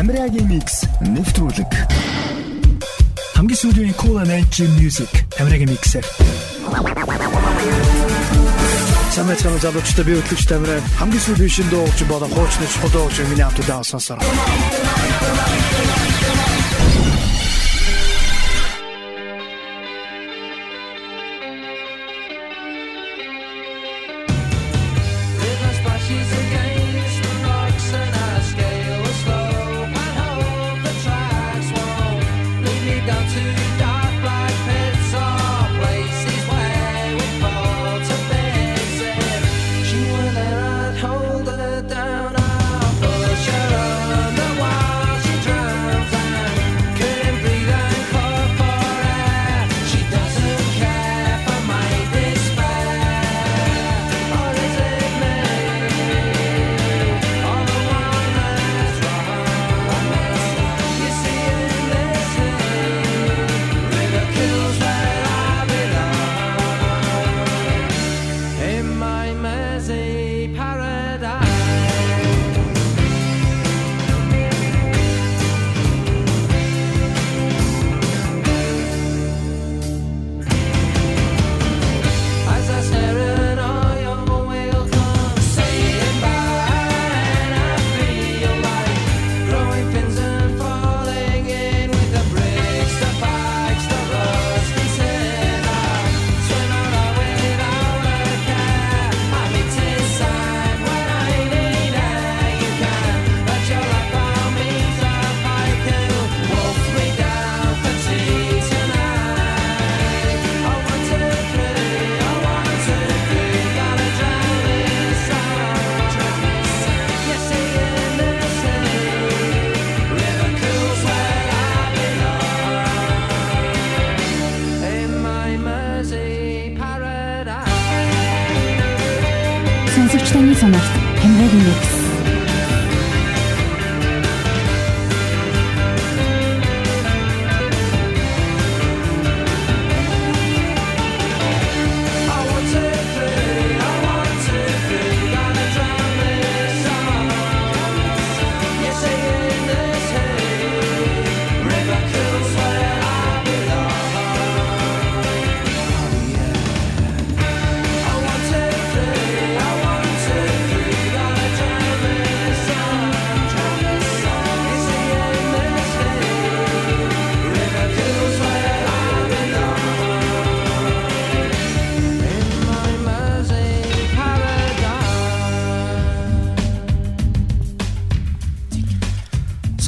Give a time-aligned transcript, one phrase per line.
[0.00, 1.68] Тамирагийн микс нэвтрүүлэг.
[3.36, 6.00] Хамгийн сүүлийн Cool and Edge Music Тамирагийн миксэр.
[9.12, 13.44] Самэт хамт залуучтай би хөтлөгч Тамираа хамгийн сүүлийн шин дуугч болон хуучны чухал дуугч миний
[13.44, 14.24] хамт удаан сонсороо.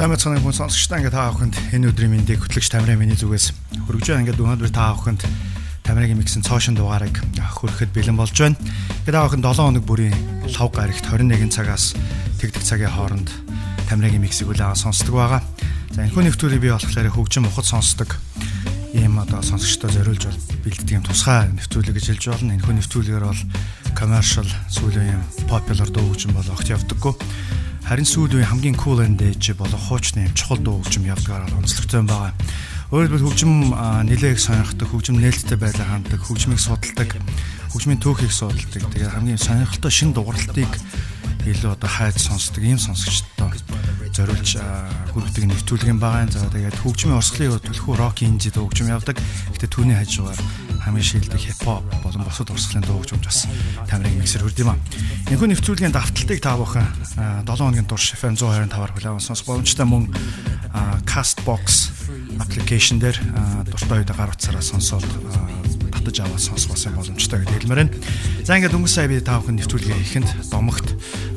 [0.03, 3.55] Сайн мэцхан хүн сонсогчдаа ингээд та бүхэнд энэ өдрийн мэндийг хөтлөгч Тамирын миний зүгээс
[3.87, 5.23] хүргэж байгаа ингээд өнөөдөр та бүхэнд
[5.87, 8.59] Тамирын миксэн цоошин дугаарыг хүрэхэд бэлэн болж байна.
[9.07, 10.19] Тэгээд та бүхэнд 7 хоног бүрийн
[10.59, 11.95] лав гарагт 21 цагаас
[12.43, 13.31] тэгдэг цагийн хооронд
[13.87, 15.39] Тамирын миксийг үлээн сонсдог байгаа.
[15.95, 18.19] За энэ хүн нэвтрүүлгийг бий болохоор хөгжим ухад сонсдог
[18.99, 22.59] ийм одоо сонсогчдоо зориулж бол бэлддэг юм тусгай нэвтрүүлэг гэж хэлж болно.
[22.59, 23.43] Энэ хүн нэвтрүүлгээр бол
[23.95, 27.15] commercial сүүлийн юм popular дуу хөгжим бол огт явдаггүй
[27.93, 32.09] Харин сүүл үе хамгийн cool and edge болон хуучны чухал дуу хөгжим явдгаар онцлогтой юм
[32.09, 32.33] байна.
[32.89, 33.53] Өөрөөр хэлбэл хөгжим
[34.09, 37.21] нэлээх сонирхдаг, хөгжим нээлттэй байлаа ханддаг, хөгжмийг судалдаг,
[37.69, 38.89] хөгжмийн түүхийг судалдаг.
[38.97, 40.73] Тэгээд хамгийн сонирхолтой шин дууралтыг
[41.45, 43.61] илүү одоо хайж сонсдог ийм сонсогчдод
[44.17, 44.57] зориулж
[45.13, 46.33] хүргэдэг нэвтрүүлэг юм байгаа.
[46.33, 49.21] За тэгээд хөгжмийн урсгалын төлхөө рок инжид хөгжим явдаг.
[49.53, 50.41] Гэтэ түүний хажуугаар
[50.87, 53.47] хамгийн шилдэг хипхоп болон бусад урсгалын дуу хөгжимч бас
[53.87, 54.79] тамирын миксер хүрд юм аа.
[55.31, 56.87] Энэхүү нэвтрүүлгийн давталтыг та бүхэн
[57.47, 60.11] 7 хоногийн турш FM 125-аар хүлээн сонсох боломжтой мөн
[61.07, 61.93] Castbox
[62.41, 63.19] application дээр
[63.71, 65.07] дуртай үедээ гар утсаараа сонсоод
[65.93, 67.95] татаж аваад бас боломжтой гэдэг хэлмээр байна.
[68.43, 70.89] За ингээд өнгөрсөн сая би та бүхэн нэвтрүүлгээ ихэнд домогт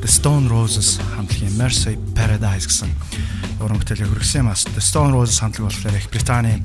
[0.02, 2.90] The Stone Roses хамтлагийн Mercy Paradise гэсэн
[3.62, 4.66] уран бүтээлийг хүргэсэн юм ас.
[4.66, 6.58] The Stone Roses хамтлаг болохоор их Британий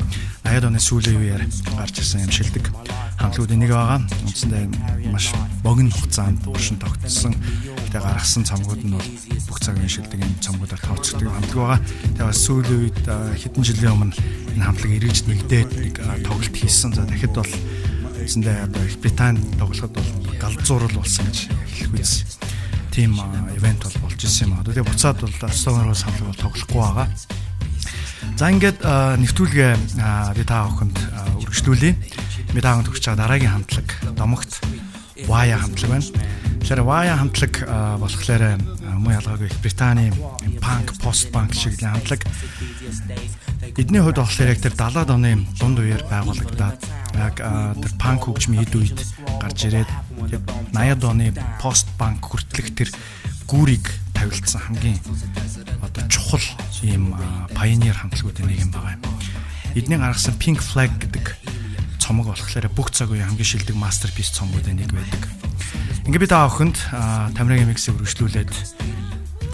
[0.44, 1.44] 80-аад оны сүүлийн үеэр
[1.78, 2.66] гарч ирсэн юм шилдэг
[3.22, 4.02] хамтлагуудын нэг байгаа.
[4.26, 4.66] Үндсэндээ
[5.14, 5.30] маш
[5.62, 7.38] богино хугацаанд өршин тогтсон.
[7.92, 9.10] Тэгээ гаргасан цамгууд нь бол
[9.52, 11.80] бүх цагийн шилдэг юм цамгуудаар тооцогддог хамтлаг байгаа.
[12.16, 14.16] Тэгээ бас сүүлийн үед хэдэн жилийн өмнө
[14.56, 16.96] энэ хамтлаг эргэж нэгдээд нэг тоглолт хийсэн.
[16.96, 20.10] За дахиад бол үндсэндээ одоо их Британи тоглоход бол
[20.40, 22.40] галзуурал болсон гэж хэлэх үйс.
[22.96, 23.20] Тим
[23.60, 24.64] ивент бол болж исэн юм аа.
[24.64, 27.08] Тэгээ буцаад бол Стогнороо хамтлаг бол тоглохгүй байгаа.
[28.40, 28.80] За ингээд
[29.20, 29.72] нэвтрүүлгээ
[30.40, 30.98] би та бүхэнд
[31.44, 31.92] үргэлжлүүлье.
[32.56, 34.64] Би та бүхэнд хүрч байгаа дараагийн хамтлаг Домогт
[35.28, 36.08] Вая хамтлаг байна.
[36.72, 37.68] Тэгэхээр Вая хамтлаг
[38.00, 38.56] болохоор
[38.96, 40.08] муу ялгаагүй Британий
[40.64, 42.24] панк, пост панк шиг хамтлаг.
[43.76, 46.80] Эдний хувьд болохоор яг тэр 70-аад оны дунд үеэр байгуулагдаад
[47.20, 47.36] яг
[47.76, 49.04] тэр панк хөгжмийн хэд үед
[49.44, 49.92] гарч ирээд
[50.72, 52.90] 80-аад оны пост панк хүртэлх тэр
[53.52, 55.04] гүүрийг тавилтсан хамгийн
[55.84, 56.48] одоо чухал
[56.88, 57.12] ийм
[57.52, 59.04] пайонер хамтлагуудын нэг юм байгаа юм.
[59.76, 61.36] Эдний гаргасан Pink Flag гэдэг
[62.00, 65.41] цомог болохоор бүх цаг үеийн хамгийн шилдэг masterpiece цомгуудын нэг байдаг.
[66.12, 66.76] Ингээ би та охинд
[67.40, 68.52] Тамирагийн миксийг үргэлжлүүлээд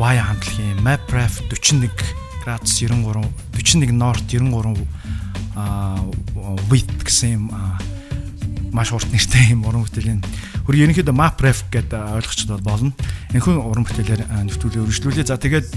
[0.01, 1.85] Wire хамтлагийн MapRef 41
[2.41, 4.81] градус 93 41 North 93
[5.53, 6.01] а
[6.73, 7.45] wit гэсэн юм
[8.71, 10.21] маш урт нэртэй юм уран бүтээлийн
[10.67, 12.91] хөр ерөнхийдөө MapRef гэдэг ойлгочдод болно.
[13.31, 15.27] Энэхүү уран бүтээлээр нэвтрүүлэг үргэлжлүүлээ.
[15.27, 15.67] За тэгээд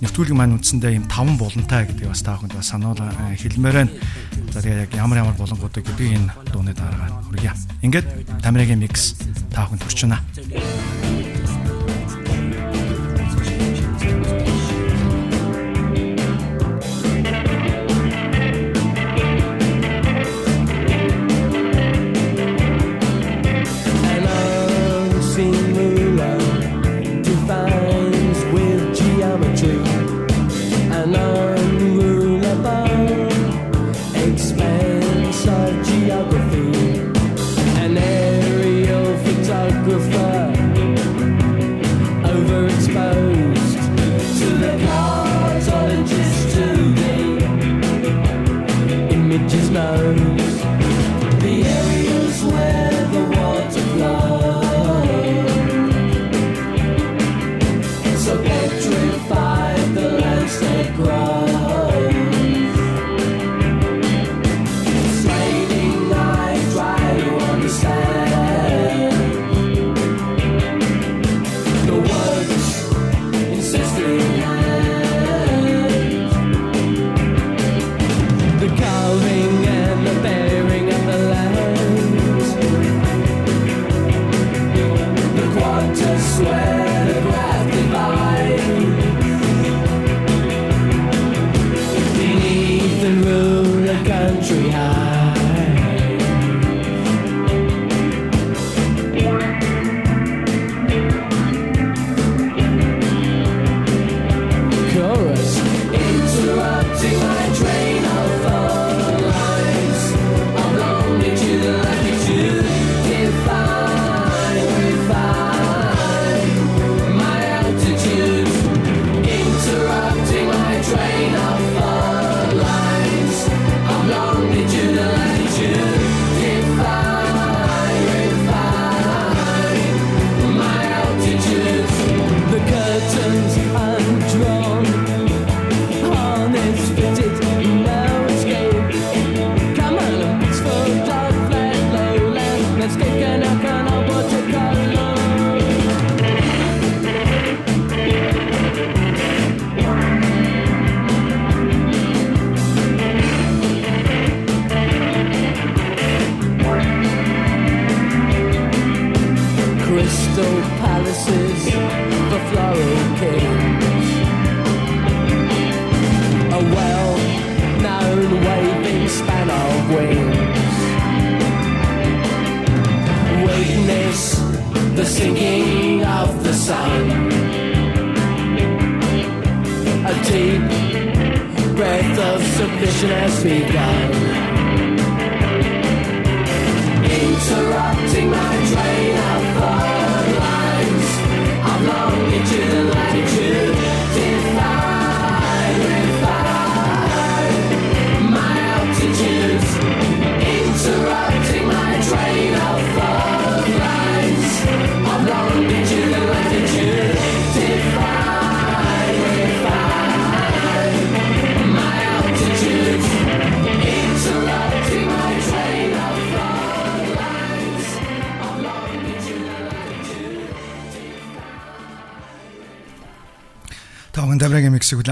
[0.00, 3.92] нэвтрүүлэг маань үндсэндээ юм таван булантай гэдгийг бас та бүхэнд бас сануул хэлмээр байна.
[4.54, 7.52] За тэгээд яг ямар ямар болонгуудыг гэдгийг энэ дууны дараагаар хүргье.
[7.82, 8.06] Ингээд
[8.42, 9.18] Тамирагийн микс
[9.50, 10.22] та бүхэнд хүрч байна.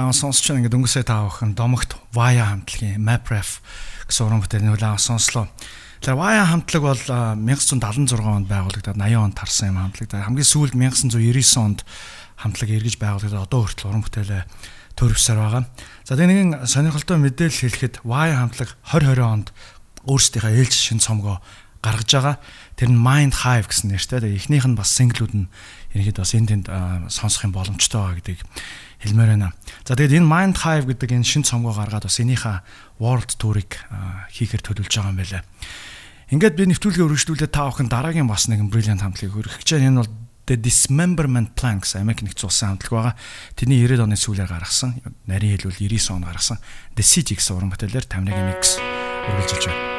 [0.06, 0.60] Хүлээн сонсч байгаа.
[0.62, 3.58] Ингээд өнгөсөө та бүхэн домогт Vaya хамтлагийн MapRef
[4.06, 5.50] гэсэн уран бүтээлийн хүлээн сонслоо.
[6.00, 10.14] Тэгэхээр Vaya хамтлаг бол 1976 онд байгуулагдаад 80 онд тарсан юм хамтлаг.
[10.14, 11.80] Хамгийн сүүлд 1999 онд
[12.38, 14.42] хамтлаг эргэж байгуулагдаад одоо хүртэл уран бүтээлээ
[14.94, 15.64] төрөвсөр байгаа.
[16.06, 19.48] За тэгээ нэгэн сонирхолтой мэдээлэл хэлэхэд Vaya хамтлаг 2020 онд
[20.06, 21.42] өөрсдийнхөө ээлж шин цомгоо
[21.82, 22.36] гаргаж байгаа.
[22.76, 24.20] Тэр нь Mind Hive гэсэн нэртэй.
[24.20, 25.48] Тэгээ эхнийх нь бас single-үүд нь
[25.96, 26.66] ерөнхийдөө бас энд тэнд
[27.08, 28.40] сонсох юм боломжтой байгаа гэдгийг
[29.00, 29.55] хэлмээр байна.
[29.86, 33.70] За тэгээд энэ Mind Hive гэдэг энэ шин цомгоо гаргаад бас энийхээ World Tour-ыг
[34.34, 35.46] хийхээр төлөвлөж байгаа юм байна.
[36.34, 39.86] Ингээд би нэвтрүүлгээ өргөжлүүлээ та бүхэн дараагийн бас нэгэн brilliant хамтлагийг хөргөх байна.
[39.86, 40.10] Энэ бол
[40.50, 43.14] The Dismemberment Plan гэсэн Америк нэгдсэн улсын хамтлаг байгаа.
[43.54, 44.98] Тэрний 90-ад оны сүүлээр гаргасан,
[45.30, 46.58] нарийн хэлбэл 99 он гаргасан
[46.98, 49.95] The гэсэн уран бүтээлээр Тамирагийн mix үргэлжилж байна.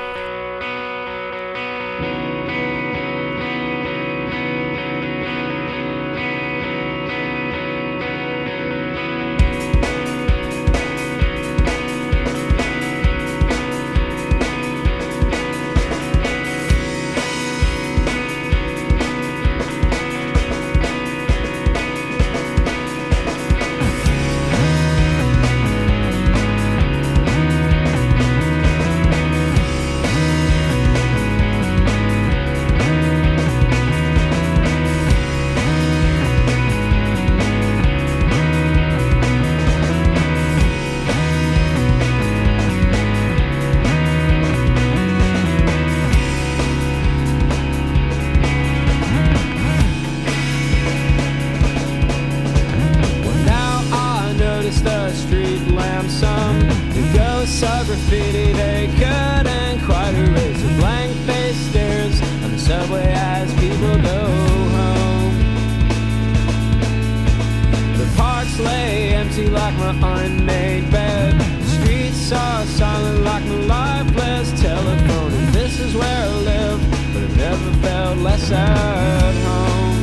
[69.57, 71.33] like my unmade bed.
[71.65, 75.31] Streets are silent like my lifeless telephone.
[75.33, 76.79] And this is where I live,
[77.13, 79.99] but I've never felt less at home.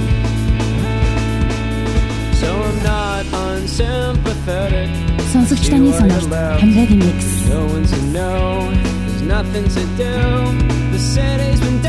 [2.41, 4.89] So I'm not unsympathetic.
[7.49, 8.71] No one's to know,
[9.07, 10.15] there's nothing to do.
[10.93, 11.81] The city's been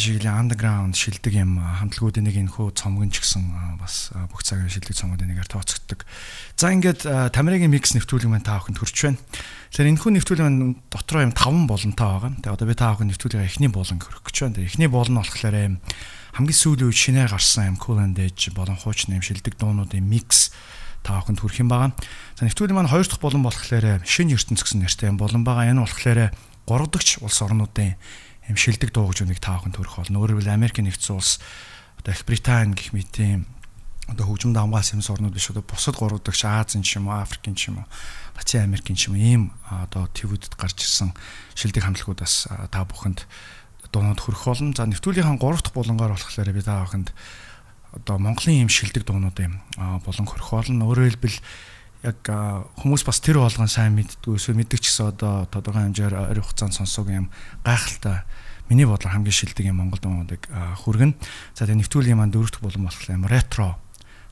[0.00, 4.72] энэ жишээлийн underground шилдэг юм хамтлагуудын нэг энэ хөө цомгон ч гэсэн бас бүх цагийн
[4.72, 6.08] шилдэг цомгуудын нэгээр тооцогддог.
[6.56, 7.04] За ингээд
[7.36, 9.20] Тамирагийн микс нэвтрүүлэг маань та бүхэнд хүрч байна.
[9.76, 12.32] Тэгэхээр энэ хүү нэвтрүүлэг маань дотроо юм 5 болонтой байгаа.
[12.40, 14.56] Тэгээ одоо би та бүхэнд нэвтрүүлгийн эхний болон хөрөх гэж байна.
[14.56, 15.76] Тэгээ эхний болон болохоор юм
[16.32, 20.48] хамгийн сүүлийн үед шинээр гарсан юм Cool and Edge болон хуучны юм шилдэг дуунуудын микс
[21.04, 21.92] та бүхэнд хүрэх юм байгаа.
[22.40, 25.68] За нэвтрүүлэг маань хоёр дахь болон болохоор шинэ ертөнц гэсэн нэртэй юм болон байгаа.
[25.68, 26.32] Энэ болохоор
[26.64, 28.00] 3 дахь улс орнуудын
[28.50, 30.18] юм шилдэг дуу хөгжмөнийг та бүхэнд төрөх болно.
[30.18, 31.38] Өөрөөр хэлбэл Америк нэгдсэн улс
[32.02, 33.46] одоо Их Британи гэх мэт юм
[34.10, 37.54] одоо хөгжмөд хамгаалсан юмс орнууд биш одоо бусад гурав дахь Азийн ч юм уу, Африкийн
[37.54, 37.86] ч юм уу,
[38.34, 41.14] Латин Америкийн ч юм уу ийм одоо твүүдэд гарч ирсэн
[41.54, 43.22] шилдэг хамтлагуудаас та бүхэнд
[43.94, 44.74] дуунууд хүрэх болно.
[44.74, 47.14] За нэвтрүүлгийн 3 дахь булангаар болохоор би та бүхэнд
[48.02, 49.62] одоо Монголын ийм шилдэг дуунууд юм
[50.02, 50.86] болон хүрэх болно.
[50.90, 51.38] Өөрөөр хэлбэл
[52.06, 52.18] яг
[52.80, 56.72] хүмүүс бас тэр болгон сайн мэддгүй эсвэл мэддэг ч гэсэн одоо тодорхой хэмжээр ойр хугацаанд
[56.72, 57.28] сонсог юм
[57.60, 58.24] гайхалтай
[58.70, 60.46] миний бодлоор хамгийн шилдэг юм Монгол дуунуудыг
[60.86, 61.18] хүргэн.
[61.58, 63.76] За тэгээ нэвтрүүлгийн маань дөрөвдөх болон болохоор юм ретро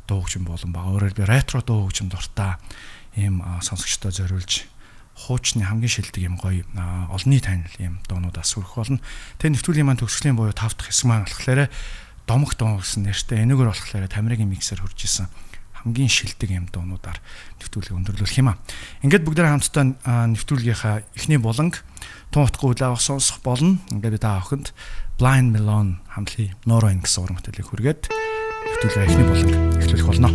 [0.06, 0.94] дуу хөгжим болон байгаа.
[0.94, 2.56] Өөрөөр би ретро дуу хөгжим дуртай
[3.18, 4.64] ийм сонсогчдод зориулж
[5.18, 6.62] хуучны хамгийн шилдэг юм гоё
[7.10, 9.02] олонний танил юм дуунуудаас хүрэх болно.
[9.42, 11.66] Тэгээ нэвтрүүлгийн маань төгсгөлийн буюу 5 дахь хэсэг маань болохоор
[12.30, 15.26] домог дуу гэсэн нэртэй энэгээр болохоор Тамирагийн миксер хурж исэн
[15.88, 17.16] хамгийн шилдэг юм дуунуудаар
[17.64, 18.60] нэвтрүүлгийг өндөрлөх юм аа.
[19.00, 19.84] Ингээд бүгдээ хамтдаа
[20.36, 21.80] нэвтрүүлгийнхаа эхний буланг
[22.28, 23.80] тун утгагүй үл авах сонсох болно.
[23.88, 24.76] Ингээд та охинд
[25.16, 30.30] Blind Melon хамтлагийн Noro гэсэн уран бүтээлийг хүргээд нэвтрүүлгээ эхний буланг эхлүүлэх болно.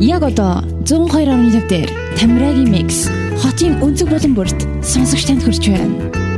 [0.00, 3.12] Яг одоо 102.5 дээр Тамирагийн микс
[3.42, 6.29] хотын өнцөг болон бүрт сонсогч танд хүрч байна.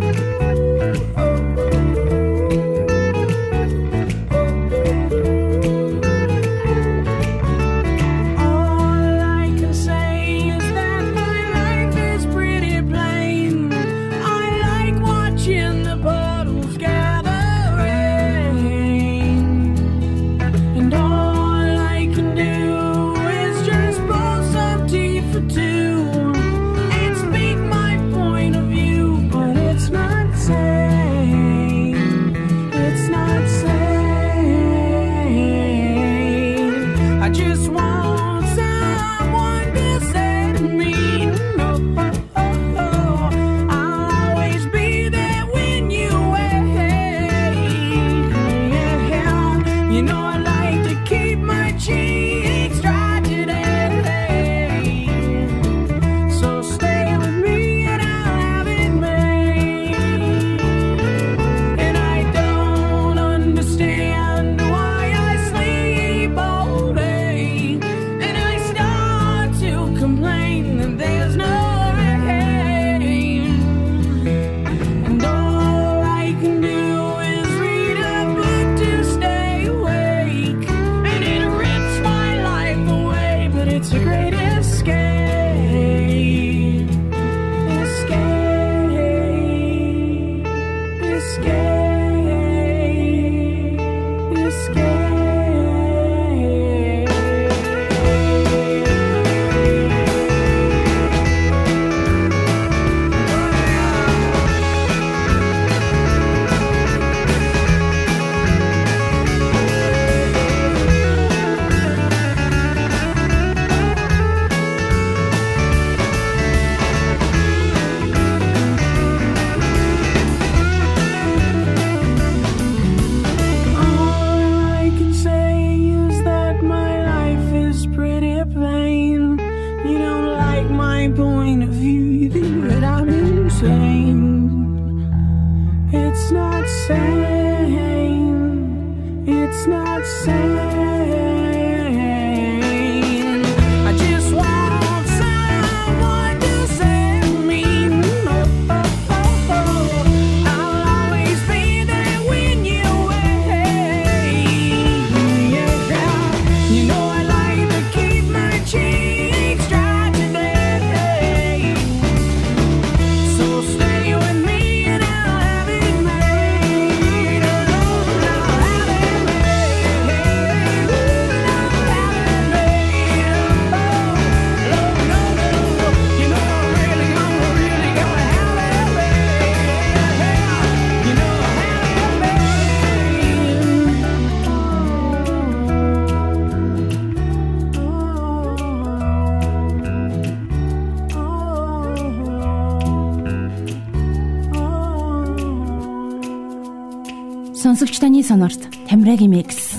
[198.32, 199.76] Сонорт Тамирагийн микс.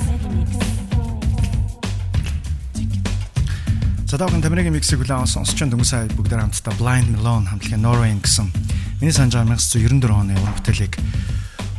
[4.05, 8.53] Задаахан Тамирагийн миксийг хүлээн сонсч дөнгөж сая бүгд хамтдаа Blind Melon хамтлагийн Norway гэсэн
[9.01, 11.01] миний санаж 1994 оны уран бүтээлийг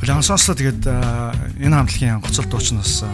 [0.03, 0.59] хүлээн сонслоо.
[0.59, 0.83] Тэгээд
[1.63, 3.07] энэ хамтлагийн гоцол дуучнаас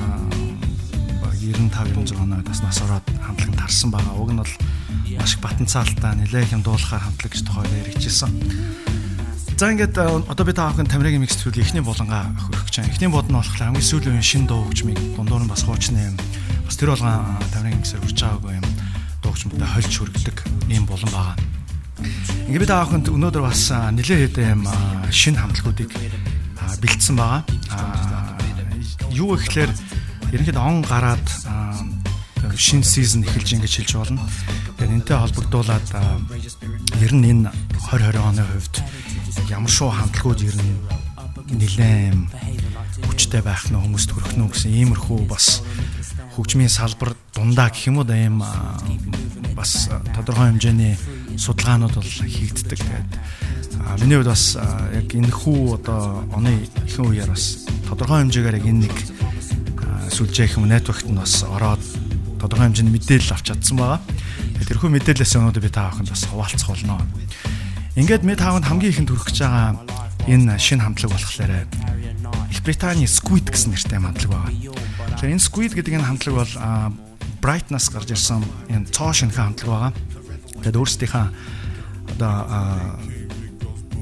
[1.37, 4.16] 95 96 оноос бас нас ороод хамтлагт тарсан байгаа.
[4.16, 4.55] Уг нь бол
[5.20, 8.33] маш их потенциалтай нэлээд юм дуулахаар хамтлаг гэж тухайд яригдчихсэн.
[9.61, 12.92] За ингээд одоо би та бүхэн Тамирагийн микс төрлийн эхний булангаа хөрөх гэж байна.
[12.96, 16.16] Эхний бод нь болохоор хамгийн сүүлийн үеийн шин дуу хөгжмийг дундуур нь бас хуучны юм.
[16.64, 18.64] Бас тэр болгон Тамирагийн миксээр хүрч байгаагүй юм.
[19.20, 20.37] Дуу хөгжмөдөө хольж хүргэдэг
[20.73, 21.37] ийм булан байгаа.
[22.49, 24.62] Ингээд би та бүхэнд өнөөдөр бас нэлээд хэдэн юм
[25.12, 25.92] шин хамтлагуудыг
[26.81, 27.44] бэлдсэн байгаа.
[29.12, 29.77] Юу гэхээр
[30.40, 31.27] ерөнхийдөө он гараад
[32.57, 34.25] шинэ сизон эхэлж ингэж хэлж болно.
[34.25, 35.85] Тэгэхээр энтэй холбогдуулаад
[37.05, 37.53] ер нь энэ
[37.92, 38.69] 2020 оны хувьд
[39.61, 40.73] ямар шоу хамтлагууд ер нь
[41.53, 42.33] нэлээм
[43.12, 45.61] хүчтэй байх нь хүмүүст хүрэх нь гэсэн иймэрхүү бас
[46.33, 48.40] хөгжмийн салбар дундаа гэх юм уу юм
[49.53, 50.96] бас тодорхой хэмжээний
[51.37, 52.81] судалгаанууд бол хийгддэг.
[52.81, 53.12] Тэгээд
[54.01, 54.57] миний хувьд бас
[54.96, 58.96] яг энэ хүү одоо оны ихэнх үеэр бас тодорхой хэмжээгээр яг энэ нэг
[60.09, 61.85] сүлжээх юм нэтворкт нь бас ороод
[62.40, 64.01] тодорхой хэмжээний мэдээлэл авч чадсан байгаа.
[64.64, 67.05] Тэрхүү мэдээлэлээс өнөөдөр би та бүхэнд бас хуваалцах болно.
[67.98, 69.74] Ингээд мэд хаавд хамгийн ихэнд хүрэх гэж байгаа
[70.31, 71.66] энэ шинэ хамтлаг болохоор
[72.50, 74.55] Их Британий Squid гэсэн нэртэй хамтлаг байгаа.
[75.18, 76.53] Тэгэхээр энэ Squid гэдэг энэ хамтлаг бол
[77.42, 79.92] Brightness гарч ирсэн энэ цоо шинхэн хамтлаг байгаа.
[80.62, 81.26] Тэгээд өөрсдийнхээ
[82.14, 82.35] одоо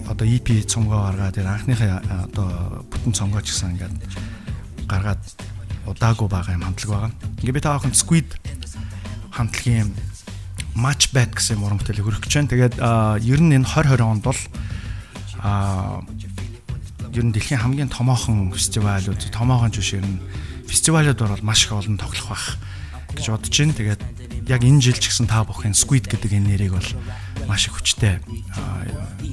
[0.09, 3.97] одоо EP цомгоо гаргаад тэр анхныхаа одоо бүтэн цомгоо ч гэсэн ингээд
[4.85, 5.23] гаргаад
[5.89, 7.13] удаагүй байгаа юм хамтлаг байгаа.
[7.41, 8.29] Ингээ би та бүхэнд Squid
[9.33, 9.93] хамтлагийн
[10.79, 12.53] Match Bet гэсэн уран бүтээлийг хөрөх гэж байна.
[12.55, 12.75] Тэгээд
[13.27, 14.41] ер нь энэ 2020 онд бол
[15.43, 15.99] а
[17.11, 20.23] ер нь дэлхийн хамгийн томоохон фестивалууд, томоохон жишээ нь
[20.71, 22.47] фестивалууд бол маш их олон тоглох байх
[23.19, 23.75] гэж бодож байна.
[23.75, 24.03] Тэгээд
[24.47, 26.91] яг энэ жил ч гэсэн та бүхэн Squid гэдэг энэ нэрийг бол
[27.51, 28.23] маш их хүчтэй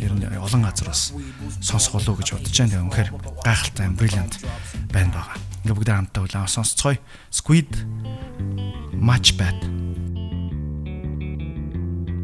[0.01, 1.13] ер нь олон газар бас
[1.61, 2.71] сонсох болов гэж бодож байна.
[2.73, 3.09] Тэгээд үнэхээр
[3.45, 4.33] гайхалтай, brilliant
[4.89, 5.37] банд байгаа.
[5.61, 6.97] Ингээ бүгд хамтдаа улаан сонсцгоё.
[7.29, 7.69] Squid
[8.97, 9.74] Match Bet.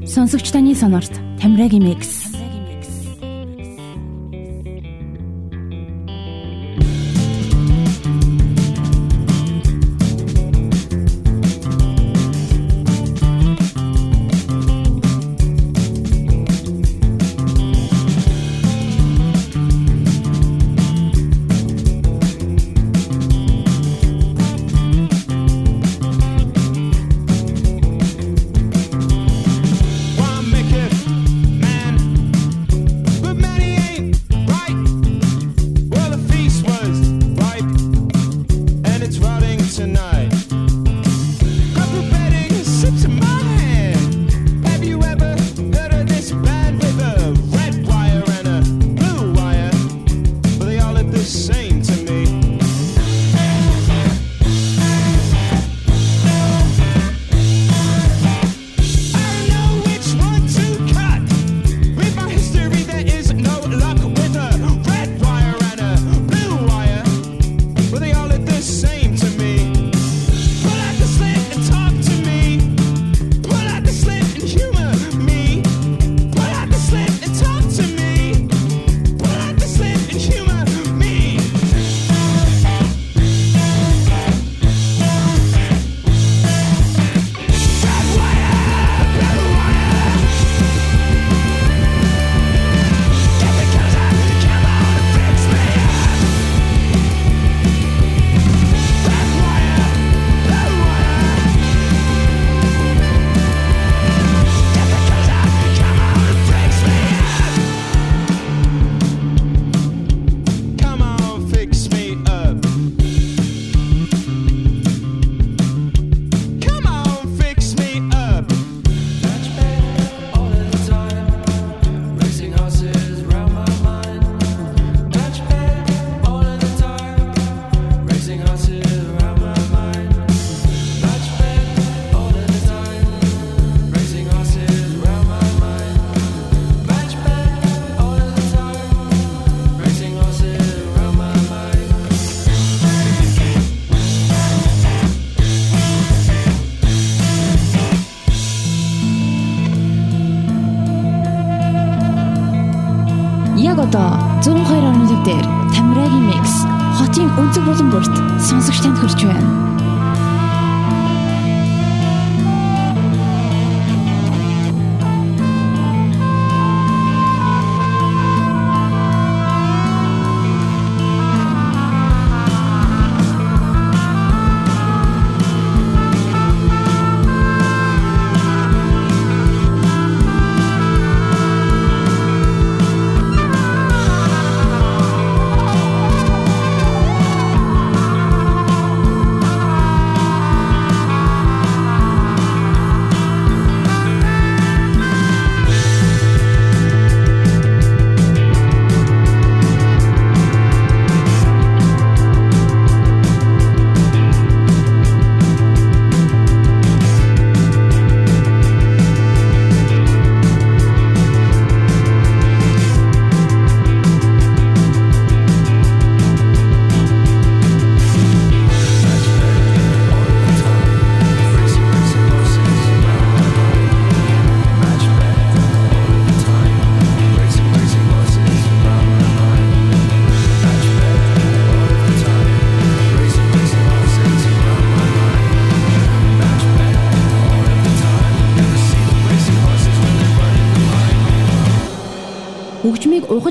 [0.05, 2.40] Сонсогч таны сонорт Тамирагийн микс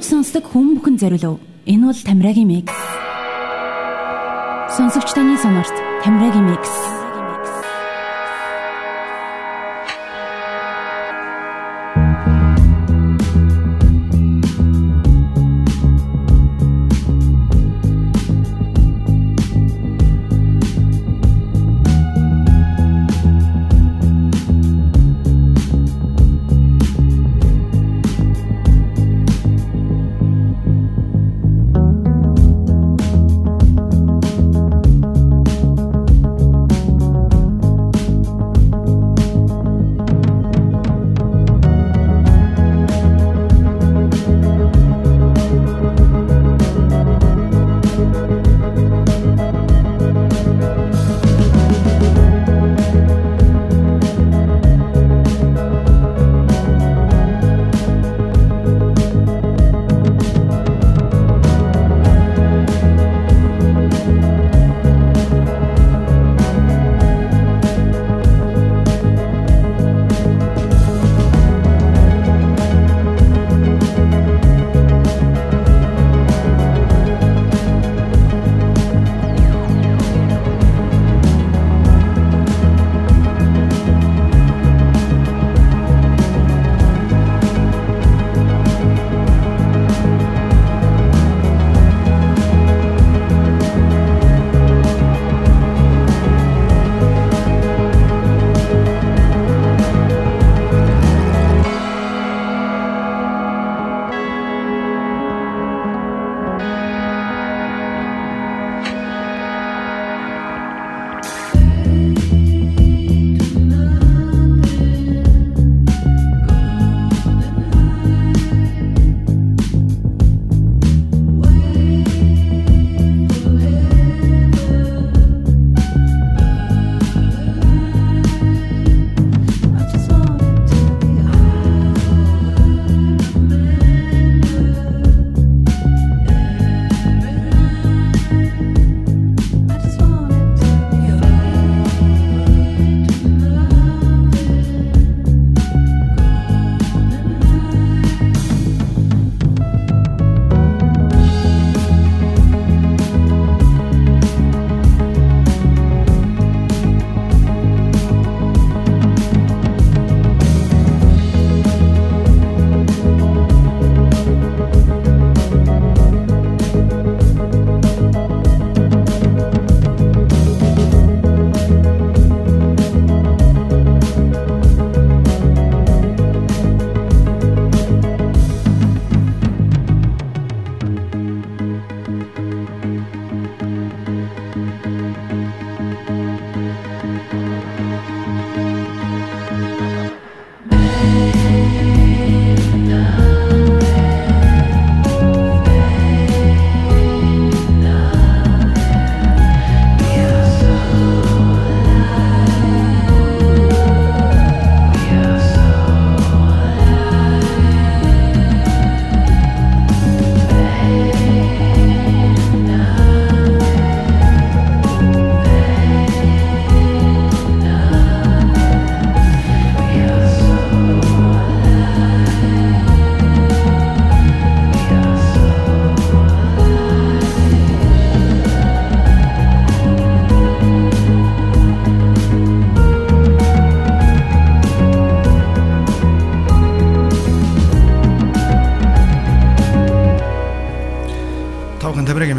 [0.01, 1.41] ухаж сонсдог хүн бүхэн зориулв.
[1.69, 2.73] Энэ бол Тамирагийн микс.
[4.73, 7.00] Сонсогч таны сонорт Тамирагийн микс.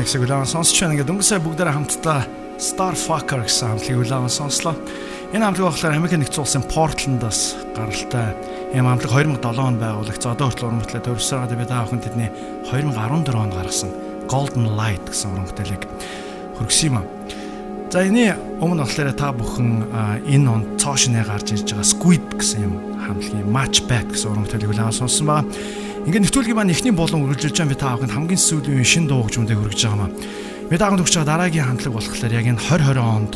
[0.02, 0.98] Миксийг улаан сонсч байна.
[0.98, 2.26] Ингээд өнгөрсөн бүгдээрээ хамтдаа
[2.58, 4.74] Starfucker гэсэн хамтлагийг улаан сонслоо.
[5.30, 8.34] Энэ хамтлаг болохоор Америк нэгдсэн улсын Портландаас гаралтай.
[8.74, 10.34] Энэ хамтлаг 2007 онд байгуулагдсан.
[10.34, 11.46] Одоо хүртэл уран бүтээлээ төрсөн.
[11.46, 12.30] Одоо би та бүхэн тэдний
[12.66, 13.92] 2014 онд гаргасан
[14.26, 15.84] Golden Light гэсэн уран бүтээлийг
[16.58, 17.06] хөргсөн юм.
[17.94, 18.26] За энэ
[18.58, 19.70] өмнө болохоор та бүхэн
[20.26, 22.74] энэ онд цоошнээ гарч ирж байгаа Squid гэсэн юм
[23.06, 25.46] хамтлагийн Match Back гэсэн уран бүтээлийг улаан сонсон байгаа.
[26.02, 29.54] Ингээд нэвтрүүлгийн маань эхний болон үргэлжилж байгаа би та бүхэнд хамгийн сүүлийн шин дуу хөгжмөдөө
[29.54, 30.10] хүргэж байгаа маа.
[30.66, 33.34] Би та бүхэнд өгч байгаа дараагийн хамтлаг болохоор яг энэ 2020 онд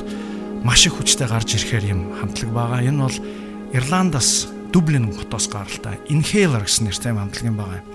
[0.66, 2.82] маш их хүчтэй гарч ирэхээр юм хамтлаг байгаа.
[2.82, 3.18] Энэ бол
[3.70, 7.86] Ирландаас Дублин хотоос гаралтай Inhaler гэсэн нэртэй хамтлаг юм байгаа.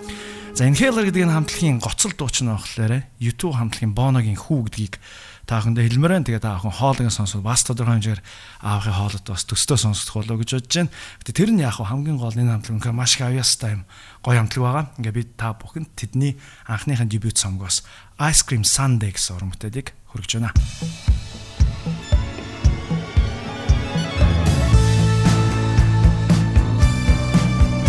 [0.55, 5.03] За Inhaler гэдэг энэ хамтлагийн гоцол дууч нь болохоор YouTube хамтлагийн Bono-гийн хүү гэдгийг
[5.51, 6.27] та бүхэндээ хэлмээр байна.
[6.31, 8.23] Тэгээ та бүхэн хоолойг сонсвол бас тодорхой хэмжээр
[8.63, 10.95] аавын хоолойд бас төстөө сонсох болоо гэж бодож байна.
[11.27, 13.83] Гэтэ тэр нь яг хамгийн гол энэ хамтлаг үнэхээр маш их авьяастай юм.
[14.23, 14.85] Гоё хамтлаг байгаа.
[15.03, 16.39] Ингээ би та бүхэнд тэдний
[16.71, 17.83] анхныхын дебют цомгоос
[18.23, 20.55] Ice Cream Sunday гэсэн уран бүтээлийг хүргэж байна.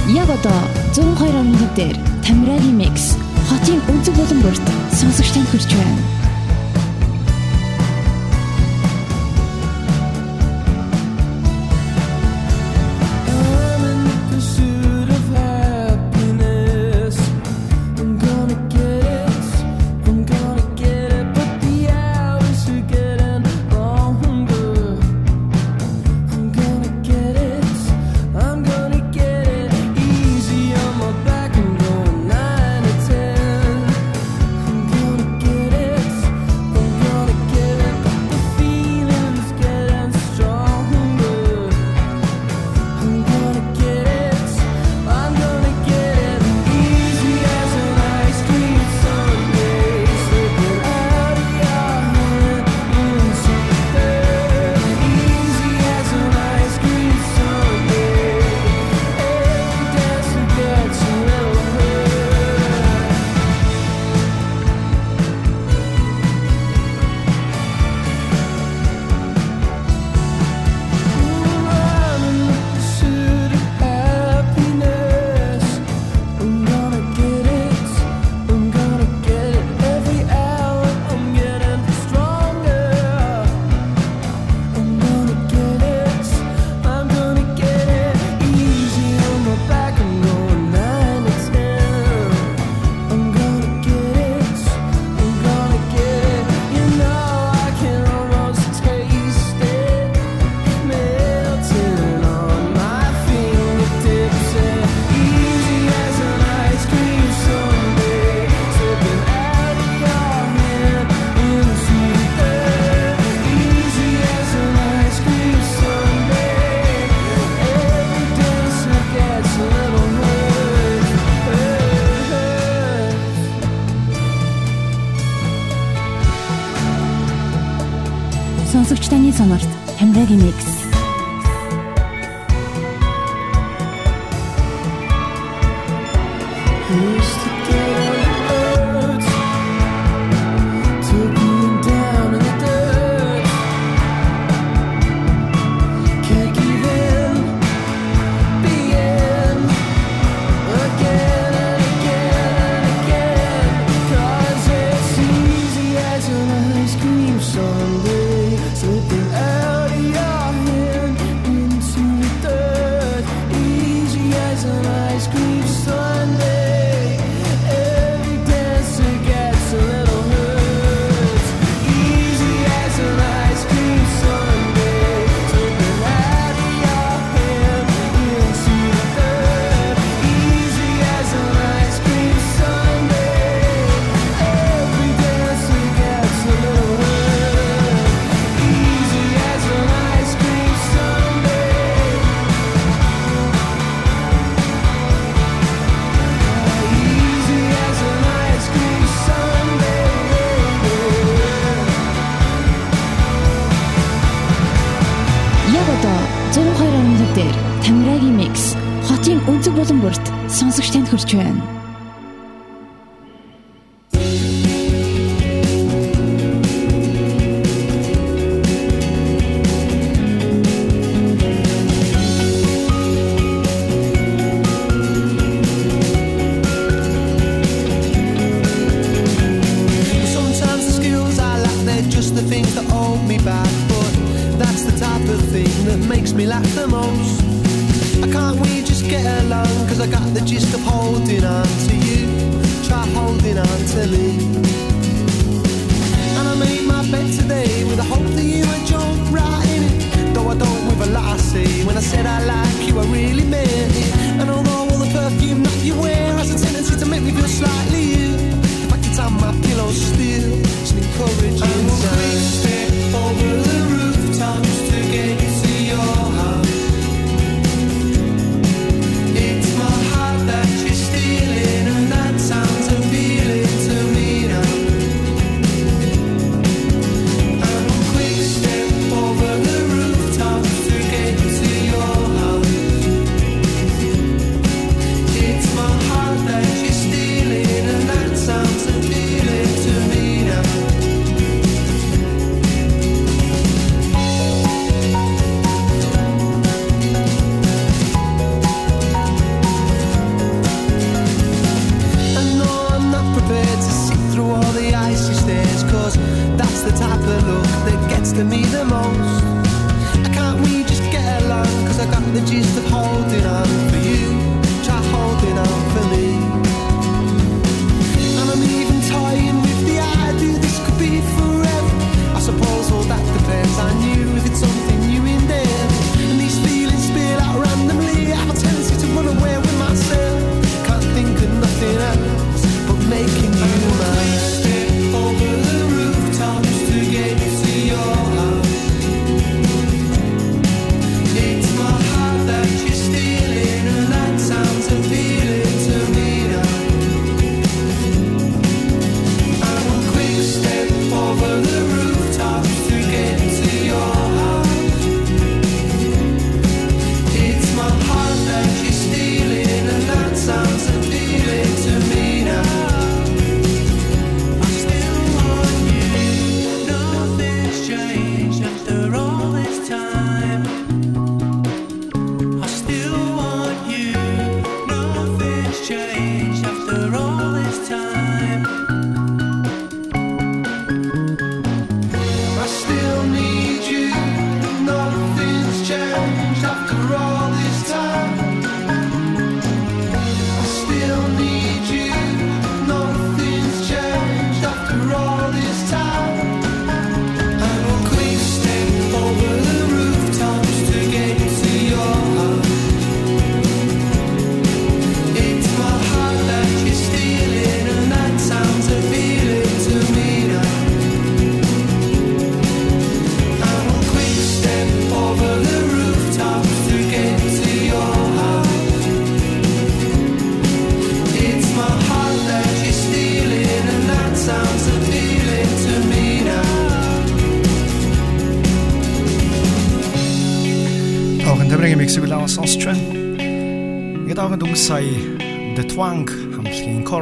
[0.09, 0.59] Яг одоо
[0.97, 1.95] 102.5 дээр
[2.25, 3.13] Тамирагийн микс
[3.45, 4.65] хотын өнцөг болон бүрт
[4.97, 6.20] сонсогч танд хүрч байна.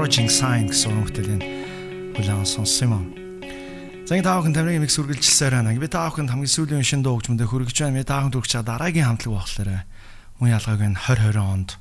[0.10, 1.42] Encouraging Sign гэсэн хөлтөлийн
[2.18, 3.06] хүлээн сонссон юм.
[4.10, 5.78] За ингэ таахын тамирын микс үргэлжилсээр байна.
[5.78, 8.02] Би таахын хамгийн сүүлийн шин дуу хөгжмөндө хүрэж байна.
[8.02, 9.86] Би таахын төрөх чад дараагийн хамтлаг болохоор
[10.42, 11.78] мөн ялгааг нь 2020 онд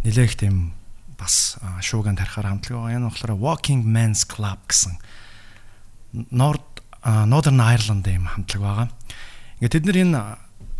[0.00, 0.72] нэлээх тийм
[1.20, 2.96] бас шууган тарихаар хамтлаг байгаа.
[2.96, 4.96] Энэ болохоор Walking Men's Club гэсэн
[6.32, 6.64] North
[7.04, 8.88] Northern Ireland-ийн хамтлаг байгаа.
[9.60, 10.20] Ингээ тэд нар энэ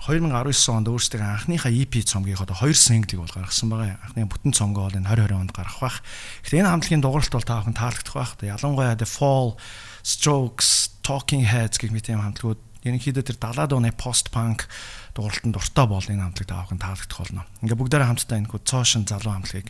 [0.09, 4.01] 2019 онд өөрсдөө анхныхаа EP цомгийг одоо хоёр синглийг бол гаргасан байгаа.
[4.09, 6.01] Анхны бүтэн цомгоо бол энэ 2020 онд гарах бах.
[6.49, 8.33] Гэхдээ энэ хамтлагийн дугаарлт бол таахан таалагдах бах.
[8.41, 9.61] Ялангуяа The Fall,
[10.01, 12.57] Strokes, Talking Heads гэх мэт юм хамтлагууд
[12.89, 14.65] ерөнхийдөө тэр 70-аад оны пост панк
[15.13, 17.45] дугаарлтанд дуртай бол энэ хамтлаг таахан таалагдах болно.
[17.61, 19.69] Ингээ бүгдээрээ хамтдаа энэ хүү цоошин залуу хамтлагийг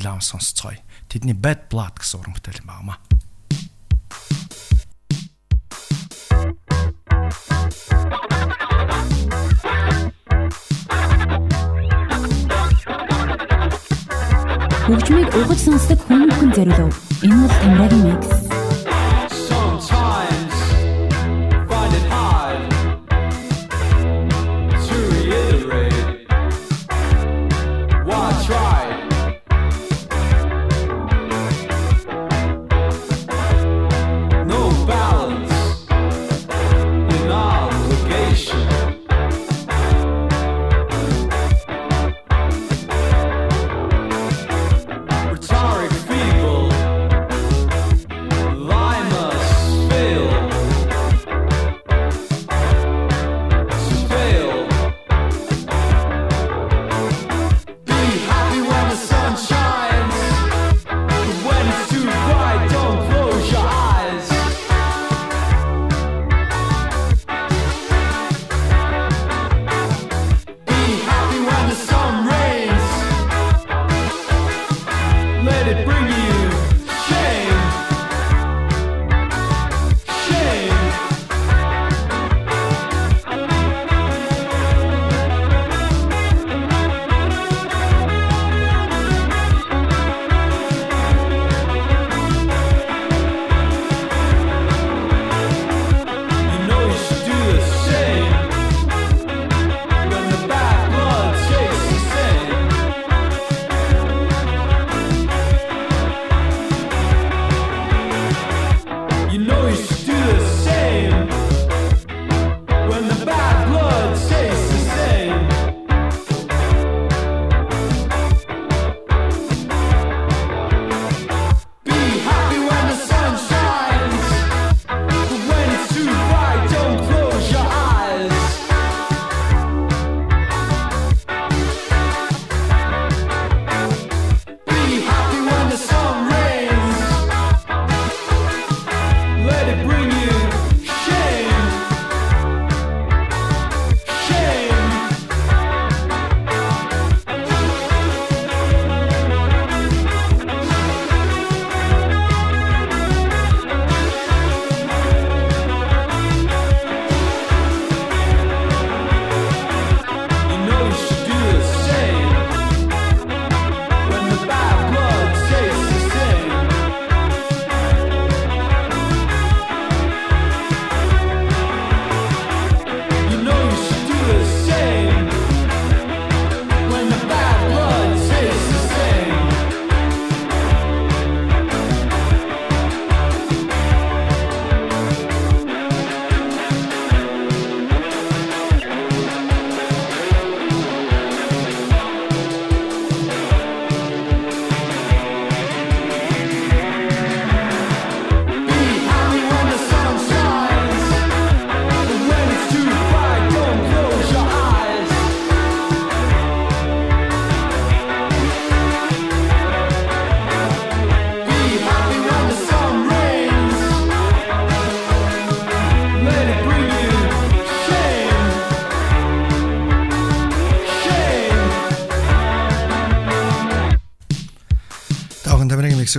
[0.00, 0.80] хүлээм сонсцгоё.
[1.12, 2.96] Тэдний Bad Blood гэсэн уран бүтээл юм байна.
[14.84, 16.92] хөгжмийг угаж сонсдог хүмүүхэн зориулав.
[17.24, 18.43] Энэ бол Тамирагийн микс.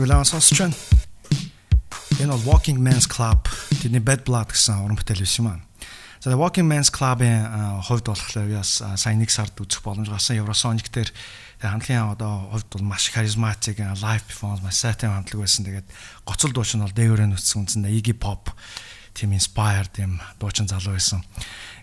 [0.04, 0.76] Үлээн сонсч байна.
[2.20, 3.48] Энэ бол Walking Men's Club
[3.80, 5.60] тэдний Bad Blood гэсэн уран бүтээл биш юм аа.
[6.26, 7.46] За Walking Men's Club-ийн
[7.86, 11.14] хувьд болохоор яс сая нэг сард үзэх боломж гарсан Eurosonic дээр
[11.62, 15.70] хамтлагийн одоо хувьд бол маш харизматик лайв перформанс маш сайтай хамтлаг байсан.
[15.70, 15.88] Тэгээд
[16.26, 18.50] гоцол дуучин бол дээгүүрээ нүцсэн үндсэндээ Iggy Pop
[19.14, 21.22] тийм inspired тийм дуучин залуу байсан.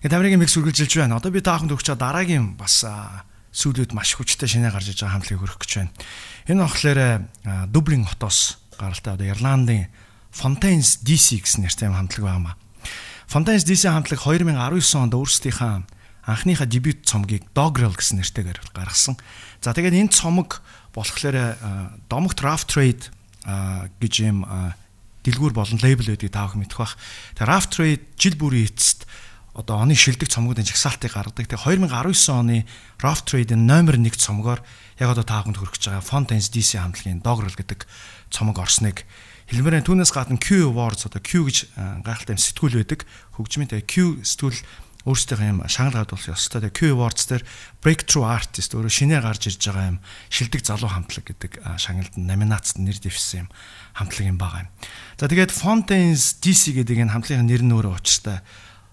[0.02, 1.22] Тэгээд Америкийн микс үргэлжилж байна.
[1.22, 2.84] Одоо би тааханд өгч байгаа дараагийн бас
[3.52, 5.92] сүүлүүд маш хүчтэй шинэ гарч иж байгаа хамтлагийг хөрөх гэж байна.
[6.48, 6.98] Энэ болохоор
[7.72, 9.88] Дублин хотоос гаралтай одоо Ирландын
[10.28, 12.54] Fontaines DC гэсэн нэртэй юм хамтлаг байнамаа.
[13.24, 15.72] Fontaines DC хамтлаг 2019 онд өөрсдийнхөө
[16.28, 19.16] анхныхаа дебют цомгийг Dogrel гэсэн нэртэйгээр гаргасан.
[19.64, 20.60] За тэгээд энэ цомог
[20.92, 21.56] болохоор
[22.12, 23.08] Domok Draft Trade
[23.98, 24.44] гэж юм
[25.24, 26.94] дэлгүүр болон лейбл байдгийг та бүхэн мэдэх бах.
[27.34, 29.08] Тэгээд Draft Trade жил бүрийн эцэст
[29.52, 31.44] одоо оны шилдэг цомгуудын жагсаалтыг гаргадаг.
[31.44, 32.64] Тэгээ 2019 оны
[33.02, 34.64] Raft Trade-ийн номер 1 цомгоор
[35.02, 37.90] яг одоо та бүхэнд хүргэж байгаа Fountains DC хамтлагийн Dogrel гэдэг
[38.30, 39.02] цомог орсныг
[39.50, 43.02] хэлмээрээ түүнээс гадна Q Awards одоо Q гэж а, гайхалтай сэтгүүл байдаг.
[43.34, 44.62] Хөгжмөнтэй Q сэтгүүл
[45.02, 46.70] өөрсдийнхөө юм шагнал гадуулах ёстой.
[46.70, 47.42] Q Awards дээр
[47.82, 49.98] Breakthrough Artist өөрөө шинээр гарч ирж байгаа юм
[50.30, 53.48] шилдэг залуу хамтлаг гэдэг а, шагналд номинацид нэр дэвшсэн юм
[53.98, 54.70] хамтлаг юм байгаа юм.
[55.18, 58.38] За тэгээд Fountains DC гэдэг энэ хамтлагийн нэр нь өөрөө учиртай.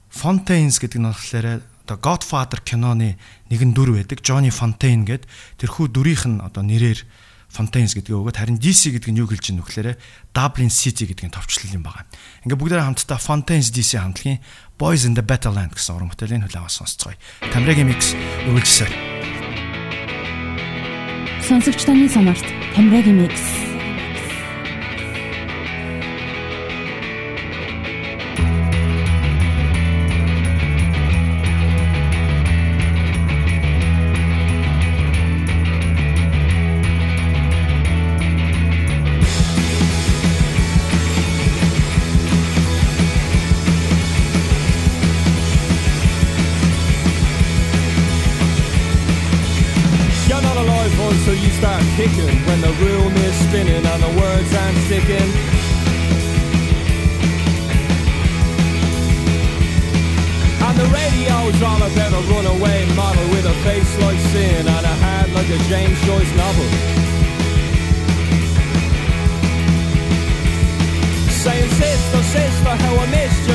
[0.09, 3.17] Fountains гэдэг нь болохоор одоо Godfather киноны
[3.49, 4.21] нэгэн дүр байдаг.
[4.21, 5.25] Johnny Fontaine гэд
[5.57, 7.01] тэрхүү дүрийнх нь одоо нэрээр
[7.49, 9.97] Fontaines гэдгийг өгөөд харин DC гэдэг нь юу хэлж ийм нөхлөөрэ
[10.37, 12.05] Dublin City гэдгийн товчлол юм байгаа.
[12.45, 14.37] Ингээ бүгдээ хамтдаа Fontaines DC хамтлагийн
[14.77, 17.17] Boys in the Battleland гэсэн уран бүтээлийн хүлээвээ сонсцгоё.
[17.49, 18.13] Тамирагийн микс
[18.45, 18.93] үргэлжлэе.
[21.41, 22.45] Сонсогч таны сонорт
[22.77, 23.41] Тамирагийн микс.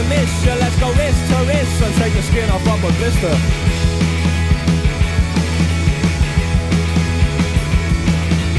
[0.09, 0.55] Missed you.
[0.61, 3.35] Let's go wrist to wrist and take the skin off of a blister.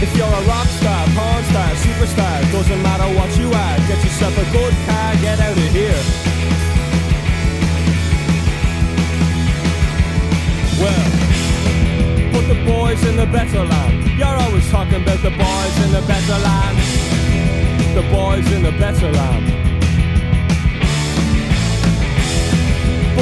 [0.02, 4.38] If you're a rock star, porn star, superstar, doesn't matter what you are, get yourself
[4.38, 6.02] a good car, get out of here.
[10.82, 11.06] Well,
[12.34, 14.20] put the boys in the better land.
[14.20, 16.78] You're always talking about the boys in the better land.
[17.96, 19.65] The boys in the better land.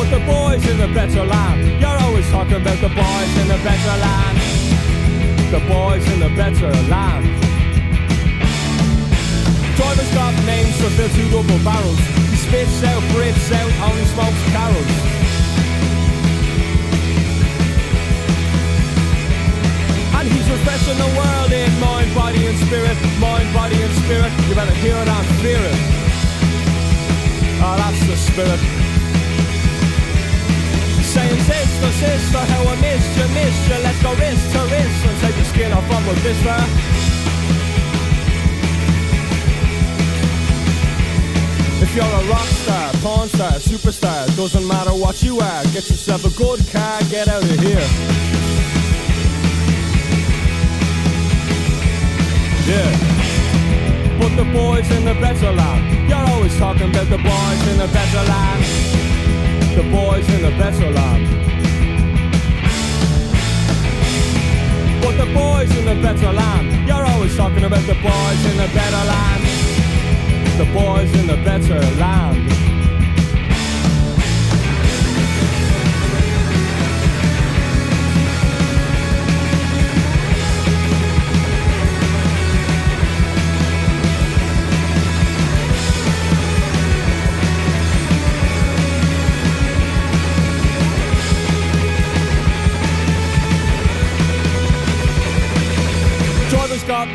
[0.03, 1.79] Put the boys in the better land.
[1.79, 4.33] You're always talking about the boys in the better land
[5.53, 7.23] the boys in the better land.
[9.77, 11.99] Drivers got names fill two double barrels.
[12.33, 14.93] He spits out, breathes out, only smokes carols.
[20.17, 24.33] And he's refreshing the world in mind, body and spirit, mind, body and spirit.
[24.49, 25.79] You better hear it and fear it.
[27.61, 28.82] Oh, that's the spirit.
[31.13, 33.77] Saying sister, sister, how I missed you, missed you.
[33.85, 36.59] Let's go wrist to wrist and take the skin off of a blister
[41.83, 46.25] If you're a rock star, porn star, superstar Doesn't matter what you are Get yourself
[46.25, 47.87] a good car, get out of here.
[52.65, 52.89] Yeah.
[54.19, 56.09] Put the boys in the better land.
[56.09, 59.02] You're always talking about the boys in the better land
[59.75, 61.27] the boys in the better land.
[65.01, 68.69] But the boys in the better land, you're always talking about the boys in the
[68.73, 69.43] better land.
[70.59, 72.72] The boys in the better land.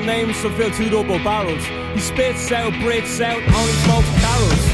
[0.08, 1.62] Names to fill two double barrels.
[1.92, 4.64] He spits out, breathes out, only smokes carols.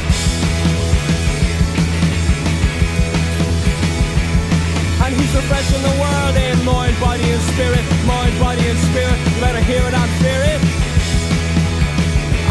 [5.02, 9.18] And he's refreshing the world in mind, body and spirit, mind, body and spirit.
[9.34, 10.60] You better hear it and fear it.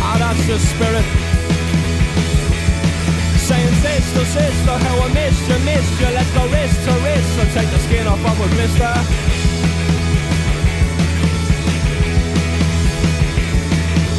[0.03, 0.19] Ah,
[0.51, 1.07] your spirit.
[3.47, 6.09] Saying sister, sister, how I missed you, missed you.
[6.11, 9.32] Let's go wrist to wrist and take the skin off on with blister.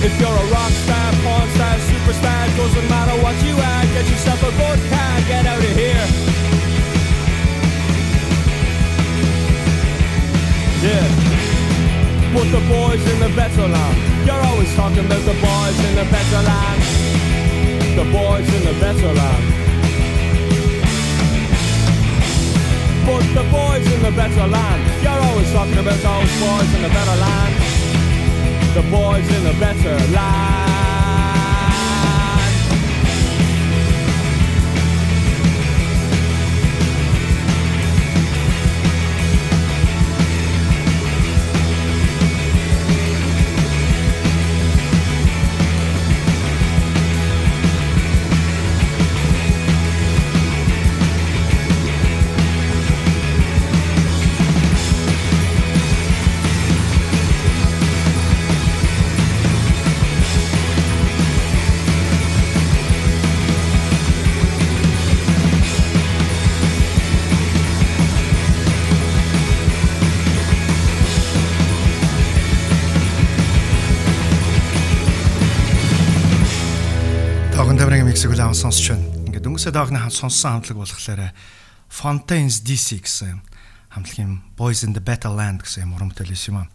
[0.05, 4.37] If you're a rock star, porn star, superstar, doesn't matter what you are, get yourself
[4.45, 6.05] a good car, get out of here.
[10.85, 11.09] Yeah.
[12.37, 13.97] Put the boys in the better land.
[14.27, 16.81] You're always talking about the boys in the better land.
[17.97, 19.45] The boys in the better land.
[23.09, 24.81] Put the boys in the better land.
[25.01, 27.54] You're always talking about those boys in the better land.
[28.75, 30.64] The boys in the better land.
[78.55, 79.11] Улаан сонсч байна.
[79.27, 81.35] Ингээд өнгөсөө доогны хам сонссон хамтлаг болохоор
[81.91, 83.43] Fontaines DC гэсэн
[83.91, 86.71] хамтлагийн Boys in the Better Land гэсэн юм уран бүтээл юм аа.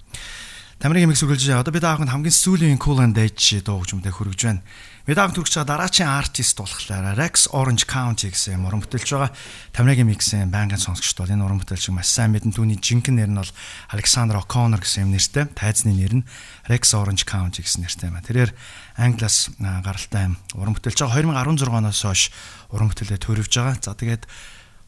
[0.80, 4.64] Тамирын микс үргэлж одоо бид аахын хамгийн сүүлийн Cool and Edge дуу хөгжмөдөө хөргөж байна.
[5.04, 9.36] Бид аахын байгаа дараачийн артист болохоор Rex Orange County гэсэн уран бүтээлч байгаа.
[9.76, 13.40] Тамирын миксийн байнгын сонсогчд бол энэ уран бүтээлч маш сайн мэдэн түүний жинхэнэ нэр нь
[13.44, 13.52] бол
[13.92, 15.52] Alexander O'Connor гэсэн юм нэртэй.
[15.52, 16.28] Тайзны нэр нь
[16.72, 18.24] Rex Orange County гэсэн нэртэй байна.
[18.24, 18.56] Тэрээр
[19.04, 22.32] Англиас гаралтай уран бүтээлч байгаа 2016 оноос хойш
[22.72, 23.76] уран бүтээлээ төрөвж байгаа.
[23.84, 24.32] За тэгээд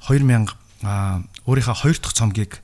[0.07, 0.55] 2000
[0.87, 2.63] а, өөрийнхөө хоёр дахь цомгийг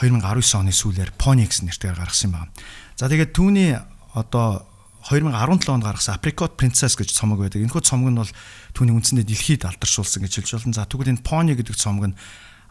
[0.00, 2.50] 2019 оны сүүлээр Pony гэсэн нэртэйгээр гаргасан байна.
[2.98, 3.78] За тэгээд түүний
[4.14, 4.66] одоо
[5.06, 7.62] 2017 онд гаргасан Apricot Princess гэж цомог байдаг.
[7.62, 8.32] Энэхүү цомог нь бол
[8.74, 10.74] түүний үндсэндээ дэлхийд алдаршуулсан гэж хэлж болно.
[10.74, 12.18] За тэгвэл энэ Pony гэдэг цомог нь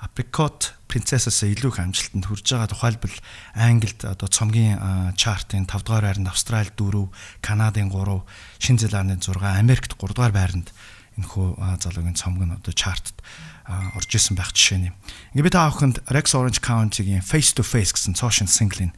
[0.04, 2.68] Apricot Princess-аас илүү их амжилтанд хүрж байгаа.
[2.68, 3.16] Тухайлбал
[3.56, 4.76] Англид одоо цомгийн
[5.16, 7.08] чартын 5 дугаар байранд, Австрали 4,
[7.40, 8.20] Канадын 3,
[8.60, 10.76] Шинэ Зеландын 6, Америкт 3 дугаар байранд
[11.18, 11.46] энэхүү
[11.80, 13.16] залуугийн цомог нь одоо чартад
[13.68, 14.92] орж исэн байх жишээ нь.
[15.34, 18.92] Ингээ би та авахынд Rex Orange County-гийн Face to Face гэсэн цоошин синглийг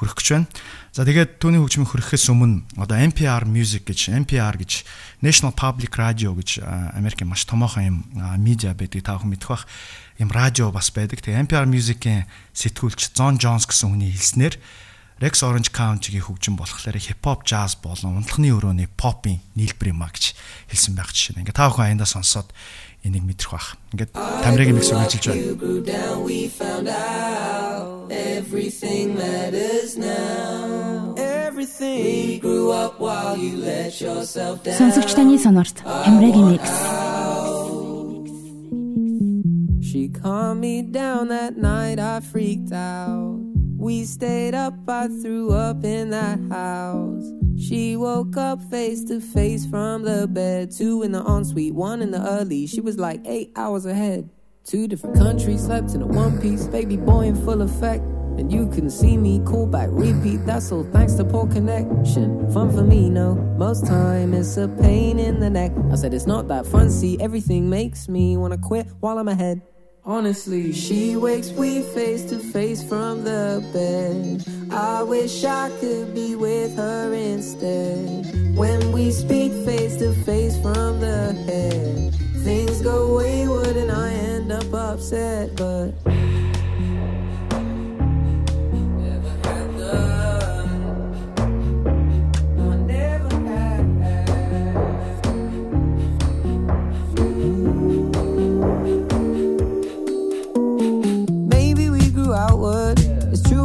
[0.00, 0.48] хүрэх гэж байна.
[0.96, 4.88] За тэгээд түүний хөгжмийг хүрэхээс өмнө одоо NPR Music гэж NPR гэж
[5.20, 6.64] National Public Radio гэж
[6.96, 7.98] Америкийн маш томоохон юм
[8.40, 9.64] медиа байдаг та бүхэн мэдэх бах
[10.16, 11.20] юм радио бас байдаг.
[11.20, 12.24] Тэгээ NPR Music-ийн
[12.56, 14.56] сэтгүүлч John Jones гэсэн хүний хэлснээр
[15.20, 20.32] Rex Orange County-гийн хөгжим болохоор хип-хоп, jazz болон унтлагын өрөөний попын нийлбэр юм а гэж
[20.72, 21.44] хэлсэн байх жишээ.
[21.44, 22.48] Ингээ та бүхэн аяндаа сонсоод
[23.03, 23.77] энийг мэдрэх бах.
[23.93, 25.41] Ингээд тамирын микс үргэлжилж байна.
[25.41, 31.15] You grew down, we found out everything matters now.
[31.17, 32.03] Everything.
[32.03, 34.77] We grew up while you let yourself down.
[34.77, 36.71] Сонсогч таны сонорт Тамирагийн микс.
[39.81, 43.39] She calmed me down that night, I freaked out.
[43.77, 47.38] We stayed up, I threw up in that house.
[47.70, 50.72] She woke up face to face from the bed.
[50.72, 52.66] Two in the ensuite, one in the early.
[52.66, 54.28] She was like eight hours ahead.
[54.64, 58.02] Two different countries, slept in a one piece, baby boy in full effect.
[58.38, 60.44] And you couldn't see me, call back, repeat.
[60.44, 62.50] That's all thanks to poor connection.
[62.50, 63.36] Fun for me, no.
[63.56, 65.70] Most time it's a pain in the neck.
[65.92, 66.90] I said it's not that fun.
[66.90, 69.62] See, everything makes me wanna quit while I'm ahead.
[70.04, 74.72] Honestly, she wakes we face to face from the bed.
[74.72, 78.56] I wish I could be with her instead.
[78.56, 84.50] When we speak face to face from the head, things go wayward and I end
[84.50, 85.92] up upset, but.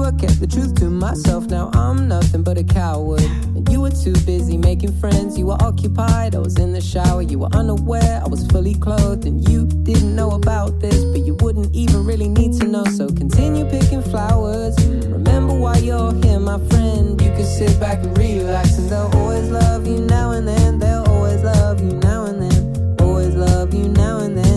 [0.05, 1.47] I kept the truth to myself.
[1.47, 3.23] Now I'm nothing but a coward.
[3.55, 5.35] And you were too busy making friends.
[5.35, 6.35] You were occupied.
[6.35, 7.23] I was in the shower.
[7.23, 8.21] You were unaware.
[8.23, 9.25] I was fully clothed.
[9.25, 12.85] And you didn't know about this, but you wouldn't even really need to know.
[12.85, 14.77] So continue picking flowers.
[15.07, 17.19] Remember why you're here, my friend.
[17.19, 18.77] You can sit back and relax.
[18.77, 20.77] And they'll always love you now and then.
[20.77, 22.95] They'll always love you now and then.
[23.01, 24.54] Always love you now and then.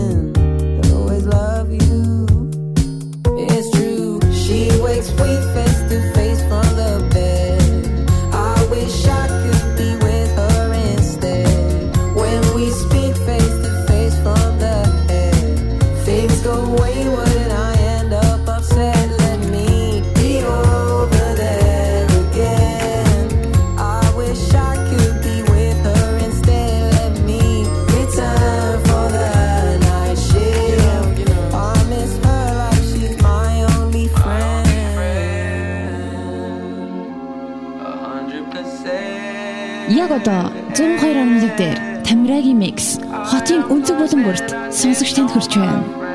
[40.09, 42.97] Яг одоо 102.1 дээр Тамирагийн микс
[43.29, 46.08] хотын өнцөг болон бүрт сонсогч танд хүрч байна.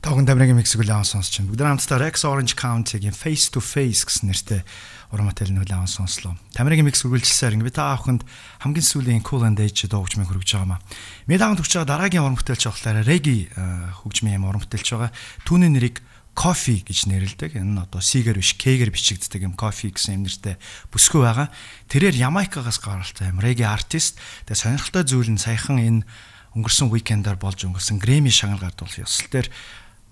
[0.00, 1.52] Тавхан Тамирагийн миксийг үлээн сонсч байна.
[1.52, 4.64] Бүгд хамтдаа Rex Orange County-гийн Face to Face гэсэн нэртэй
[5.12, 6.40] уран бүтээлийг үлээн сонслоо.
[6.56, 8.24] Тамирагийн микс үргэлжилсээр ингэ би та авахынд
[8.64, 10.80] хамгийн сүүлийн Cool and Age дуугчмыг хүргэж байгаа маа.
[11.28, 15.12] Таавд хүрч байгаа дараагийн уран бүтээлч болохоор Reggae э, хөгжмийн юм уран бүтээлч байгаа.
[15.44, 16.00] Түүний нэрийг
[16.40, 17.60] Coffee гэж нэрлэдэг.
[17.60, 20.56] Энэ нь одоо C-гэр биш K-гэр бичигддэг юм Coffee гэсэн юм нэртэй
[20.88, 21.52] бүсгүй байгаа.
[21.92, 24.16] Тэрээр Ямайкагаас гаралтай юм Reggae артист.
[24.48, 26.08] Тэгээ сонирхолтой зүйл нь саяхан энэ
[26.56, 29.52] өнгөрсөн уикендаар болж өнгөрсөн Grammy шагнал гардуулах ёсол дээр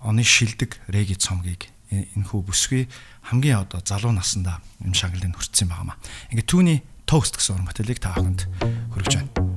[0.05, 2.85] оны шилдэг Reggae цомгийг энэ хүү бүсгүй
[3.33, 5.97] хамгийн одоо залуу насндаа энэ шагналыг хүртсэн байнамаа.
[6.29, 8.45] Ингээ түүний Toast гэсэн уран бүтээлийг та бүхэнд
[8.93, 9.48] хүргэж байна.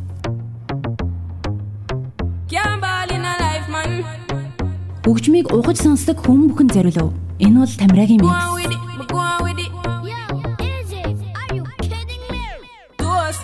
[5.05, 7.11] Хөгжмийг угаж сонсдог хүн бүхэн зориулв.
[7.43, 8.39] Энэ бол Тамирагийн Go микс.
[8.47, 9.71] on with it, me go on with it.
[10.07, 10.17] Yo,
[10.63, 11.03] Izzy,
[11.41, 12.43] are you kidding me?
[13.03, 13.39] To us,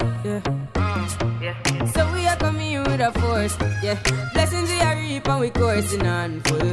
[1.42, 1.54] yeah.
[1.94, 3.98] So we are coming in with a force, yeah.
[4.34, 6.72] Blessings we are reap and we coursing on full.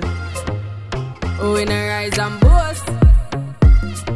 [1.41, 2.85] Oh, we not rise and boast.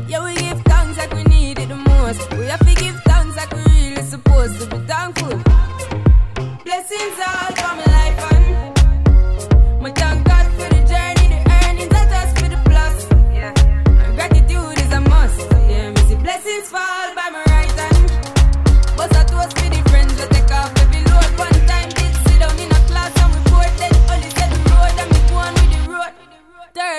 [0.08, 2.22] Yeah, we give thanks like we need it the most.
[2.38, 5.36] We have to give thanks like we really supposed to be thankful.
[6.66, 7.49] Blessings all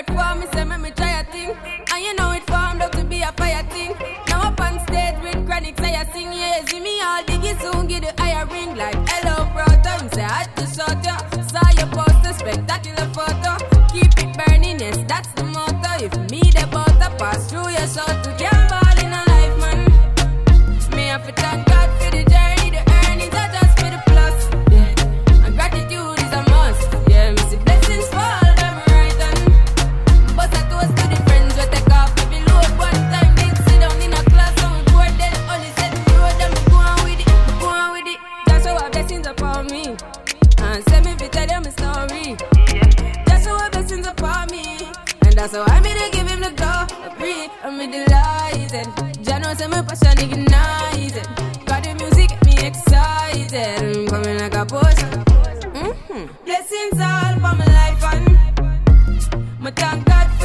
[0.01, 1.55] Third form, me say me try a thing,
[1.93, 3.95] and you know it formed up to be a fire thing.
[4.29, 7.87] Now up on stage with chronic, say I sing yeah, see me all diggy soon
[7.87, 10.03] get the higher ring like hello brother.
[10.03, 13.59] Me say I just shot ya, saw your poster, spectacular photo.
[13.93, 16.05] Keep it burning, yes that's the motto.
[16.05, 18.20] If me the butter pass through your shot
[45.41, 47.49] that's how I made to give him the glory.
[47.65, 48.89] I'm me delighted.
[49.25, 51.27] Jano say my passion ignited.
[51.65, 53.81] Got the music get me excited.
[53.81, 55.09] I'm coming like a potion.
[55.81, 56.45] Mm-hmm.
[56.45, 60.40] Blessings all for my life and my thank God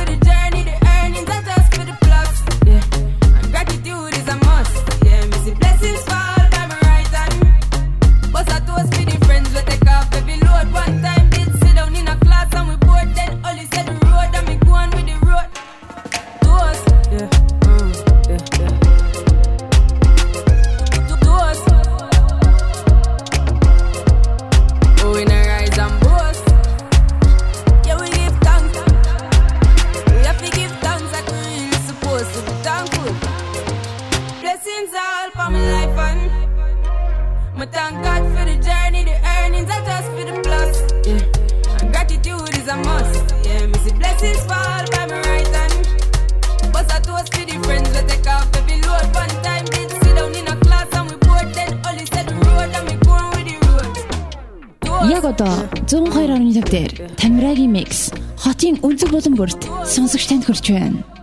[59.16, 61.15] болон бүрт сонсогч танд хүрч байна.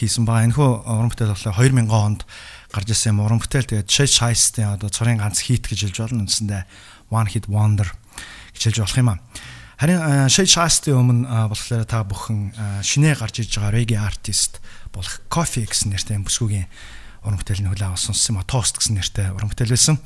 [0.00, 0.42] хийсэн баа.
[0.48, 2.24] Энэхүү уран бүтээл болохоор 2000 онд
[2.72, 3.68] гарч ирсэн юм уран бүтээл.
[3.68, 6.24] Тэгээд Chase Heist-ийн одоо цорын ганц хит гэж хэлж болно.
[6.24, 6.62] Үндсэндээ
[7.12, 7.92] One Hit Wonder
[8.56, 9.18] гэж хэлж болох юм аа.
[9.80, 14.00] Харин э, Chase Heist-ийн өмнө э, болохоор та бүхэн э, шинэ гарч иж байгаа reggae
[14.00, 14.60] artist
[14.92, 16.68] болох Coffee гэсэн нэртэй бүсгүйгийн
[17.24, 18.44] уран бүтээлийн хүлээ авсан юм а.
[18.44, 19.96] Toast гэсэн нэртэй уран бүтээл байсан.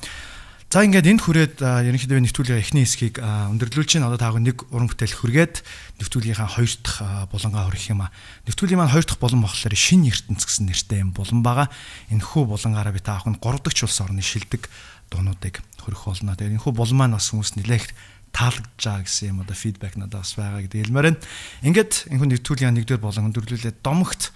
[0.75, 5.23] За ингээд энд хүрээд ерөнхийдөө нэвтрүүлгийн эхний хэсгийг өндөрлүүлж чинь одоо тааг нэг уран бүтээл
[5.23, 5.63] хүргээд
[6.03, 8.11] нэвтрүүлгийнхаа хоёр дахь булангаа хүргэх юм а.
[8.51, 11.71] Нэвтрүүлгийн маань хоёр дахь булан болохоор шин ертөнц гэсэн нэртэй юм булан байгаа.
[12.11, 14.67] Энэ хүү булангаараа би таах нь гурав дахь улс орны шилдэг
[15.15, 16.35] дуунуудыг хөрөх болно.
[16.35, 17.95] Тэгээд энэ хүү булан маань бас хүмүүс нэлээх
[18.35, 21.23] таалагдж байгаа гэсэн юм одоо фидбек надад бас байгаа гэдэг хэлмээр байна.
[21.63, 24.35] Ингээд энэ хүн нэвтрүүлгийн нэгдүгээр булан өндөрлүүлээд домогт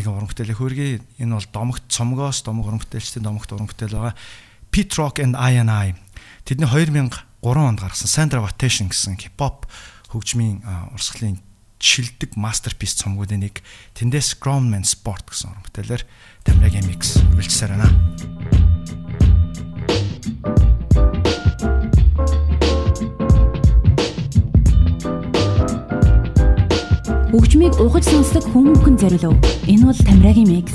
[0.00, 1.04] нэг уран бүтээлээ хөргий.
[1.20, 4.16] Энэ бол домогт цомгоос домог уран бүтээлчтэй домогт уран бүтээл байгаа
[4.74, 5.94] Pit Rock and I and I
[6.42, 9.70] тэдний 2003 онд гаргасан Sandra Vatation гэсэн хипхоп
[10.10, 11.38] хөгжмийн урсгалын
[11.78, 13.62] шилдэг masterpiece цомгуудын нэг
[13.94, 16.02] тэндээс Groundman Sport гэсэн уран бүтээлээр
[16.42, 17.86] Тамираг MX үйлчсээр байна.
[27.30, 29.38] Хөгжмийг ухаж сонсдог хүмүүхэн зориулв.
[29.70, 30.74] Энэ бол Тамирагийн микс.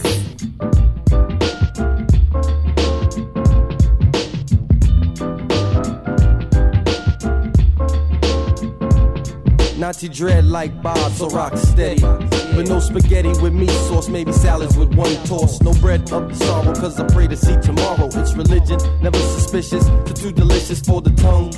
[9.90, 12.00] Dusty dread like Bob, so rock steady.
[12.02, 15.60] But no spaghetti with meat sauce, maybe salads with one toss.
[15.64, 18.06] No bread of sorrow, cause I pray to see tomorrow.
[18.14, 21.52] It's religion, never suspicious, too, too delicious for the tongue.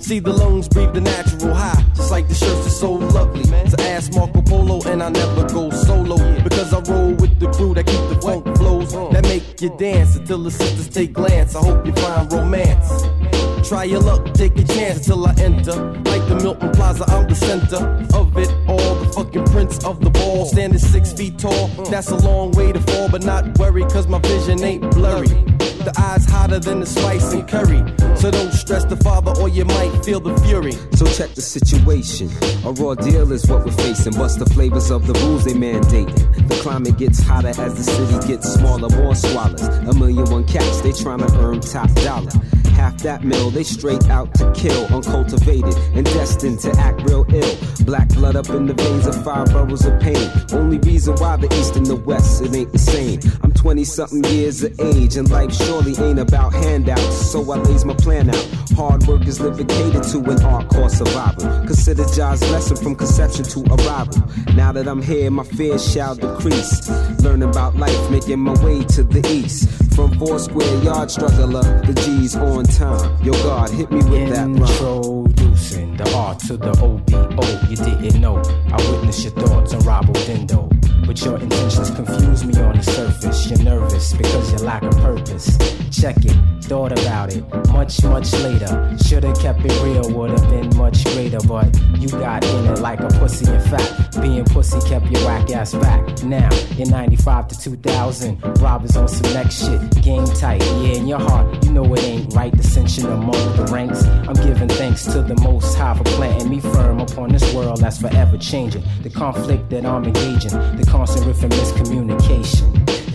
[0.00, 3.44] See the lungs breathe the natural high, just like the shirts are so lovely.
[3.44, 7.72] To ask Marco Polo, and I never go solo because I roll with the crew
[7.72, 11.56] that keep the funk flows that make you dance until the sisters take glance.
[11.56, 13.31] I hope you find romance.
[13.64, 15.72] Try your luck, take a chance till I enter.
[16.04, 17.76] Like the Milton Plaza, I'm the center
[18.14, 18.94] of it all.
[18.96, 21.68] The fucking prince of the ball, standing six feet tall.
[21.90, 25.28] That's a long way to fall, but not worry, cause my vision ain't blurry.
[25.28, 27.82] The eyes hotter than the spice and curry.
[28.16, 30.72] So don't stress the father, or you might feel the fury.
[30.94, 32.30] So check the situation.
[32.64, 34.16] A raw deal is what we're facing.
[34.16, 36.48] What's the flavors of the rules they mandating?
[36.48, 38.88] The climate gets hotter as the city gets smaller.
[38.90, 39.62] More swallows.
[39.62, 42.30] A million one cats, they trying to earn top dollar.
[42.72, 44.86] Half that mill, they straight out to kill.
[44.86, 47.56] Uncultivated and destined to act real ill.
[47.84, 50.30] Black blood up in the veins of five boroughs of pain.
[50.52, 53.20] Only reason why the east and the west, it ain't the same.
[53.42, 57.30] I'm 20 something years of age, and life surely ain't about handouts.
[57.30, 58.48] So I lays my plan out.
[58.74, 61.44] Hard work is living catered to an art course survival.
[61.66, 64.22] Consider Jaw's lesson from conception to arrival.
[64.54, 66.88] Now that I'm here, my fears shall decrease.
[67.20, 69.68] Learning about life, making my way to the east.
[69.94, 73.22] From four square yard struggler, the G's on time.
[73.22, 75.26] Yo, God, hit me with that rhyme.
[75.26, 77.68] Introducing the R to the OBO.
[77.68, 78.36] You didn't know.
[78.72, 80.68] I witnessed your thoughts on Robo Dindo.
[81.06, 83.50] But your intentions confuse me on the surface.
[83.50, 85.58] You're nervous because you lack a purpose.
[85.90, 88.96] Check it, thought about it much, much later.
[89.04, 91.40] Should've kept it real, would've been much greater.
[91.40, 93.50] But you got in it like a pussy.
[93.52, 96.22] In fact, being pussy kept your whack ass back.
[96.22, 100.02] Now, in 95 to 2000, robbers on some next shit.
[100.02, 102.56] Game tight, yeah, in your heart, you know it ain't right.
[102.56, 104.04] Dissension among the ranks.
[104.04, 108.38] I'm giving thanks to the most for planting me firm upon this world that's forever
[108.38, 108.84] changing.
[109.02, 112.68] The conflict that I'm engaging, the constant riff and miscommunication.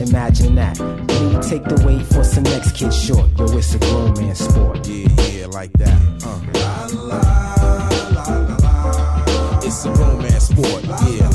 [0.09, 0.77] Imagine that.
[0.79, 3.29] Me take the weight for some next kid short.
[3.37, 4.85] Yo, it's a grown man sport.
[4.87, 5.97] Yeah, yeah, like that.
[6.25, 6.41] Uh.
[9.63, 11.29] It's a romance sport, yeah.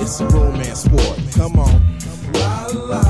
[0.00, 1.18] It's a romance sport.
[1.34, 3.05] Come on.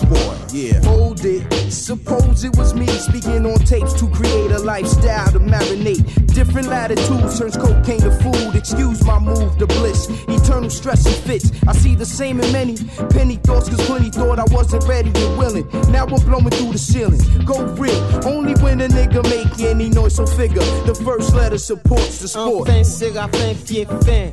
[0.00, 0.52] this.
[0.52, 0.80] Yeah.
[1.24, 1.70] It.
[1.70, 6.02] Suppose it was me speaking on tapes to create a lifestyle to marinate.
[6.34, 8.56] Different latitudes turns cocaine to food.
[8.56, 10.08] Excuse my move to bliss.
[10.26, 11.52] Eternal stress and fits.
[11.68, 12.76] I see the same in many.
[13.10, 15.68] Penny thoughts, cause plenty thought I wasn't ready and willing.
[15.92, 17.20] Now I'm blowing through the ceiling.
[17.44, 18.26] Go real.
[18.26, 20.64] Only when a nigga make any noise, so figure.
[20.86, 22.68] The first letter supports the sport.
[22.68, 24.32] Enfin, Séraphin qui est fin.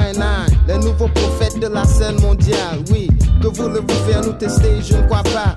[0.00, 2.82] Aïe, aïe, le nouveau prophète de la scène mondiale.
[2.90, 3.10] Oui,
[3.42, 4.80] que voulez-vous faire nous tester?
[4.80, 5.56] Je ne crois pas.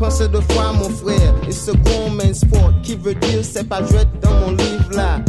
[0.00, 1.34] Pensez deux fois, mon frère.
[1.46, 5.20] Et ce gros main sport qui veut dire c'est pas jouet dans mon livre là.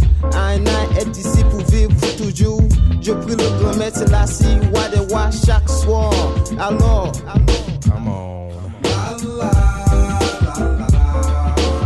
[0.48, 0.62] Aïe,
[0.98, 2.62] est ici pour vivre toujours.
[3.02, 6.14] Je prie le grand maître la si, wa de wa chaque soir.
[6.58, 7.12] Alors,
[7.84, 8.50] Come on.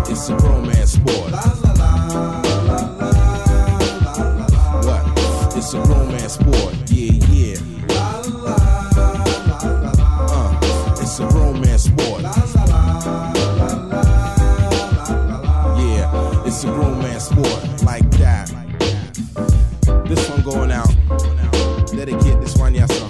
[0.08, 1.32] It's a romance sport.
[4.86, 5.58] What?
[5.58, 6.74] It's a romance sport.
[6.92, 7.75] Yeah, yeah.
[16.55, 18.49] it's a romance sport like that.
[20.07, 20.91] This one going out.
[21.93, 23.09] Dedicate this one, yes, sir.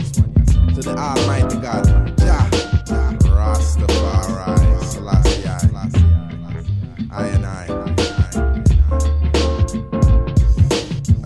[0.74, 1.84] To the Almighty God.
[2.18, 2.48] Jah,
[2.86, 5.46] Jah, Rastafari, Selassie,
[7.10, 7.66] I and I.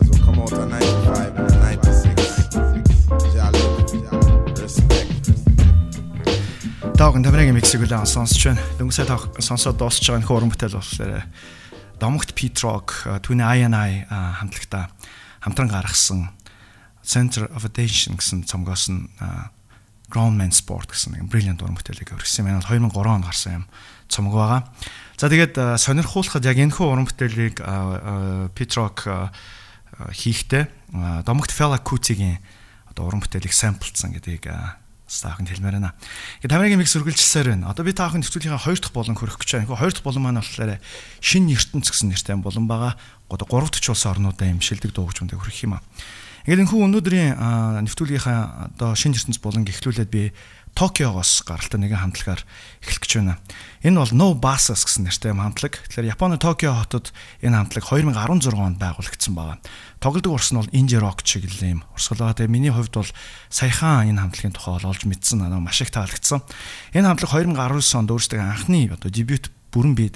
[0.00, 2.54] As we come out of 95 and 96.
[3.34, 5.24] Jah live, Jah respect.
[6.98, 8.62] Таахан тамирын миксийг үлээн сонсч байна.
[8.78, 11.26] Дөнгөсөө таах сонсоод дуусч байгаа нөхөр уран бүтээл болохоор
[11.99, 12.95] Домогт Петрог
[13.27, 14.87] түүний INI хамтлагта
[15.43, 16.31] хамтран гаргасан
[17.03, 19.11] Center of Attention гэсэн цомгоос нь
[20.09, 22.63] Groundman Sport гэсэн нэг brilliant уран бүтээлийг өргөсөн юм.
[22.63, 23.65] 2003 онд гарсан юм
[24.09, 24.61] цомог байгаа.
[25.19, 27.61] За тэгээд сонирхуулахад яг энэ хүү уран бүтээлийг
[28.57, 29.05] Петрог
[30.15, 30.63] хийхдээ
[31.27, 32.41] Домогт Fela Kuti-гийн
[32.89, 34.49] одоо уран бүтээлийг самплцсан гэдгийг
[35.09, 35.97] стаахын хэлмээр байна.
[36.45, 37.73] Ингээд тамирын микс үргэлжилсээр байна.
[37.73, 39.73] Одоо би таахын нэвтрүүлгийн 2 дахь болон хөрөх гэж байна.
[39.73, 40.77] 2 дахь болон маань болохоор
[41.17, 42.93] шин ертөнц гэсэн нэртэй болон байгаа.
[43.33, 45.83] Одоо 3 дахь улсын орнуудаа юм шилдэг дуугчмөндө хөрөх юм аа.
[46.45, 47.29] Ингээд энэ хүн өнөөдрийн
[47.89, 50.29] нэвтрүүлгийнхаа одоо шин ертөнц болон гихлүүлээд би
[50.79, 52.47] Токиогоос гаралтай нэгэн хамтлагаар
[52.79, 53.35] эхлэх гэж байна.
[53.83, 55.75] Энэ бол No Basas гэсэн нэртэй хамтлаг.
[55.75, 57.11] Тэгэхээр Японы Токио хотод
[57.43, 59.59] энэ хамтлаг 2016 онд байгуулагдсан байна.
[59.99, 61.87] Тоглодог урс нь бол инди рок чиглэлийн юм.
[61.99, 63.11] Урсгалгаа тэгээ миний хувьд бол
[63.51, 66.47] саяхан энэ хамтлагийн тухай олж мэдсэн надад маш их таалагдсан.
[66.95, 70.15] Энэ хамтлаг 2019 онд өөрсдөө анхны одоо дебют бүрэн бие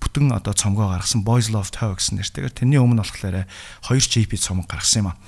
[0.00, 3.44] бүтэн одоо цомгоо гаргасан Boys Love Toe гэсэн нэртэйгээр тэрний өмнө болохоор
[3.84, 5.18] 2 JP цомог гаргасан юм а.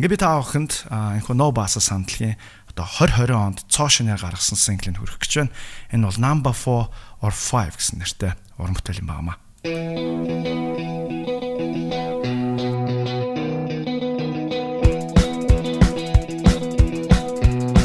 [0.00, 2.40] Ингээ би та авахынд энэхүү No Basas хамтлагийн
[2.72, 5.52] одоо 2020 онд цоошинаар гаргасан синглийг хүргэх гэж байна.
[5.92, 6.88] Энэ бол Number 4
[7.20, 9.36] or 5 гэсэн нэртэй уран бүтээл юм байна.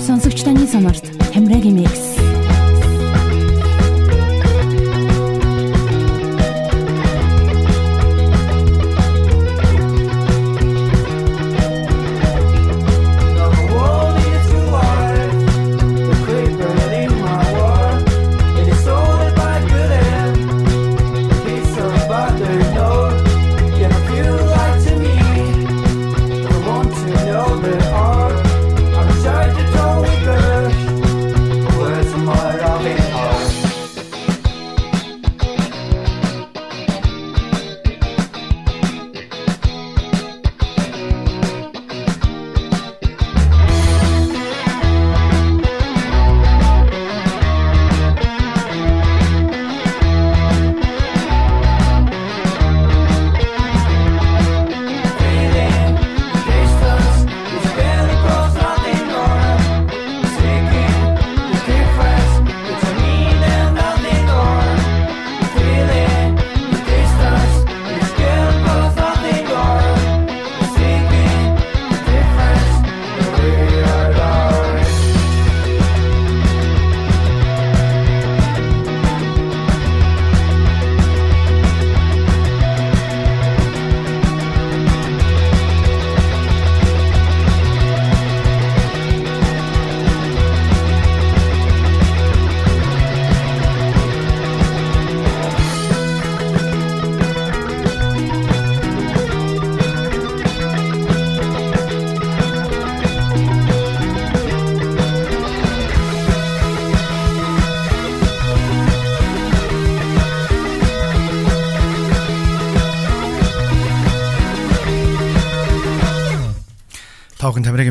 [0.07, 1.03] Сонсогч таны сонорт
[1.35, 2.06] Хамрагийн микс.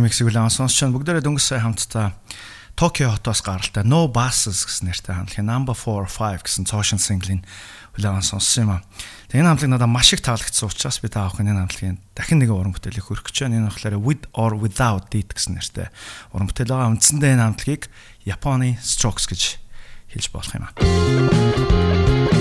[0.07, 2.15] Миксийг үлээн сонсч чана бүгдээрээ дөнгөс сая хамтдаа
[2.79, 7.43] Токио хотоос гаралтай No Buses гэсэн нэртэй хамтлагийн Number 4 5 гэсэн цоошин синглийн
[7.99, 8.85] үлээн сонссон юм а.
[9.33, 12.55] Тэгээ энэ хамтлаг надад маш их таалагдсан учраас би та авах энэ хамтлагийн дахин нэгэн
[12.55, 13.65] уран бүтээлийг хөрөх гэж байна.
[13.65, 15.89] Энэ болохоор With or Without It гэсэн нэртэй
[16.37, 16.93] уран бүтээл байгаа.
[16.93, 17.83] Үндсэндээ энэ хамтлагийг
[18.29, 19.57] Японы Strokes гэж
[20.13, 22.36] хэлж болох юм а.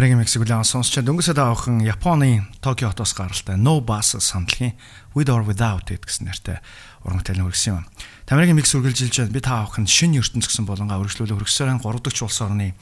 [0.00, 4.72] Таврын мексик үлэн сонсч дөнгөсөд авахын Японы Токио хотоос гаралтай No Buses хамтлагийн
[5.12, 6.56] With or Without It гэсэн нэртэй
[7.04, 7.84] уран бүтээлийг хүргэсэн юм.
[8.24, 9.36] Тамирын микс үргэлжилж байна.
[9.36, 12.72] Би та авахын шинэ ертөнц гэсэн болонгаа өргөжлүүлэх хөргөсөрийн 3 дахь улс орны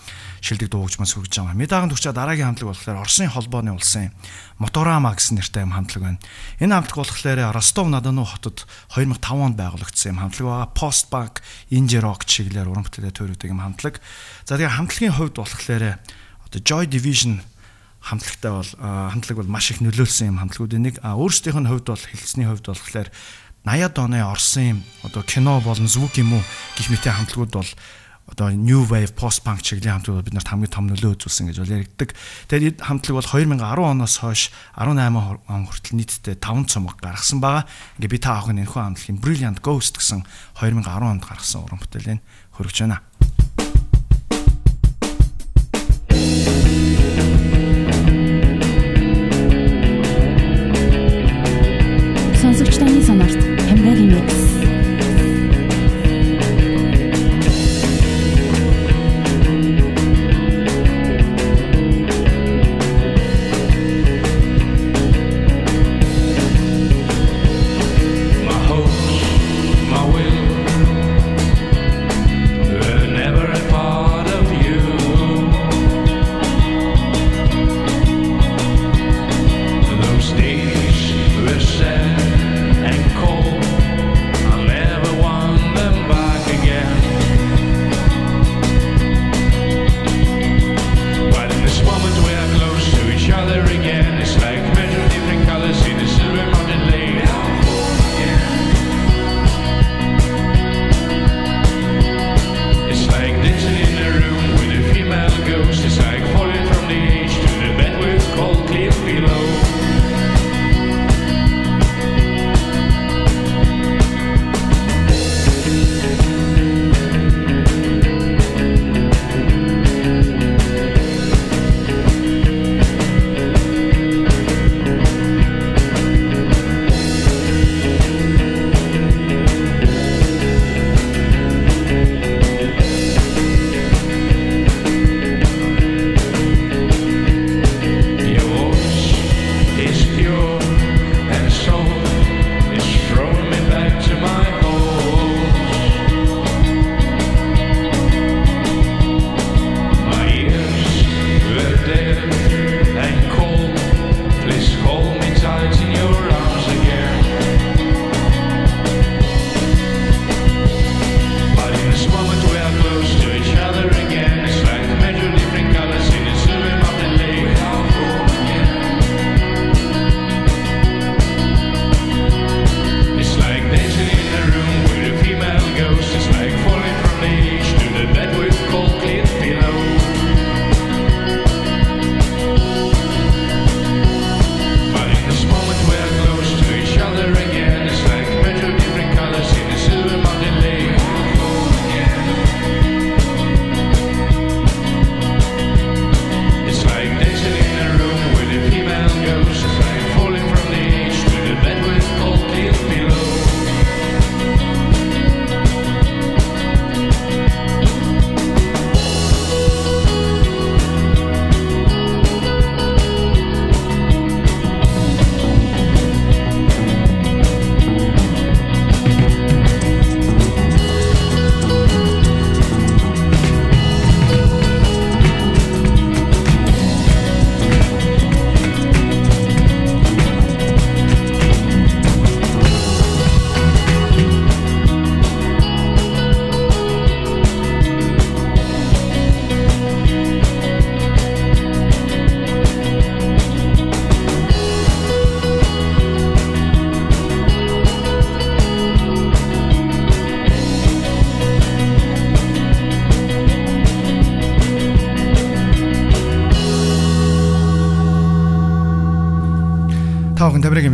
[0.46, 1.58] шилдэг дуугчмаас хүргэж байгаа.
[1.58, 4.14] Медагаан төгчөө дараагийн хамтлаг болохоор Оросын холбооны улсын
[4.62, 6.22] Моторама гэсэн нэртэй юм хамтлаг байна.
[6.62, 8.62] Энэ хамтлаг болохоор Ростов-на-Дону хотод
[8.94, 10.70] 2005 онд байгуулагдсан юм хамтлаг байгаа.
[10.70, 11.42] Post Bank
[11.74, 13.98] Indie Rock чиглэлээр уран бүтээлээ төрүүлдэг юм хамтлаг.
[14.46, 15.98] За тэгээ хамтлагийн хувьд болохоор
[16.48, 17.40] одоо Joy Division
[18.00, 20.96] хамтлагтай бол хамтлаг бол маш их нөлөөлсөн юм хамтлагуудын нэг.
[21.04, 23.08] А өөрсдийнх нь хувьд бол хэлцсний хувьд болохоор
[23.66, 26.42] 80-ад оны Оросын одоо кино болон звук юм уу
[26.78, 27.70] гих мэт хамтлагууд бол
[28.28, 31.74] одоо new wave post punk чиглэлийн хамтлагууд бид нарт хамгийн том нөлөө үзүүлсэн гэж бол
[31.80, 32.12] яригддаг.
[32.52, 37.64] Тэгээд хамтлаг бол 2010 оноос хойш 18 он хүртэл нийтдээ 5 цомог гаргасан байгаа.
[37.96, 40.28] Ингээ би та авах энэ хүү хамтлагийн Brilliant Ghost гэсэн
[40.60, 42.20] 2010 онд гаргасан уран бүтээлийг
[42.52, 43.00] хөргөж байна.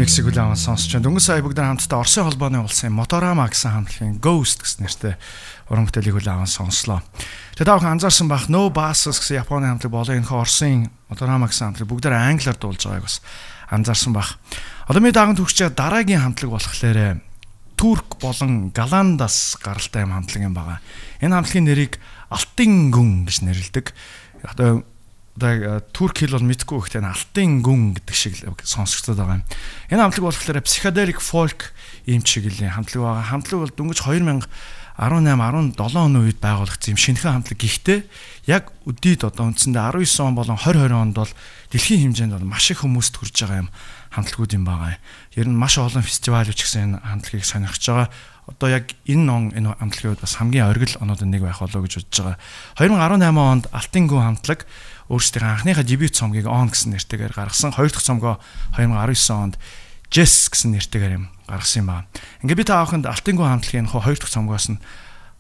[0.05, 1.05] Таахан Тамирын миксиг үлээн сонсч байна.
[1.09, 5.15] Дөнгөж сая бүгд хамтдаа Оросын холбооны улсын Motorama гэсэн хамтлагийн Ghost гэсэн нэртэй
[5.73, 7.01] уран бүтээлийг үлээн сонслоо.
[7.57, 11.89] Тэгээ таахан анзаарсан бах No Buses гэсэн Японы хамтлаг болон энэ Оросын Motorama гэсэн хамтлаг
[11.89, 13.25] бүгдээр англиар дуулж байгааг бас
[13.73, 14.37] анзаарсан бах.
[14.93, 17.25] Одоо ми даган төгсчээ дараагийн хамтлаг болохоор
[17.75, 20.85] Турк болон Голландаас гаралтай хамтлаг юм байгаа.
[21.25, 21.97] Энэ хамтлагийн нэрийг
[22.29, 23.87] Алтын гүн гэж нэрлэдэг.
[24.53, 24.85] Одоо
[25.43, 29.47] э, турк хэл бол мэдгүй энэ алтын гүн гэдэг шиг л сонсогдоод байгаа юм.
[29.91, 31.75] Энэ хамтлаг болохоор psychedelic folk
[32.07, 33.31] ийм чиглэлийн хамтлаг байгаа.
[33.35, 34.47] Хамтлаг бол дөнгөж 2000
[34.95, 37.59] 18 17 оны үед байгуулагдсан юм шинэхэн хамтлаг.
[37.59, 37.99] Гэхдээ
[38.47, 41.33] яг өдийд одоо үндсэндээ 19 он болон 2020 онд бол
[41.75, 43.71] дэлхийн хэмжээнд бол маш их хүмүүст хүрж байгаа юм
[44.15, 45.03] хамтлагууд юм байгаа.
[45.35, 48.09] Ер нь маш олон фестивал ч гэсэн энэ хамтлагийг сонирхож байгаа.
[48.47, 51.93] Одоо яг энэ он энэ хамтлагийн үед бас хамгийн оргил оноод нэг байх болоо гэж
[51.99, 52.39] бодож байгаа.
[52.79, 54.63] 2018 онд Алтын гүн хамтлаг
[55.15, 57.71] өөрсдийн анхныхаа дебют цомгийг On гэсэн нэртэйгээр гаргасан.
[57.71, 58.43] Хоёр дахь цомгоо
[58.75, 59.55] 2019 онд
[60.11, 62.07] Jess гэсэн нэртэйгээр юм гаргасан юм байна.
[62.43, 64.83] Ингээ би та авахынд Алтын гүн хамтлагийн хоёр дахь цомгоос нь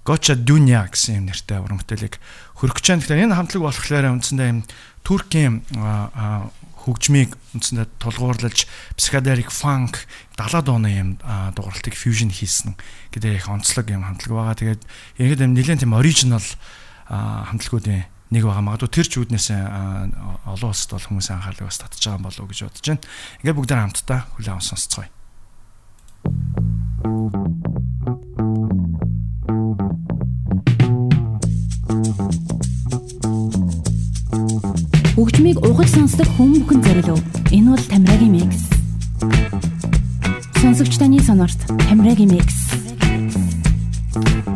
[0.05, 2.21] Гоча Дүня гэсэн юм нэртэй уран бүтээлийг
[2.61, 3.01] хөргөж чана.
[3.01, 4.61] Тэгэхээр энэ хамтлаг болохоор үндсэндээ юм
[5.01, 5.65] Туркийн
[6.85, 8.69] хөгжмийг үндсэндээ тулгуурлаж
[9.01, 10.05] psychedelic funk
[10.37, 11.11] 70-аад оны юм
[11.57, 12.77] дууралтыг fusion хийсэн
[13.17, 14.61] гэдэг их онцлог юм хамтлаг байгаа.
[14.61, 14.83] Тэгээд
[15.17, 16.45] ингээд юм нэлээд тийм original
[17.09, 18.67] хамтлагуудын нэг байгаа.
[18.67, 22.61] Магадгүй тэр ч үүднээс олон улсад бол хүмүүсийн анхаарлыг бас татж байгаа болов уу гэж
[22.67, 23.07] бодож байна.
[23.47, 25.11] Ингээд бүгдээр хамтдаа хүлээн авсан сонсцгоё.
[35.15, 37.23] Хөгжмийг угаж сонсдог хүн бүхэн зориулв.
[37.55, 38.67] Энэ бол Тамирагийн микс.
[40.59, 42.59] Сонсогч таны сонорт Тамирагийн микс.
[44.15, 44.54] Hey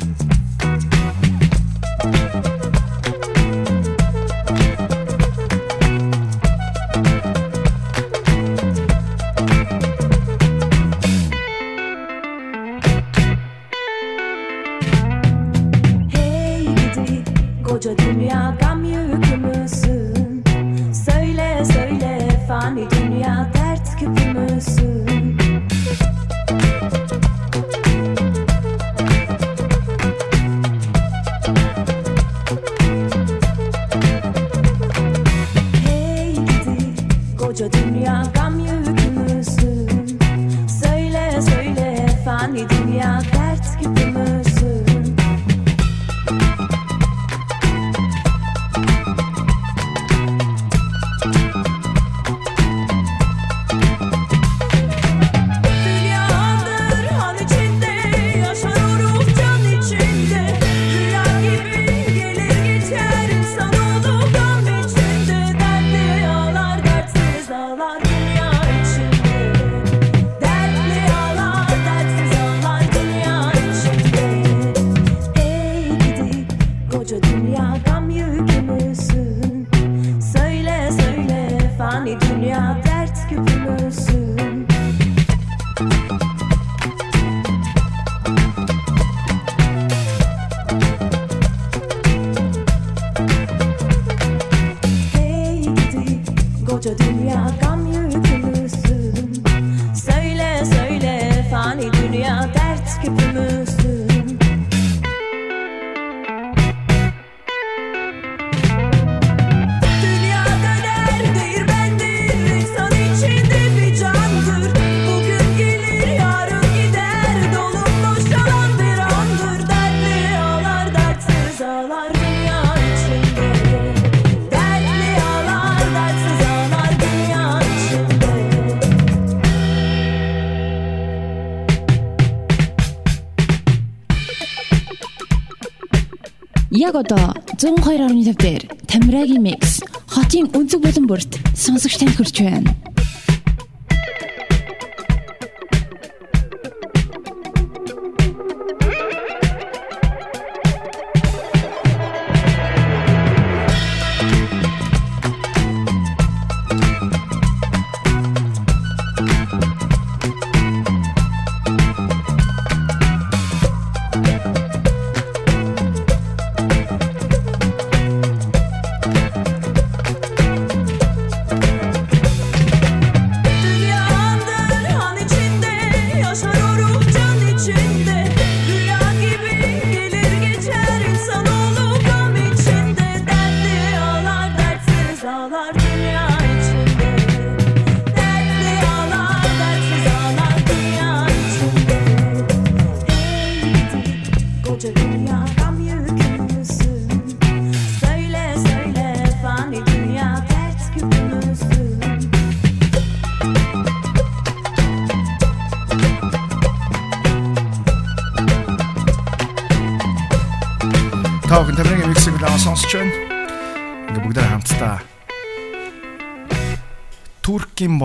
[136.88, 142.72] Яг одоо 102.5 дээр Тамирагийн микс хотын өнцөг болон бүрт сонсогч танд хүрч байна.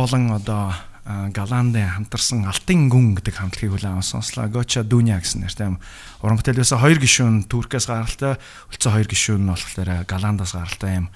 [0.04, 4.48] Болон одоо Галандын хамтарсан Алтын гүн гэдэг хамтлагийг хүлээн авсан сонслоо.
[4.48, 5.76] Гоча Дүня гэсэн нэртэй
[6.24, 8.40] уран бүтээл байсан хоёр гишүүн Туркээс гаралтай,
[8.72, 11.08] үлцэн хоёр гишүүн нь болохоор Галандаас гаралтай юм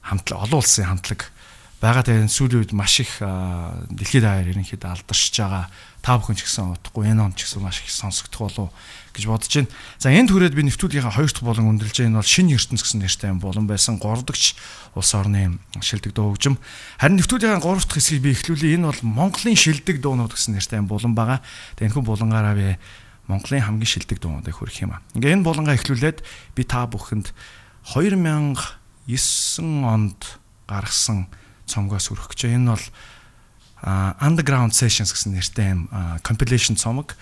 [0.00, 1.28] хамтлаг олон улсын хамтлаг
[1.84, 2.08] байгаа.
[2.08, 5.68] Тэгээд сүүлийн үед маш их дэлхийд хаяар ерөнхийдөө алдаршиж байгаа.
[6.00, 8.68] Та бүхэн ч гэсэн утгагүй энэ он ч гэсэн маш их сонсогдох болов
[9.12, 9.72] гэж бодож байна.
[10.00, 13.00] За энд хүрээд би нэвтрүүлгийнхаа хоёр дахь болон өндөрлж байгаа энэ бол шинэ ертөнц гэсэн
[13.04, 14.56] нэртэй юм болон байсан 3 дахь
[14.96, 16.56] улс орны шилдэг дуу хөгжим.
[17.00, 18.76] Харин нэвтрүүлгийнхаа 3 дахь хэсгийг би эхлүүлээ.
[18.80, 21.40] Энэ бол Монголын шилдэг дуунууд гэсэн нэртэй юм болон байгаа.
[21.78, 22.76] Тэгээ энэхүү булангаараа би
[23.30, 25.00] Монголын хамгийн шилдэг дуунуудыг хүргэх юм аа.
[25.16, 26.20] Ингээ энэ булангаа эхлүүлээд
[26.52, 27.32] би та бүхэнд
[27.96, 28.60] 2009
[29.64, 30.20] онд
[30.68, 31.32] гаргасан
[31.66, 32.52] цомгоос хүрэх гэж.
[32.52, 32.86] Энэ бол
[33.84, 35.92] Underground Sessions гэсэн нэртэй юм
[36.24, 37.16] compilation цомог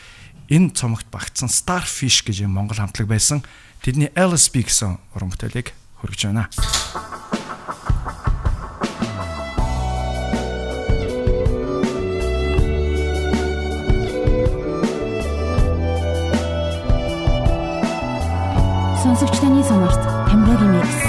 [0.53, 3.43] энэ цомогт багтсан Starfish гэж юм монгол хамтлаг байсан.
[3.83, 6.47] Тэдний LSB гэсэн уран бүтээлийг хүргэж байна.
[19.03, 21.02] Сонсогч таны сонорт Тамирагийн микс.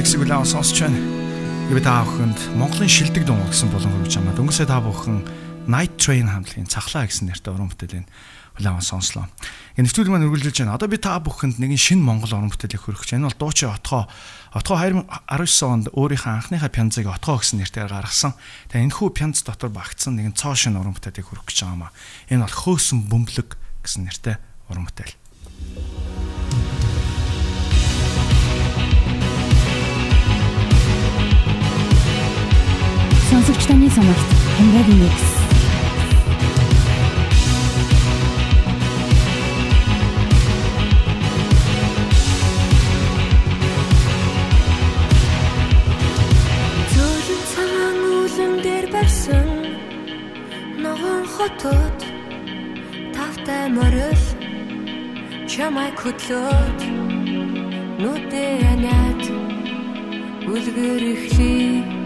[0.00, 0.96] Миксийг үлээн сонсч байна.
[1.68, 4.32] Гэвь та бүхэнд Монголын шилдэг дуун гэсэн болон хөрвж чамаа.
[4.32, 5.28] Дөнгөсөө та бүхэн
[5.68, 8.08] Night Train хамтлагийн цахлаа гэсэн нэртэй уран бүтээлийн
[8.56, 9.28] улаан сонслоо.
[9.76, 10.80] Энэ нэвтрүүлэг маань үргэлжилж байна.
[10.80, 13.28] Одоо би та бүхэнд нэгэн шинэ Монгол уран бүтээлийг хүргэж байна.
[13.28, 14.08] Энэ бол Дуучин Отгоо.
[14.56, 18.32] Отгоо 2019 онд өөрийнхөө анхныхаа пянзыг Отгоо гэсэн нэрээр гаргасан.
[18.72, 21.92] Тэгээ энэхүү пянз дотор багтсан нэгэн цоо шинэ уран бүтээлийг хүргэж байгаа юм аа.
[22.32, 23.52] Энэ бол Хөөсөн бөмбөлөг
[23.84, 24.40] гэсэн нэртэй
[24.72, 26.09] уран бүтээл.
[33.30, 35.26] Сонсогч таны самарт Хамраагийн микс.
[46.92, 49.48] Зөөлөн цагаан үлэн дээр барьсан
[50.82, 51.98] ногоон хотод
[53.14, 54.22] тавтай морил
[55.50, 56.78] чамай хөтлөөд
[58.02, 59.22] нүдэ анаад
[60.52, 61.99] үлгэр ихлий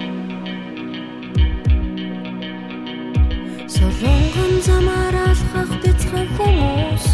[3.75, 7.07] Солонгон замаар алхах бяцхан хүмүүс.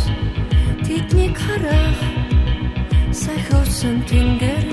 [0.85, 1.99] Тэднийг харах
[3.23, 4.66] сахиусан тэнгэр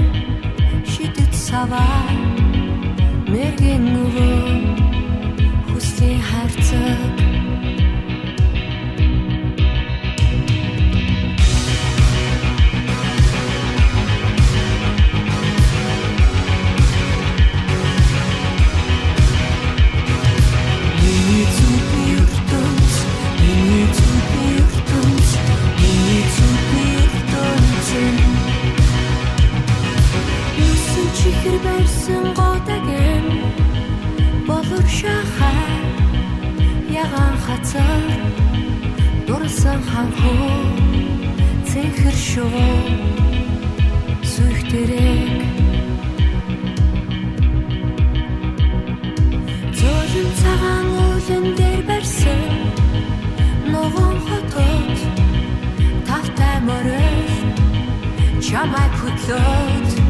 [0.92, 2.04] шидэт саваа
[3.32, 4.40] мэрэгэн нөгөө
[5.70, 7.37] хүслийн харцаг
[31.28, 33.26] чихэр барьсан годаген
[34.48, 35.72] болор шахаа
[37.04, 38.04] ягаан хацар
[39.28, 40.56] дурсан ханхуу
[41.70, 42.68] цэнхэр шуу
[44.32, 45.32] сүхтэрэг
[49.80, 52.42] Зөөлөн цагаан уулан дээр барьсан
[53.72, 54.96] ногоон хотод
[56.08, 57.32] тавтай морил
[58.46, 60.07] чамай хөтлөөд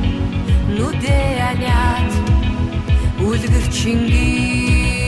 [0.77, 1.17] нүдэ
[1.49, 2.09] аниад
[3.27, 5.06] үлгэр чингий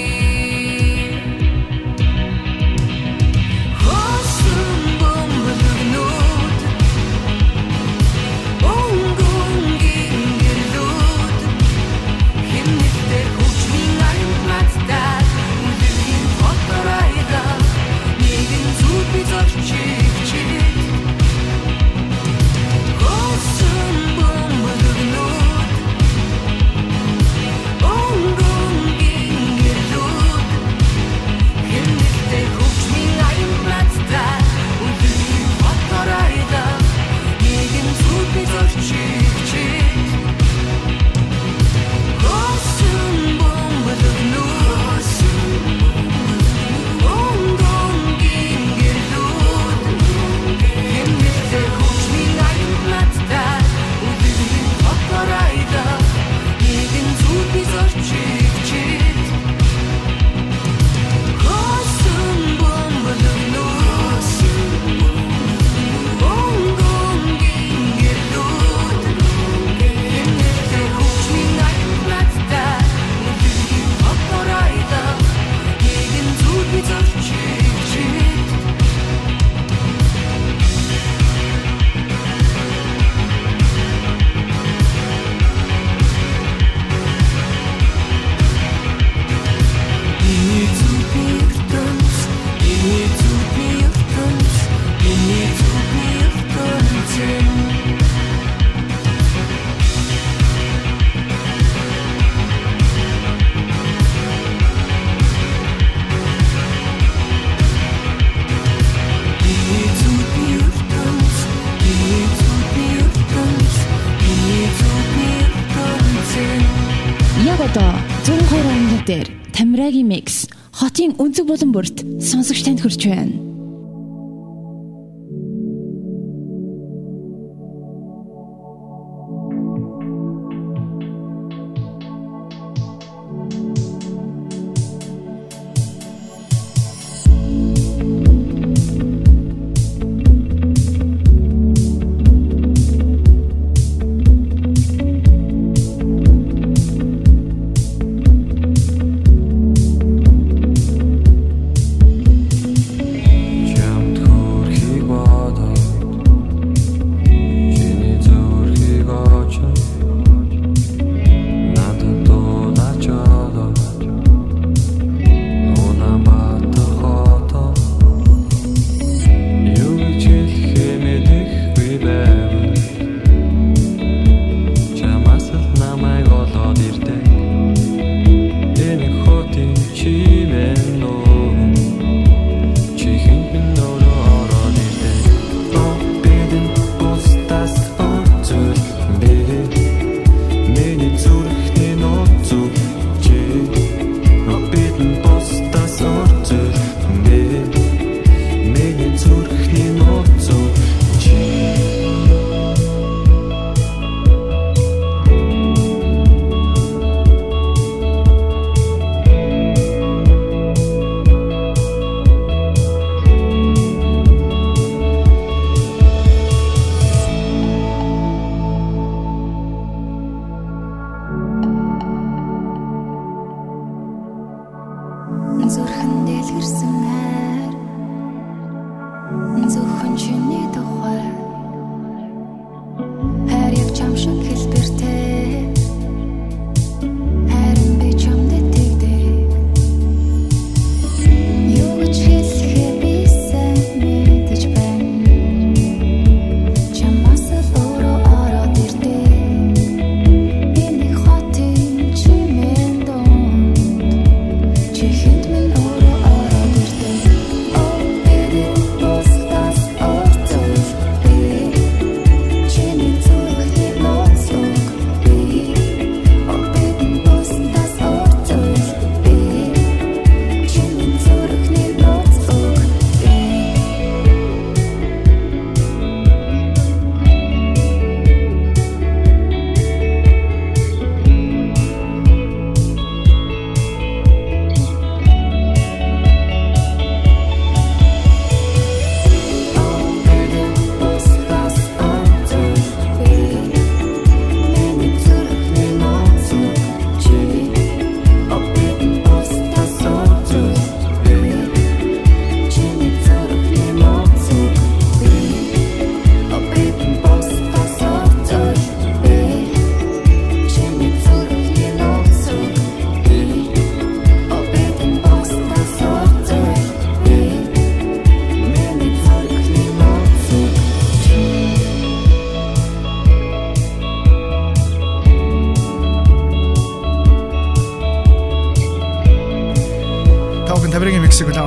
[119.06, 123.49] дээр Тамирагийн микс хотын өнцөг булан бүрт сонсогч танд хүрч байна.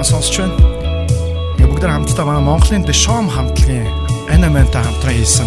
[0.02, 0.58] манай сонсч байна.
[1.54, 3.86] Тэгээ бүгдээр хамтдаа манай Монголын The Shom хамтлагийн
[4.34, 5.46] Animanta хамтран хийсэн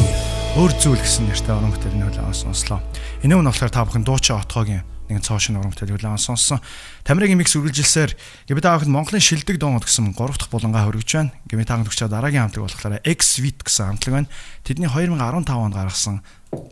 [0.55, 2.79] өөр зүйл гэсэн нэртэй оромт төлөвлөлөө сонслоо.
[3.27, 6.63] Энэ нь болохоор та бүхэн дуучаа отгоогийн нэг цоо шин урамт төлөвлөлөө сонссон.
[7.03, 8.15] Тамирагийн микс үргэлжилсээр
[8.47, 11.35] Гэмит аахад Монголын шилдэг доонод гэсэн 3 дахь булангаа хөргөж байна.
[11.51, 14.31] Гэмит аахад өгчөө дараагийн хамтлаг болохоор X-Vit гэсэн хамтлаг байна.
[14.63, 16.23] Тэдний 2015 онд гаргасан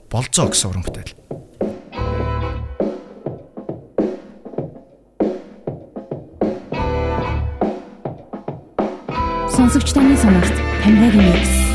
[0.07, 1.22] болцоо гэсэн урамт төлөвлөлөө
[9.64, 11.72] сонсогч таны сонирхт тамираг нэгс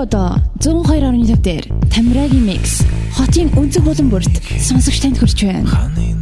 [0.00, 2.80] одоо 102.5 дээр Тамирагийн mix
[3.16, 5.68] хотын өнцөг булан бүрт сонсогч танд хүрч байна.
[5.68, 6.19] Ханы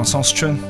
[0.00, 0.60] хөлөөн сонсож байна.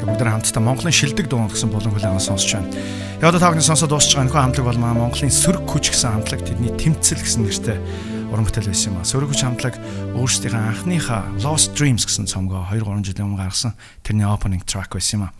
[0.00, 2.72] Бүгд нэг хамтдаа Монголын шилдэг дуун гэсэн болон хөлөөн сонсож байна.
[3.20, 6.16] Яг одоо та бүхэн сонсоод дуусч байгаа нөхөө хамтлаг бол маа Монголын сөрөг хүч гэсэн
[6.16, 7.76] хамтлаг тэдний тэмцэл гэсэн нэртэй
[8.32, 9.04] уран бүтээл байсан юм а.
[9.04, 9.76] Сөрөг хүч хамтлаг
[10.16, 15.20] өөрсдийнхээ анхныхаа Lost Dreams гэсэн цомгоо 2 3 жилийн өмнө гаргасан тэрний opening track байсан
[15.20, 15.36] юм а.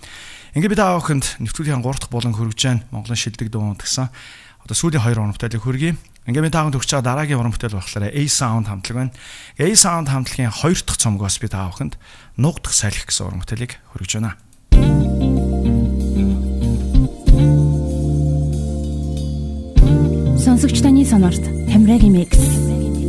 [0.52, 4.12] Ингээ бид аавханд нэвтрүүлгийн 3 дахь болон хөргөж जैन Монголын шилдэг дуун гэсэн
[4.60, 5.96] одоо сүүлийн 2 уран бүтээлийг хөргөе.
[6.22, 9.12] Ингээд би таахан төгч байгаа дараагийн уран бүтээл болохоор A Sound хамтлаг байна.
[9.58, 11.98] A Sound хамтлагийн 2 дахь цомгоос би таахынд
[12.38, 14.38] нуугдах салхи гэсэн уран бүтээлийг хүргэж байна.
[20.38, 23.01] Сонсогч таны сонорт Тамирагийн микс.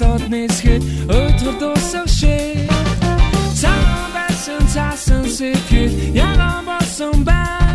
[0.00, 0.82] Дургүйч холдоод нисгэд
[1.12, 2.70] өтгөр дуусах шиг
[3.60, 7.69] цаан байсан цаасан сэтгэл яган болсон бай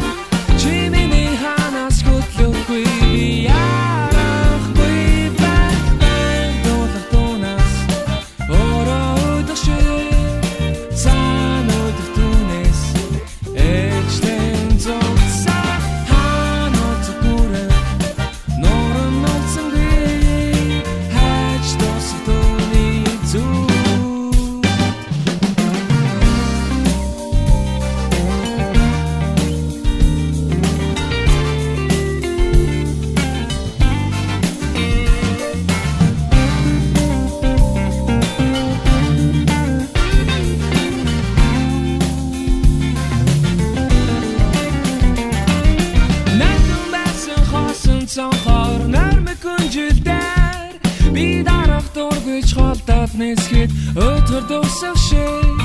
[53.96, 55.60] нисгэд өтгөр дуусах шиг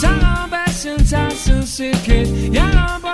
[0.00, 3.05] цагаан байсан цаасан сэтгэл яан болсон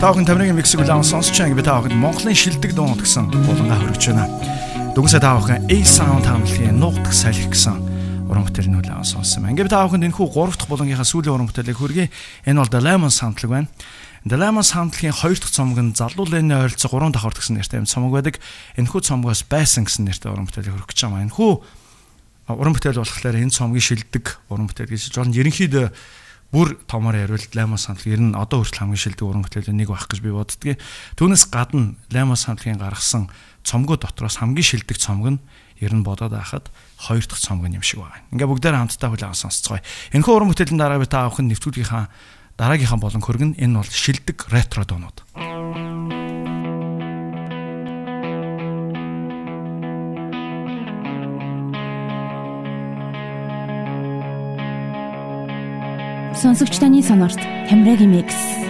[0.00, 3.84] Та бүхэн тамирын миксийг улаан сонсч байгаа би та бүхэнд Монголын шилдэг дуун гэсэн булангаа
[3.84, 4.32] хүргэж байна.
[4.96, 7.76] Дүнсээ та бүхэн A Sound хамтлагийн нуугдах салхи гэсэн
[8.32, 9.60] уран бүтээлийн улаан сонссон байна.
[9.60, 12.08] Ингээд би та бүхэнд энэхүү 3 дахь булангийнхаа сүүлийн уран бүтээлийг хүргэе.
[12.48, 13.68] Энэ бол The Lemon хамтлаг байна.
[14.24, 18.16] Lemon хамтлагийн 2 дахь цомог нь залуу лэний ойролцоо 3 давхар гэсэн нэртэй юм цомог
[18.16, 18.40] байдаг.
[18.80, 21.28] Энэхүү цомгоос байсан гэсэн нэртэй уран бүтээлийг хүргэж байгаа юм.
[21.28, 21.52] Энэхүү
[22.56, 25.92] уран бүтээл болохоор энэ цомгийн шилдэг уран бүтээл гэж жоо ерөнхийдөө
[26.50, 30.10] бүр томоор ярил Ламос хамтлаг ер нь одоо хүртэл хамгийн шилдэг уран бүтээлээ нэг байх
[30.10, 30.82] гэж би боддгийг.
[31.14, 33.30] Түүнээс гадна Ламос хамтлагийн гаргасан
[33.62, 35.40] цомгоо дотроос хамгийн шилдэг цомог нь
[35.78, 36.66] ер нь бодоод байхад
[36.98, 38.18] хоёр дахь цомог юм шиг байна.
[38.34, 39.78] Ингээ бүгдээр хамтдаа хүлээн сонсцгоё.
[40.10, 42.10] Энэхүү уран бүтээлийн дараа би та авах нь нэвтрүүлгийнхаа
[42.58, 45.22] дараагийнхаа болон хөргөн энэ бол шилдэг ретро дуунууд.
[56.40, 57.36] Сонсогч таны сонорт
[57.68, 58.69] Тамирагийн микс.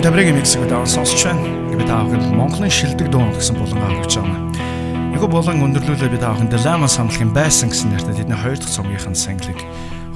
[0.00, 1.76] Таахын Тамирагийн миксийг даун сонсч байна.
[1.76, 5.12] Би таахын Монголын шилдэг дуун гэсэн булангаа хөгж байгаа юм.
[5.12, 9.60] Эго болон өндөрлүүлээ би таахын Длама самлахын байсан гэсэн нэртэй тэдний хоёр дахь цомгийнхын санглыг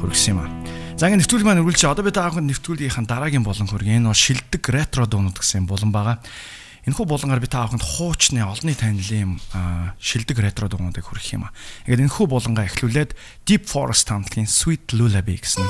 [0.01, 0.49] хөргсөн юм а.
[0.97, 4.65] За ингэ нэвтрүүлэг маань үргэлж одоо би таахын нэвтрүүлгийнхаа дараагийн болон хөрг энэ бол шилдэг
[4.73, 6.17] ретро дуунууд гэсэн булан байгаа.
[6.89, 9.37] Энэхүү булангаар би та бүхэнд хуучны олонний танилын
[10.01, 11.53] шилдэг ретро дуунуудыг хүргэх юм а.
[11.85, 13.13] Ингээд энэхүү булангаа эхлүүлээд
[13.45, 15.65] Deep Forest хамтлагийн Sweet Lullaby гэсэн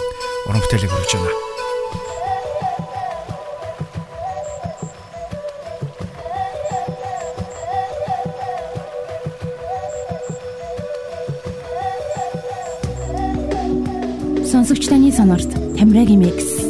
[0.46, 1.53] уран бүтээлийг хүргэж байна.
[14.54, 16.63] Сонсогч таны сонорт Тамирагийн микс.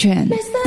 [0.00, 0.59] Сонсогч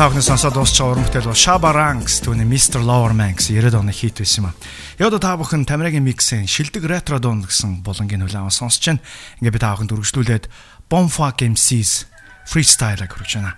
[0.00, 2.80] та бүхэн сонсоод дуусч байгаа уран бүтээл бол Shaba Ranks түүний Mr.
[2.80, 4.56] Lowerman гэсэн 90-аад оны хит байсан юм аа.
[4.96, 9.04] Яг та бүхэн Тамирагийн миксэн шилдэг ретро дуун гэсэн булангийн хөлөө сонсож байна.
[9.44, 10.48] Ингээ би та бүхэнд үргэлжлүүлээд
[10.88, 12.08] Bonfire MCs
[12.48, 13.52] freestyle-ыг хүргэж байна.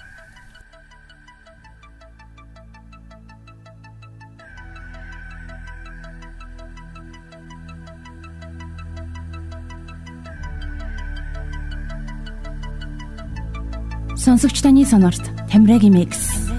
[14.22, 15.18] Сонсогч таны сонорт
[15.50, 16.51] Тамираг имикс.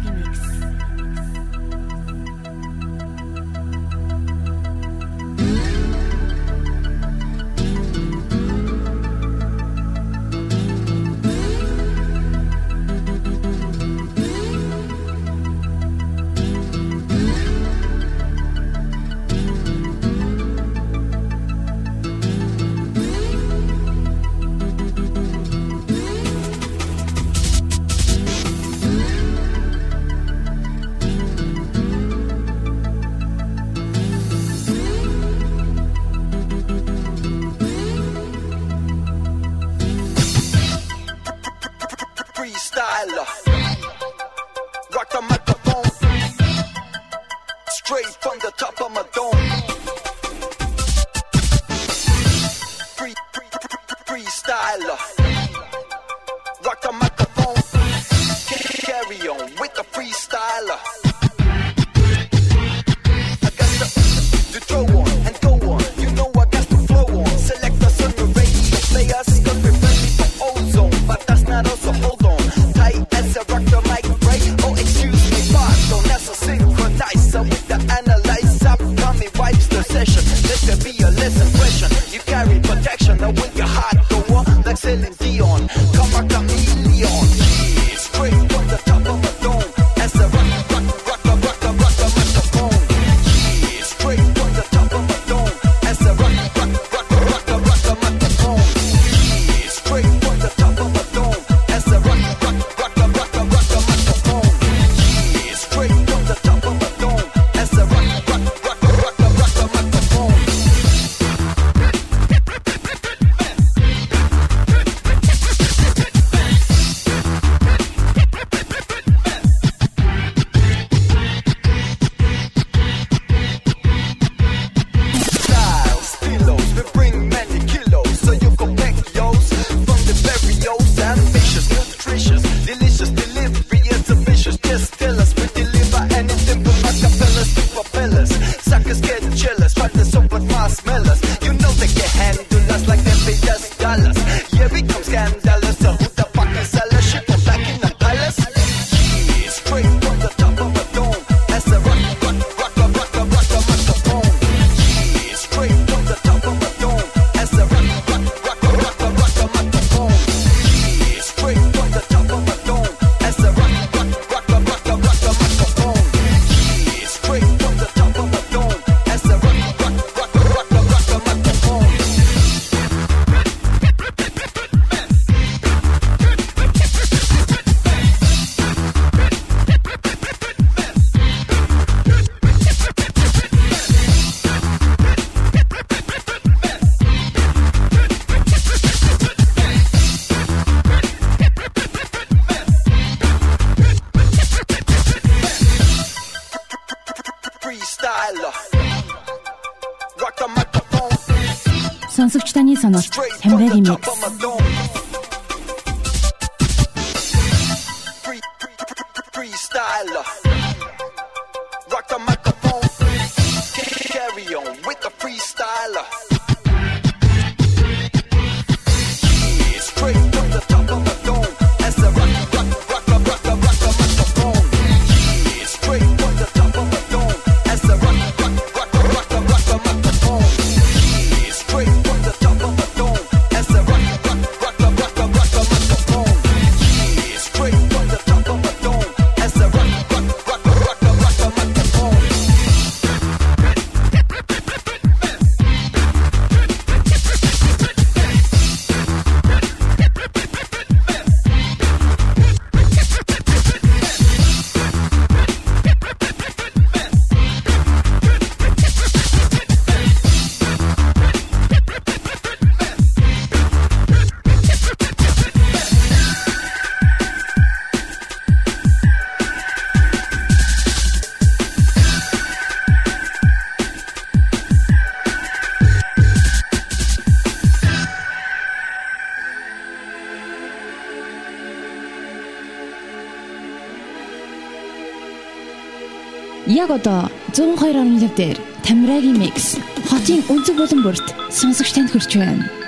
[286.94, 289.78] одоо 102.5 дээр Тамирагийн микс
[290.10, 292.83] хотын өнцөг булан бүрт сонсогч танд хүрч байна.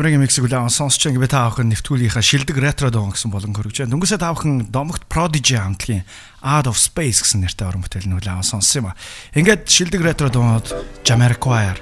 [0.00, 3.84] Таврын миксиг үлээн сонсч ингээ та бүхэн нэвтгүүлийнхаа шилдэг ретро дон гэсэн болон хөргөж.
[3.84, 6.08] Дөнгөсөө та бүхэн Домогт Prodigy хамтлагийн
[6.40, 8.98] Art of Space гэсэн нэртэй орон бүтээл нь үлээн сонссон юм а.
[9.36, 10.72] Ингээд шилдэг ретро донод
[11.04, 11.76] Jamiroquai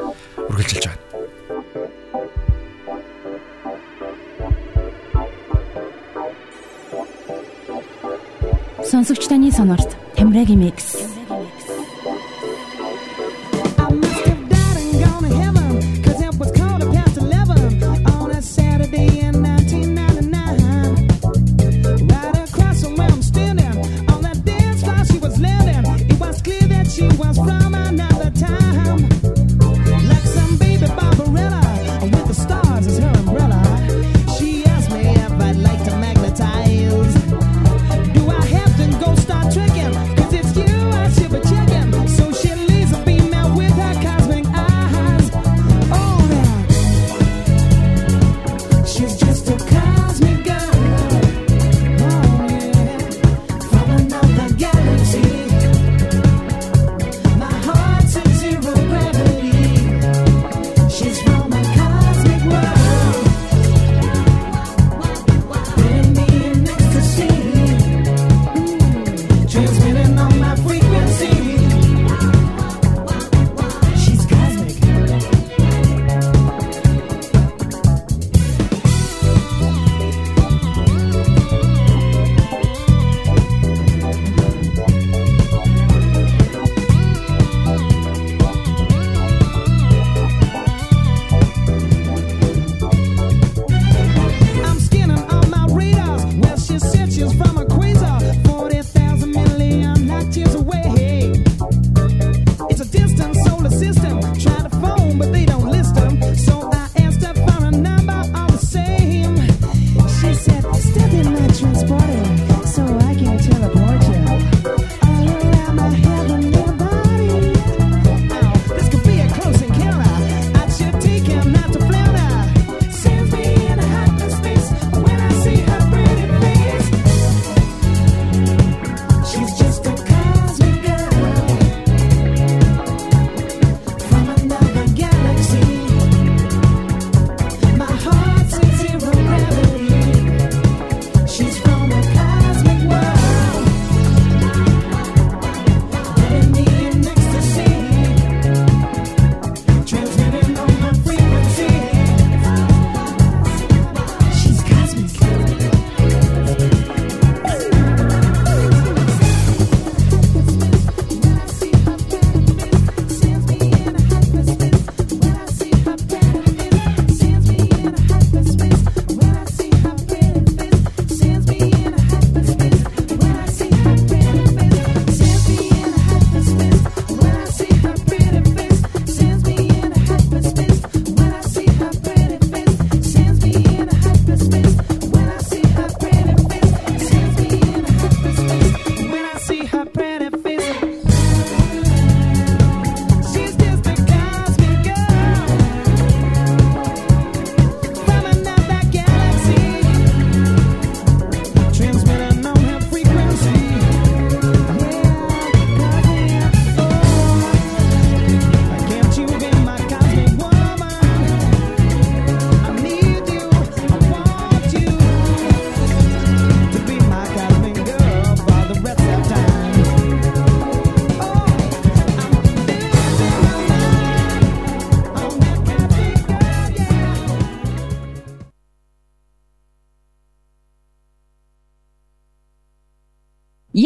[0.51, 0.99] үргэлжилж байна.
[8.83, 11.08] Сонсогч таны сонорт Тамирагийн микс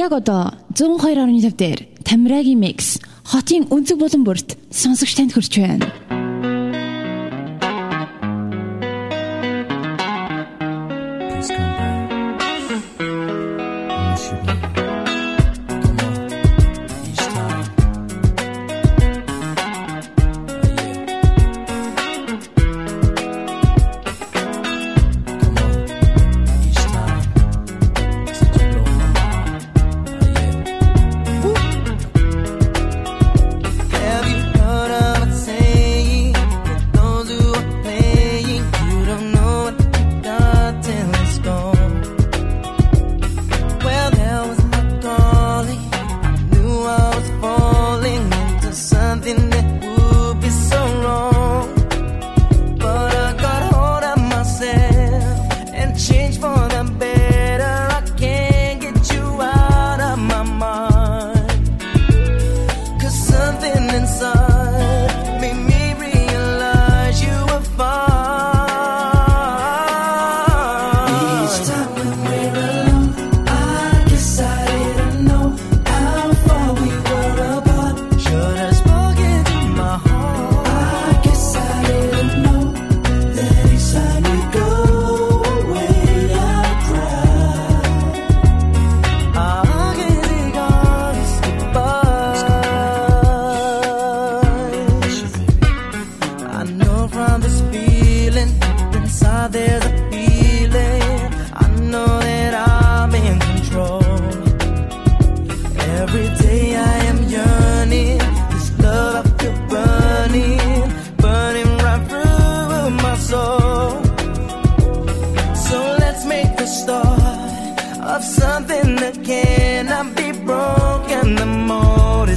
[0.03, 5.87] яг одоо 102.5 дээр Тамирагийн микс хотын өнцөг булан бүрт сонсогч танд хүрч байна.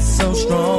[0.05, 0.74] so strong.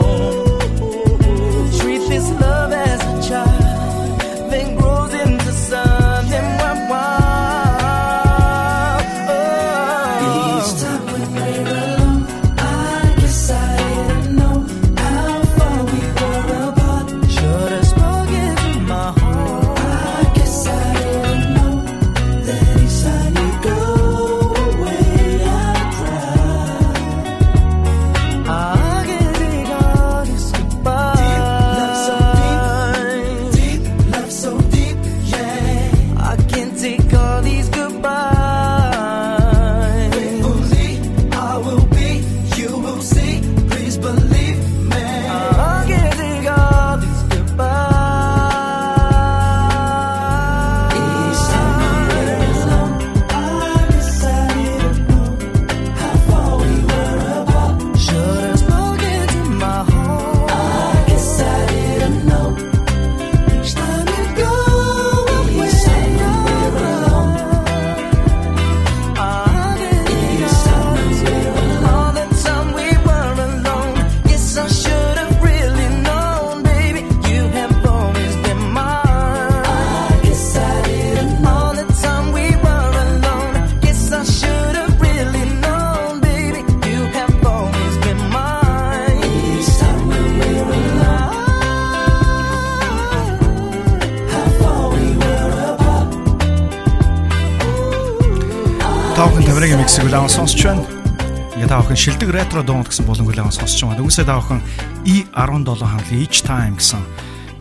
[102.27, 104.03] Дөрөвдөг ретро дуунд гэсэн болон хүлээвэн сонсч байгаа.
[104.03, 104.59] Үгүйсээ даахын
[105.07, 106.99] E17 хамлын Each Time гэсэн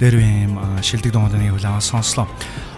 [0.02, 2.26] дэрвийн шилдэг дуунд нэг хүлээвэн сонслоо.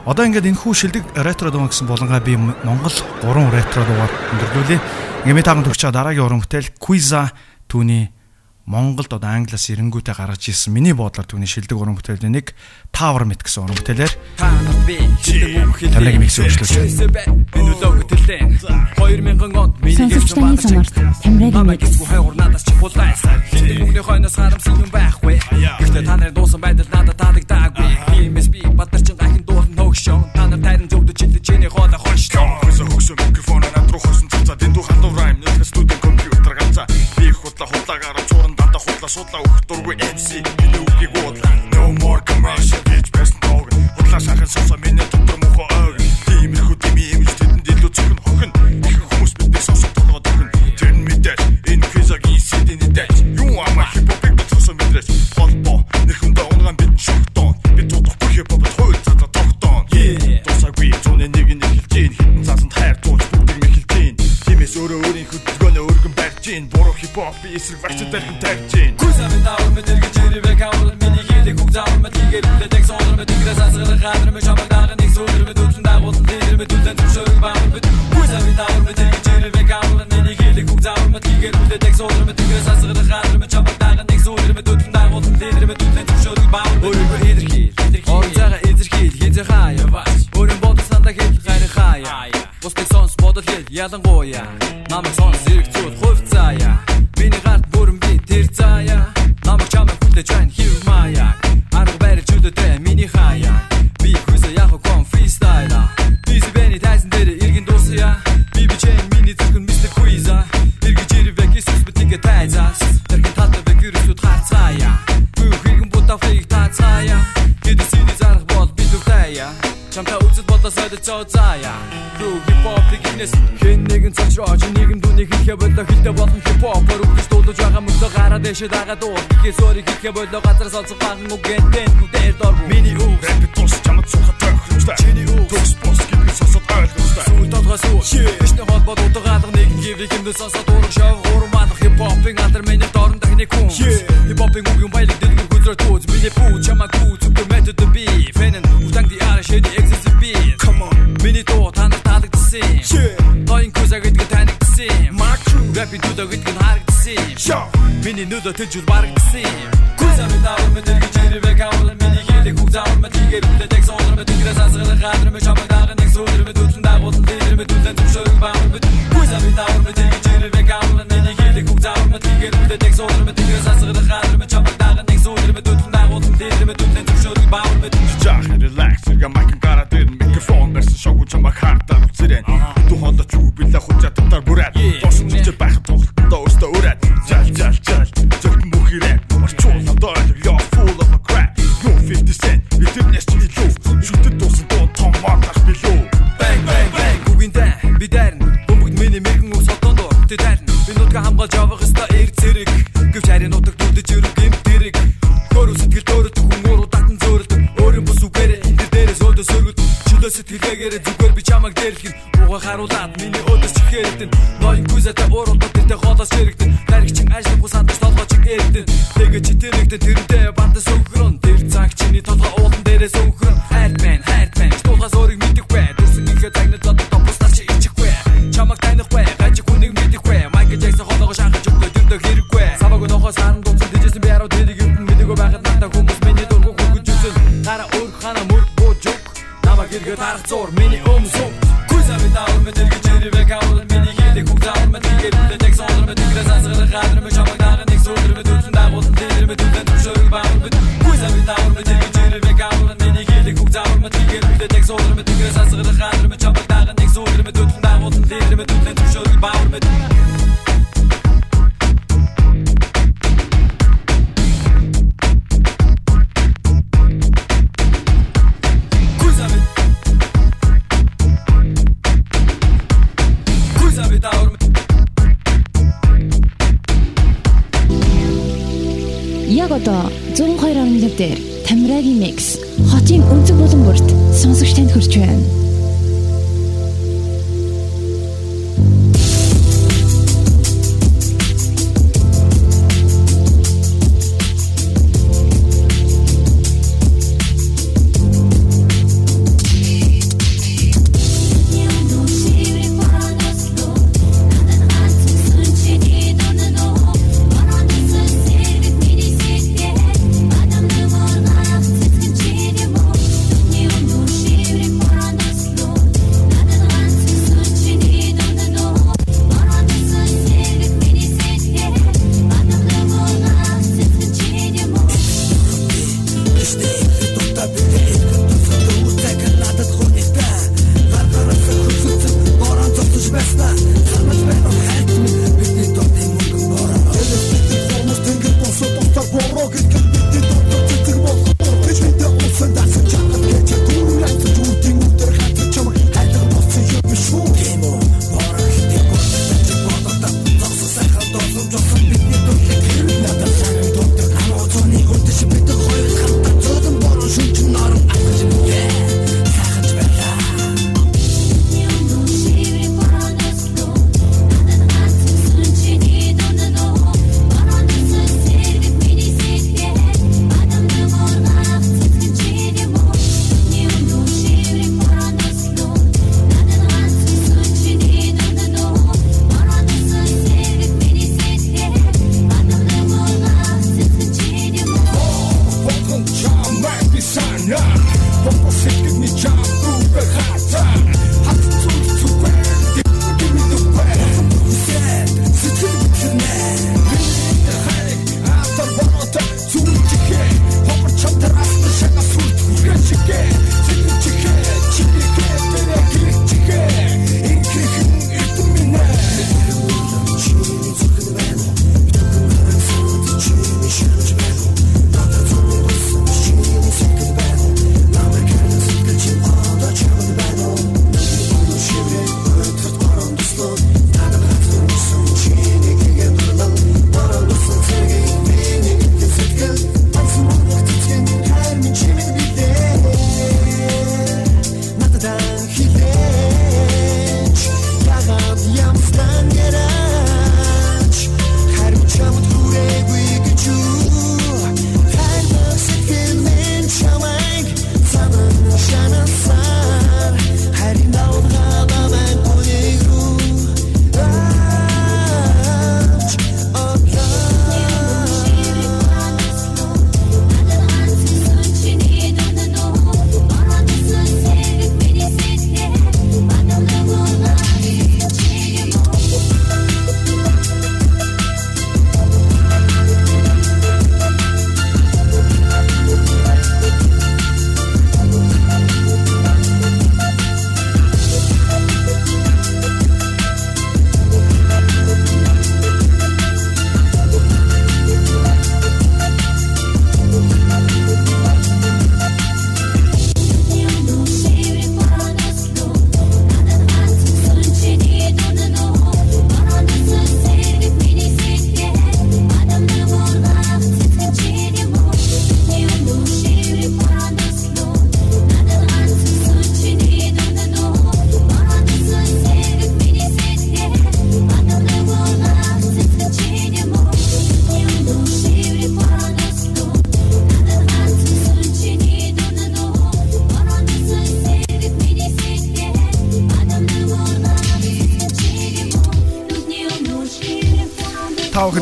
[0.04, 4.80] Одоо ингээд энэ хүү шилдэг ретро дуу гэсэн болонгаа би Монгол 3 ретро дуугаар өндөрлүүлээ.
[5.32, 7.32] Ингээд таамд төгч чад дараагийн уран бүтээл Quiza
[7.72, 8.12] түүний
[8.68, 10.76] Монголд одоо англиас эрэнгүүтэ гаргаж ирсэн.
[10.76, 12.52] Миний бодлоор түүний шилдэг уран бүтээл нэг
[12.92, 14.12] Tower Met гэсэн уран бүтээлээр
[15.96, 17.47] таныг микс өөрчлөж байна.
[17.58, 18.40] Энэ үлэг хөтөлтэй
[19.02, 22.06] 2000 он миний гэсэн баг чамд тамираг нэгс.
[22.06, 23.14] Хай урнадас чулаа.
[23.58, 25.36] Бүгнийхөө өнөөс харамсан юм байхгүй.
[25.82, 26.86] Гэхдээ та нар дуусан байдал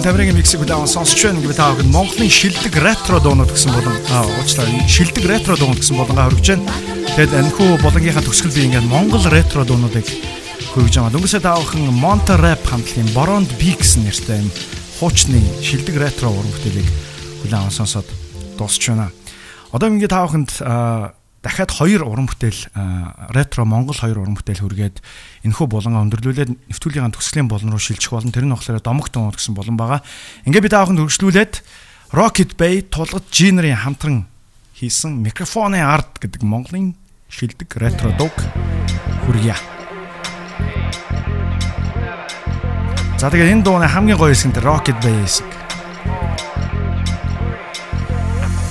[0.06, 4.22] тамирын миксийг удаан сонсч байна гэвэл та бүхэн Монголын шилдэг ретро дуунууд гэсэн болон аа
[4.38, 6.70] уучлаа шилдэг ретро дуунууд гэсэн болонгаа хөргөж байна.
[7.18, 10.06] Тэгэд энэхүү болонгийнхаа төгсгөл би ингээд Монгол ретро дуунуудыг
[10.78, 11.10] хөргөж байгаа.
[11.10, 14.50] Дөнгөсөө та бүхэн Monte Rap хамтлагийн Borond B гэсэн нэртэй юм
[15.02, 16.90] хуучны шилдэг ретро уран бүтээлийг
[17.50, 18.06] удаан сонсоод
[18.62, 19.10] дуусч байна.
[19.74, 20.54] Одоо ингээд та бүхэнд
[21.46, 22.62] дахиад хоёр уран бүтээл
[23.34, 24.98] ретро Монгол хоёр уран бүтээл хүргээд
[25.46, 29.54] энэхүү булангаа өндөрлүүлээд нэвтрүүлгийн төгсгөлийн болон руу шилжих болон тэр нь болохоор домогт дуунууд гэсэн
[29.54, 30.02] болон байгаа.
[30.50, 31.54] Ингээ би та бүхэнд хөргөжлүүлээд
[32.18, 34.26] Rocket Bay тулгад Genre хамтран
[34.74, 36.98] хийсэн микрофоны арт гэдэг Монголын
[37.30, 38.34] шилдэг ретро дуг
[39.26, 39.56] хүргье.
[43.18, 45.50] За тэгээд энэ дууны хамгийн гоё хэсэг нь Rocket Bay хэсэг.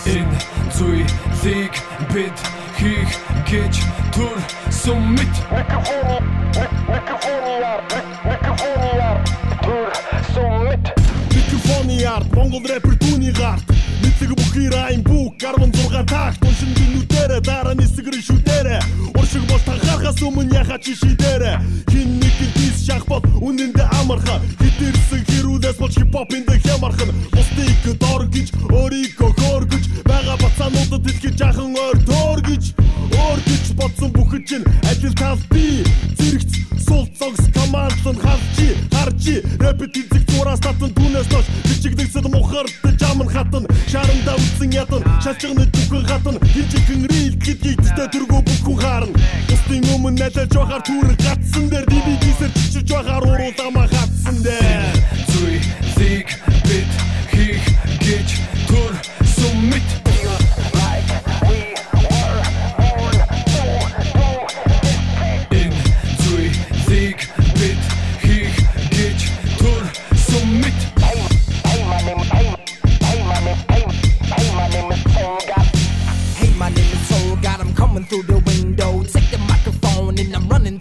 [0.05, 0.39] Энэ
[0.75, 1.75] зүйлийг
[2.12, 2.36] бид
[2.77, 3.24] хийх
[3.55, 3.76] гэж
[4.10, 4.39] түр
[4.83, 5.34] суммит
[11.31, 13.62] Микрофоны арт, Монгол рэпер түүний гарт.
[14.02, 16.42] Мэдлэг бүхий райм бүк 16 такт.
[16.42, 18.78] Уншин минутээрэ дараа нисгэр шүдээрэ
[19.15, 25.78] Уршиг бол танхаарахаас өмнө яхаа чи шидээрэ Хин нэг дис шахбол үнэндээ амарха Хитэрсэн хэрүүлээс
[25.78, 27.15] бол хипхопын дэ хямархан.
[27.31, 32.74] Бусдыг дор гэж өөрийгөө хөөргөж Бага бацаануудад хэлхий жахан ойр тоор гэж
[33.25, 35.81] Өөр гэж бодсон бүхэн чинь ажил тал би
[36.19, 36.53] Зэрэгц
[36.85, 43.65] сул цогс командсан харчи харчи рэпэт эзэг зураас татан түүнээс тош бичигдэгсэд мухарт жамн хатан
[43.89, 49.17] шаранда үтсэн ятан шалчгны дүхэн хатан хинчигэн рил гэдгийг тэ төргөө бүхэн харна.
[49.49, 54.14] Бусдын өмнө нэлж бахаар түр гатсан дээр DVD-сэр чичиж бахаар урууламаа хатсан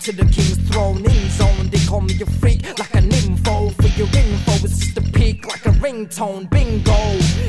[0.03, 0.98] to the king's throne.
[0.98, 3.69] In zone, they call me a freak like an info.
[3.69, 6.49] For your info, it's just a peak like a ringtone.
[6.49, 6.99] Bingo.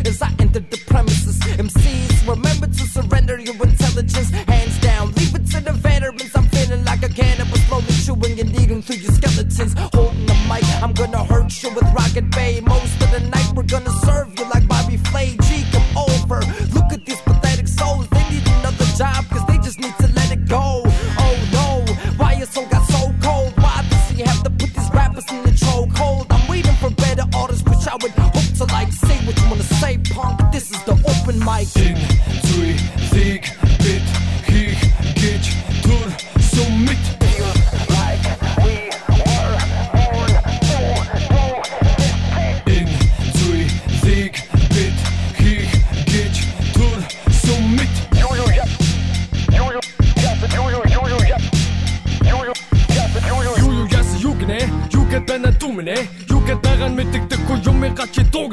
[0.09, 4.31] As I enter the premises, MCs remember to surrender your intelligence.
[4.31, 6.31] Hands down, leave it to the veterans.
[6.37, 9.75] I'm feeling like a cannibal, slowly chewing and eating through your skeletons.
[9.93, 12.61] Holding the mic, I'm gonna hurt you with Rocket Bay.
[12.61, 14.54] Most of the night, we're gonna serve you like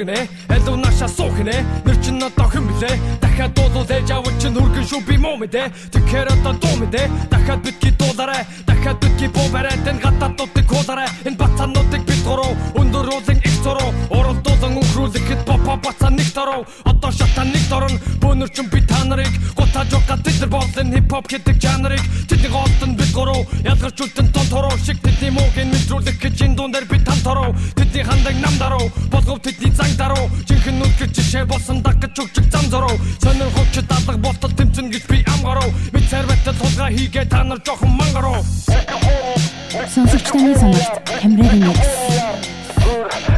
[0.01, 4.53] дуугнэ аль унаашаа суух нэ нэр чин одоо хэн блэ дахиад дуулуул ээж авч чин
[4.57, 8.45] хүргэн шүү би муу мэдэ тэгэхээр одоо дуу мэдэ дахиад битгий дуулаарэ.
[8.65, 11.05] Дахиад битгий буу барай тэн гатаатуудыг хуулаарэ.
[11.25, 13.91] Энэ бацаануудыг бит гурав өндөр уулын их зуруу.
[14.09, 16.65] Уралдуулан өнхрүүлэхэд попа бацаа нэг нэг
[18.41, 22.01] дорн бөөнөр чин би та нарыг гутаж байгаа тэд нар болон хип хоп гэдэг жанрыг.
[22.27, 24.77] Тэдний голтон бит гурав ялгарчултан тон тороо.
[24.85, 27.53] Шиг тэдний муугийн мэдрүүлэх гэж энэ дуун дээр би там тороо.
[27.75, 32.17] Тэдний хандаг нам даруу болгов тэдний занг даруу жинхэнэ нүд гэж жишээ болсон даг гэж
[32.17, 37.43] өгчөг зам зороо сонирхогч дадлаг болтол тэмцэн гэж би амгаруу мэд царватад тулга хийгээ та
[37.43, 38.41] нар жоохон мангаруу
[39.93, 43.30] Сонсогч таны сонорт Тамирагийн микс.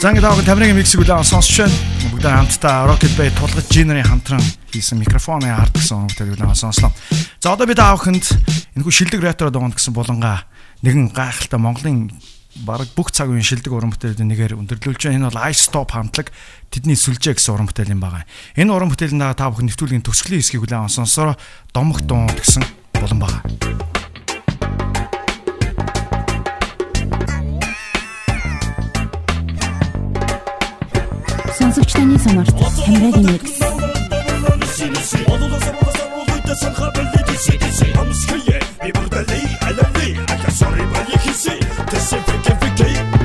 [0.00, 1.76] За ингээд авах тамирын миксийг үлээн сонсч байна.
[2.08, 4.40] Бүгд хамтдаа Rocket Bay тулгаж Genre хамтран
[4.72, 6.88] хийсэн микрофоны арт гэсэн бүгд үлээн сонслоо.
[7.36, 8.24] За одоо бид аавханд
[8.80, 10.48] энэхүү шилдэг ретро дуунд гэсэн булангаа
[10.80, 12.16] нэгэн гайхалтай Монголын
[12.64, 15.20] бараг бүх цаг үеийн шилдэг уран бүтээлүүд нэгээр өндөрлүүлж байна.
[15.20, 16.32] Энэ бол Ice Stop хамтлаг
[16.72, 18.24] тэдний сүлжээ гэсэн уран бүтээл юм байгаа.
[18.56, 21.36] Энэ уран бүтээлийн дага та бүхэн нэвтрүүлгийн төгсгөлийн хэсгийг үлээн сонсороо
[21.76, 22.64] домох дуун гэсэн
[22.96, 23.99] булан байгаа.
[32.00, 32.56] Сонорт
[32.86, 33.60] Тамирагийн микс.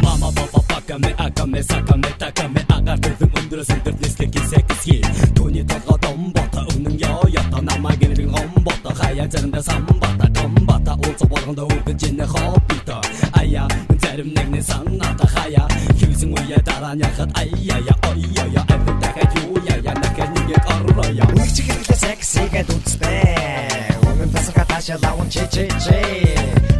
[0.03, 4.29] Мама папа пака ме ака ме сака ме така ме агаар төсөн өндрөөс өндөр нислэг
[4.35, 5.03] гисэ гисгий
[5.35, 11.59] Түүний толгой домбота үнэн яа ята намаа гэнэрэн гомбота хаяа заримдаа самбата гомбата уулзах болгонд
[11.59, 12.99] өвдөж ийнэ хоббито
[13.39, 13.67] ая
[14.15, 15.67] зарим нэгний санаата хаяа
[15.99, 21.51] хивсэн үе дараа нь яхад аяя аяя аппен дахад юу яя накэ нэгэ орроя Үнийг
[21.55, 23.91] чиглэлээ сексигээд үзтээ.
[24.07, 25.99] Өмнө тасга таашаа лавн чи чи чи.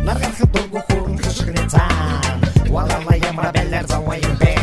[0.08, 2.40] Наргарах дургу хүрэн хөшгөний цаан.
[2.72, 4.54] Валала ямар бэлэр заваа юм бэ.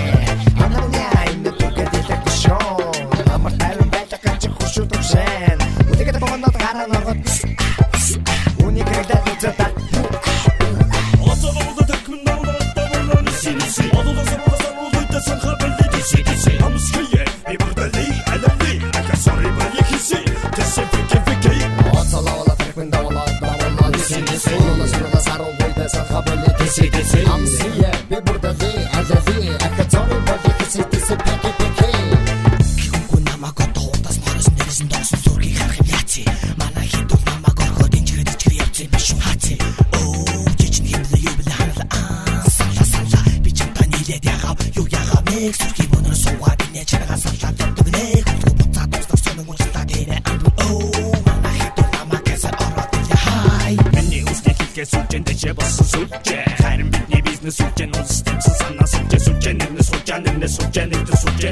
[0.64, 2.88] Анарня энэ түгэ дэлэх шоо.
[3.36, 5.58] Амар тайван байдаг гэж хөшөө төвшэн.
[5.92, 7.20] Үтэгэд богонод гараа ногод.
[8.64, 8.88] Үнийг
[16.02, 20.24] كيسي كيسي همسكية ببردلي ألمي أكسر بلي كيسي
[20.56, 25.30] تسي فيكي فيكي وصلا ولا ترك من دولة بلا والله نسي نسي ونسي نسي
[25.78, 26.00] نسي نسي
[26.62, 27.70] نسي نسي نسي نسي نسي
[28.10, 28.21] نسي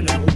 [0.08, 0.29] and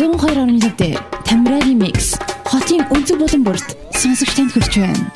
[0.00, 0.96] 102.5 дээр
[1.28, 2.16] Тамирагийн микс
[2.48, 5.09] хотын өнцөг болон бүрт сонсогч танд хүрч байна.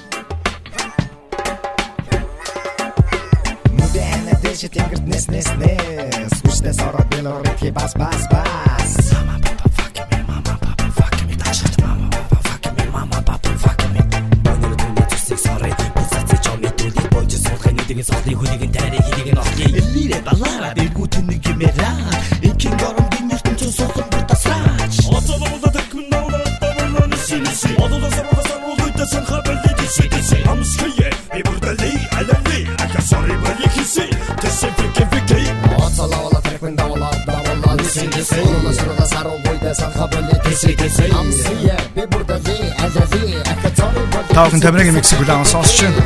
[44.35, 46.03] Таахан Тамирагийн миксийг хүлээн сонсч байна.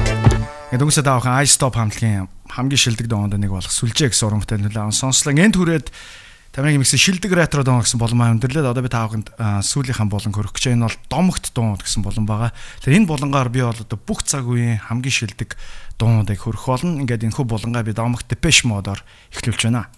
[0.68, 4.92] Ингээд үгүйсээ таахан I Stop хамтлагийн хамгийн шилдэг доонд нэг болох сүлжээ гэсэн урамтай хүлээн
[4.92, 5.32] сонслоо.
[5.32, 5.88] Энд түрээд
[6.52, 10.76] Тамирагийн миксийг шилдэг ретро доон гэсэн болон өндөрлөөд одоо би тааханд сүүлийнхэн болон хөрөх гэж
[10.76, 12.52] энэ бол домогт дуун гэсэн болон байгаа.
[12.84, 15.56] Тэгэхээр энэ болонгоор би бол одоо бүх цаг үеийн хамгийн шилдэг
[15.96, 17.00] дуунуудыг хөрөх болно.
[17.00, 19.00] Ингээд энэ хүү болонгаа би домогт Depeche Mode-оор
[19.32, 19.88] эхлүүлж байна.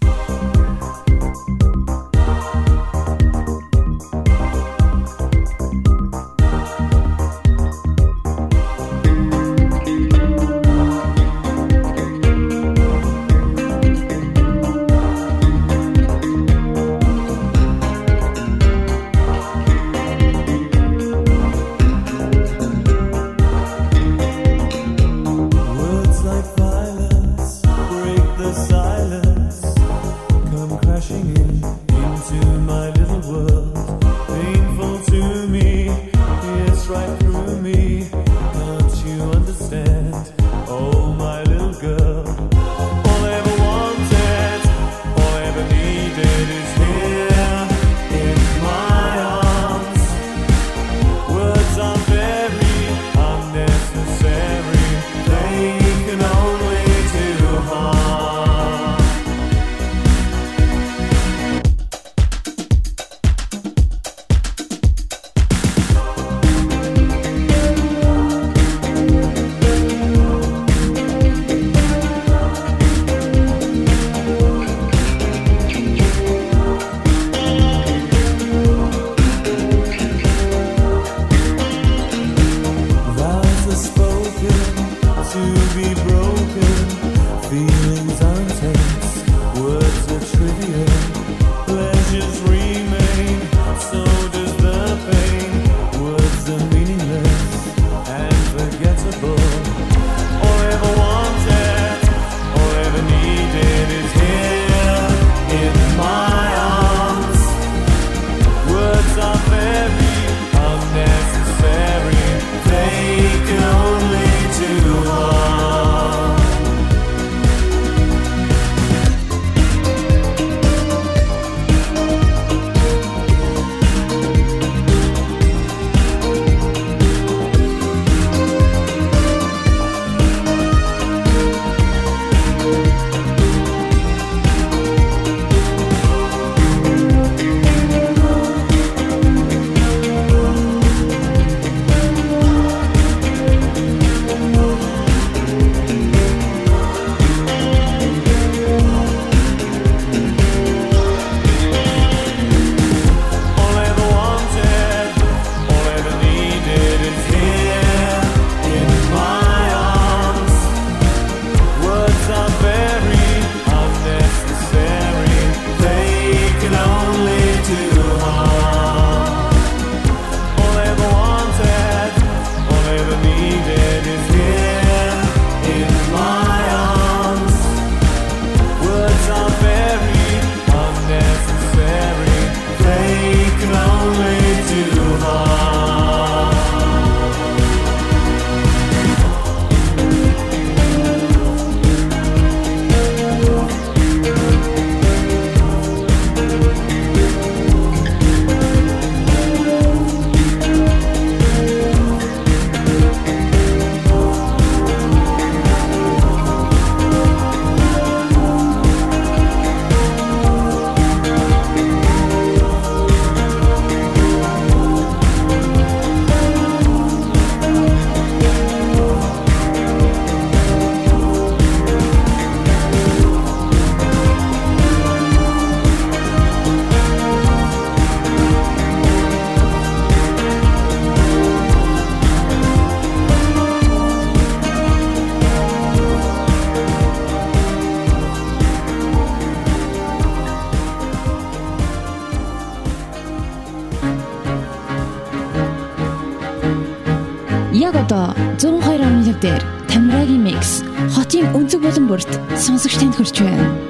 [252.60, 253.89] сонсогч танд хүрч байна.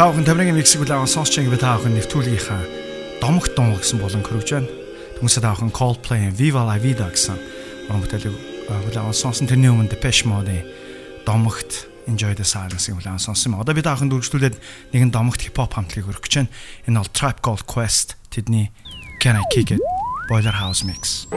[0.00, 4.00] Та бүхэн тамирын нэг хэсэг бүлээн сонсч байгаа би та бүхэн нэвтрүүлгийнхаа домогт дун гэсэн
[4.00, 4.72] болон хөрвж байна.
[5.20, 8.32] Түүнээс та бүхэн Coldplay-ийн Viva la Vida гэсэн уран бүтээлийг
[8.64, 10.64] бүлээн сонсон тэрний өмнө Depeche Mode-ийн
[11.28, 13.60] домогт Enjoy the Silence-ийг бүлээн сонсон юм.
[13.60, 14.56] Одоо би та бүхэн дүржлүүлээд
[14.96, 16.48] нэгэн домогт хипхоп хамтлагийг өргөж чинь
[16.88, 18.72] энэ бол Trap Gold Quest тэдний
[19.20, 19.84] Can I Kick It
[20.32, 21.28] Boiler House Mix.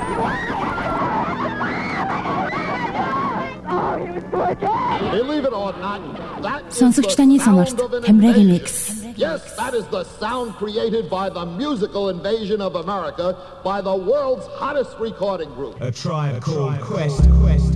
[6.70, 7.76] сонсогчданы сонорт
[8.06, 9.04] Тамира remix.
[9.16, 14.48] Yes, that is the sound created by the musical invasion of America by the world's
[14.60, 15.80] hottest recording group.
[15.82, 17.73] A tribe called Quest Quest.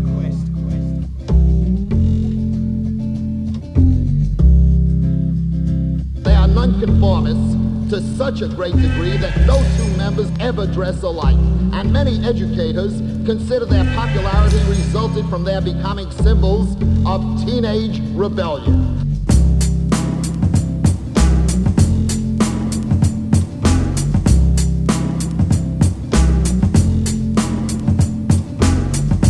[8.17, 11.37] such a great degree that no two members ever dress alike,
[11.71, 12.97] and many educators
[13.27, 18.97] consider their popularity resulted from their becoming symbols of teenage rebellion.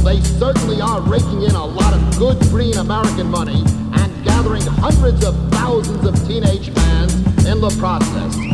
[0.05, 3.65] They certainly are raking in a lot of good green American money
[3.99, 7.13] and gathering hundreds of thousands of teenage fans
[7.45, 8.46] in the process.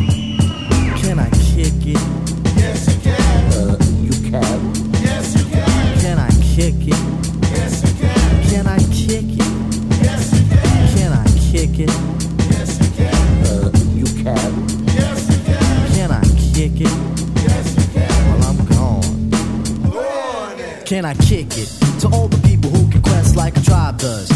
[21.19, 21.69] Kick it
[22.01, 24.32] to all the people who can quest like a tribe does.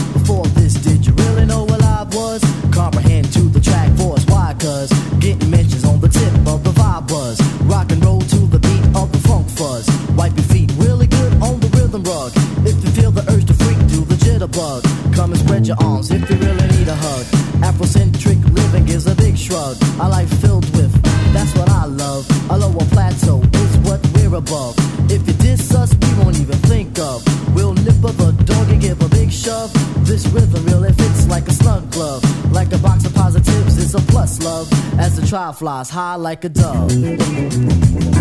[35.57, 38.16] flies high like a dove.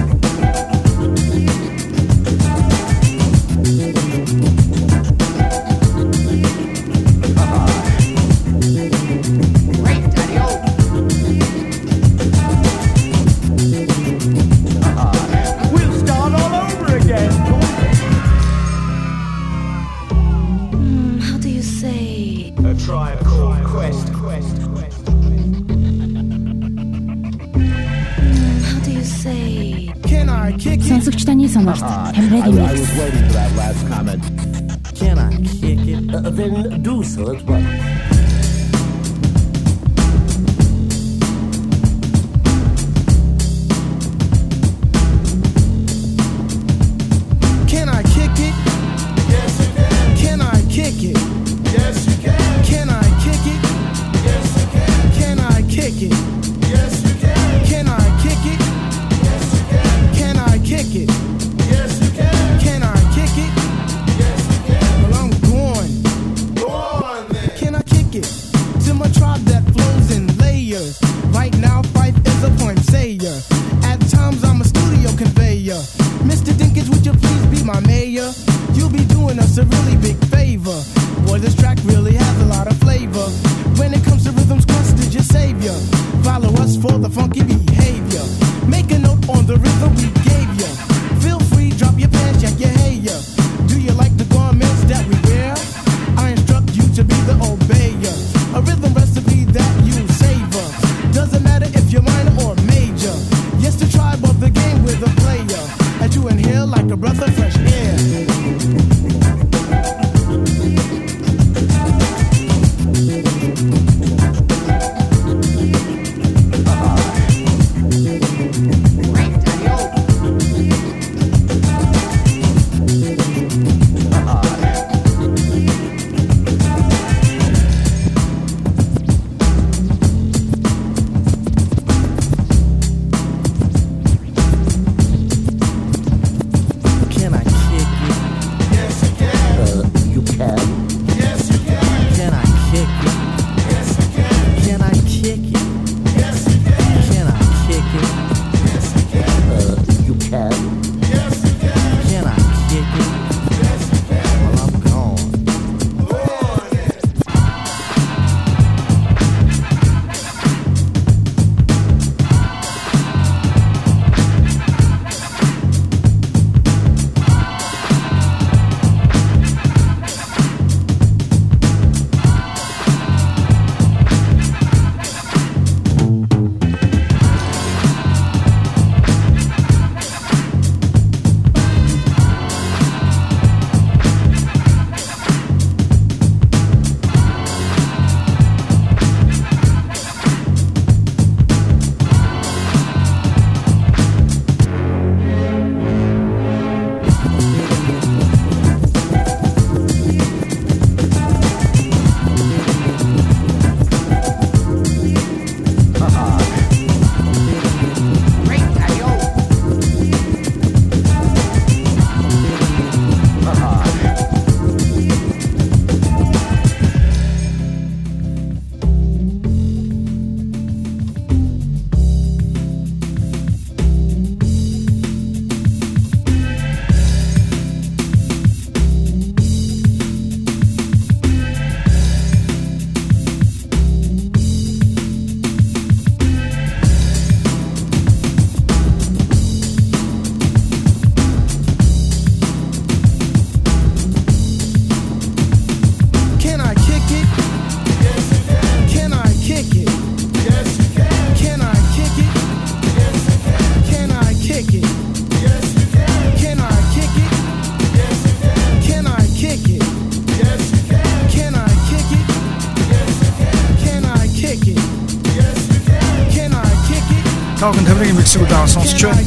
[267.96, 269.24] Тамирын миксийг удаан сонсч байна.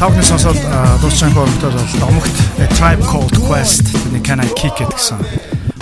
[0.00, 0.56] Тавны сонсоод
[1.04, 5.20] дууссан хөрөнгөд бол домогт A Tribe Called Quest нэг Can I Kick It гэсэн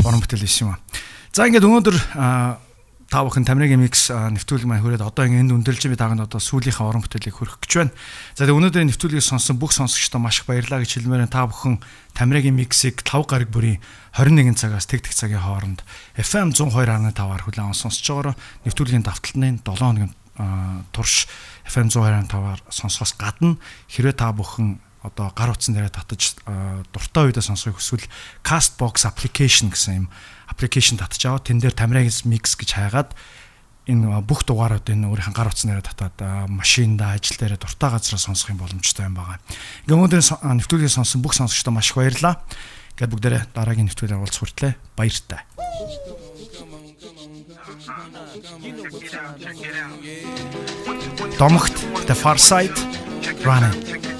[0.02, 0.82] уран бүтээл биш юм аа.
[1.30, 6.26] За ингээд өнөөдөр та бүхэн Тамирын микс нэвтрүүлэг маань хүрээд одоо ингээд өндөрлж би таганд
[6.26, 7.94] одоо сүүлийнхаа уран бүтээлийг хөрөх гэж байна.
[8.34, 11.78] За тэгээ өнөөдрийн нэвтрүүлгийг сонсон бүх сонсогчдоо маш их баярлалаа гэж хэлмээр та бүхэн
[12.18, 13.78] Тамирын миксийг 5 гараг бүрийн
[14.18, 15.86] 21 цагаас тэг тэг цагийн хооронд
[16.18, 18.34] FM 102.5-аар хүлээн сонсож байгаараа
[18.66, 20.10] нэвтрүүлгийн давталтны 7 хоногийн
[20.94, 21.26] турш
[21.66, 23.58] FM 102.5-аар сонсохоос гадна
[23.90, 26.38] хэрвээ та бүхэн одоо гар утсан дээрээ татаж
[26.90, 28.06] дуртай үедээ сонсохыг хүсвэл
[28.42, 30.06] Castbox application гэсэн юм
[30.50, 33.14] application татж аваад тэн дээр Тамирагис mix гэж хайгаад
[33.88, 38.52] энэ бүх дугаарууд энэ өөрийнх нь гар дээрээ татаад машинда ажил дээрээ дуртай газараа сонсох
[38.52, 39.40] юм боломжтой юм байна.
[39.88, 42.36] Ингээ а, нэвтрүүлгийг сонсон бүх сонсогчдод маш их баярлалаа.
[43.00, 45.40] Ингээд бүгдээрээ дараагийн нэвтрүүлгээр уулзах хүртлээр баяртай.
[51.38, 51.72] Домогт
[52.06, 52.74] The Far Side
[53.44, 54.17] Running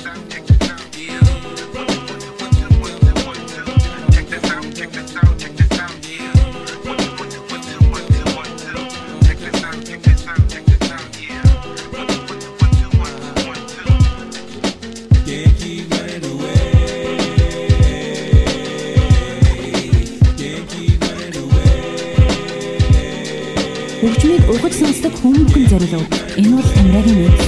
[24.02, 26.08] Хөгжмийг ургаж сонсдог хүмүүхэн зориулв.
[26.40, 27.46] Энэ бол Тамирагийн микс.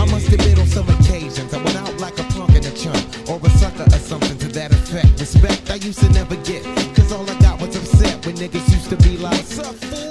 [0.00, 3.02] I must admit on some occasions I went out like a punk in a chunk
[3.30, 5.20] or a sucker or something to that effect.
[5.20, 6.62] Respect I used to never get,
[6.96, 7.43] cause all I got was upset
[8.25, 9.37] when niggas used to be like,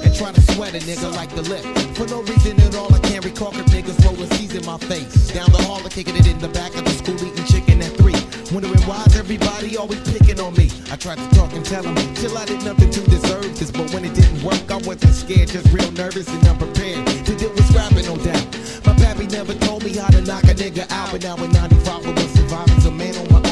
[0.05, 1.65] and try to sweat a nigga like the lip.
[1.97, 5.33] For no reason at all, I can't recall cause niggas rolling C's in my face.
[5.33, 7.91] Down the hall, I kicking it in the back of the school eating chicken at
[7.99, 8.15] three.
[8.55, 10.70] Wondering why's everybody always picking on me.
[10.93, 13.73] I tried to talk and tell them, till I did nothing to deserve this.
[13.73, 17.05] But when it didn't work, I wasn't scared, just real nervous and unprepared.
[17.26, 18.47] To deal with scrapping, no doubt.
[18.86, 22.07] My pappy never told me how to knock a nigga out, but now in 95
[22.07, 23.43] I was surviving a man on my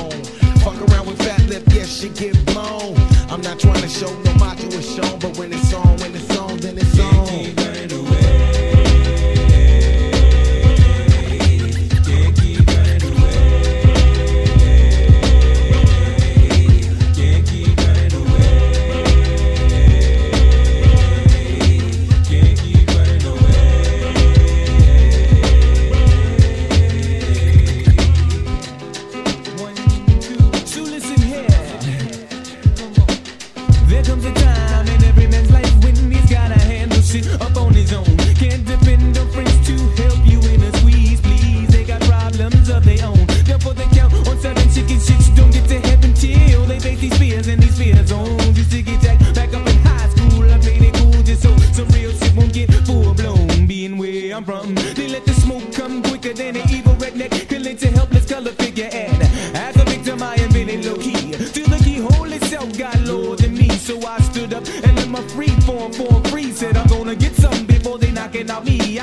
[0.89, 2.97] around with fat lip, yes, shit get blown.
[3.31, 6.36] I'm not trying to show no macho is shown, but when it's on, when it's
[6.36, 7.82] on, then it's on.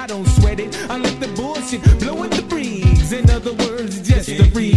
[0.09, 0.75] I don't sweat it.
[0.89, 3.11] I let the bullshit blow in the breeze.
[3.11, 4.68] In other words, just a breeze.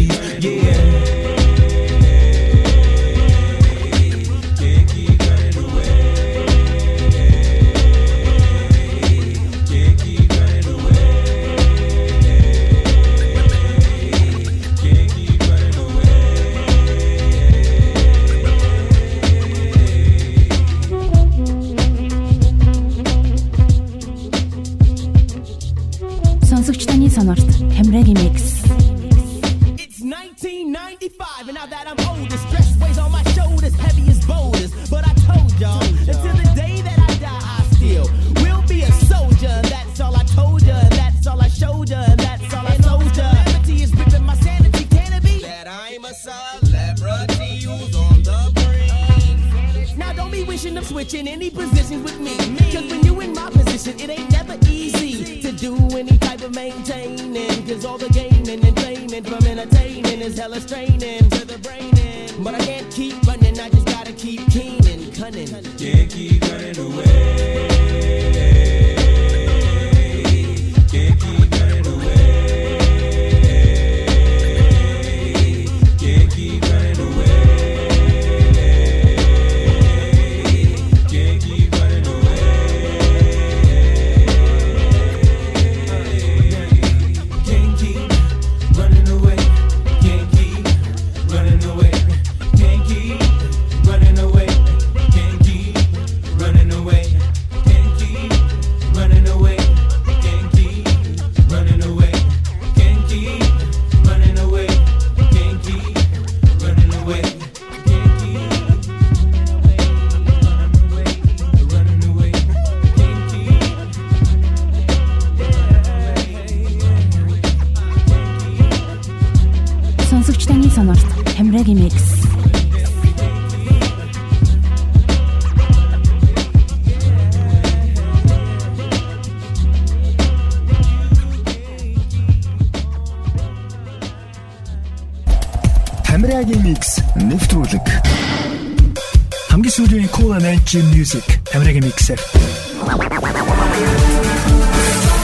[141.02, 142.20] Music Тамирагийн миксээр.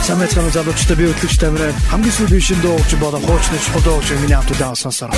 [0.03, 4.35] Самэт самэт залуучтай би хөтлөгч Тамираа хамгийн сүүлийн шин дуугч болон хуучны чухал дуугч миний
[4.35, 5.15] хамт удаан сонсоор.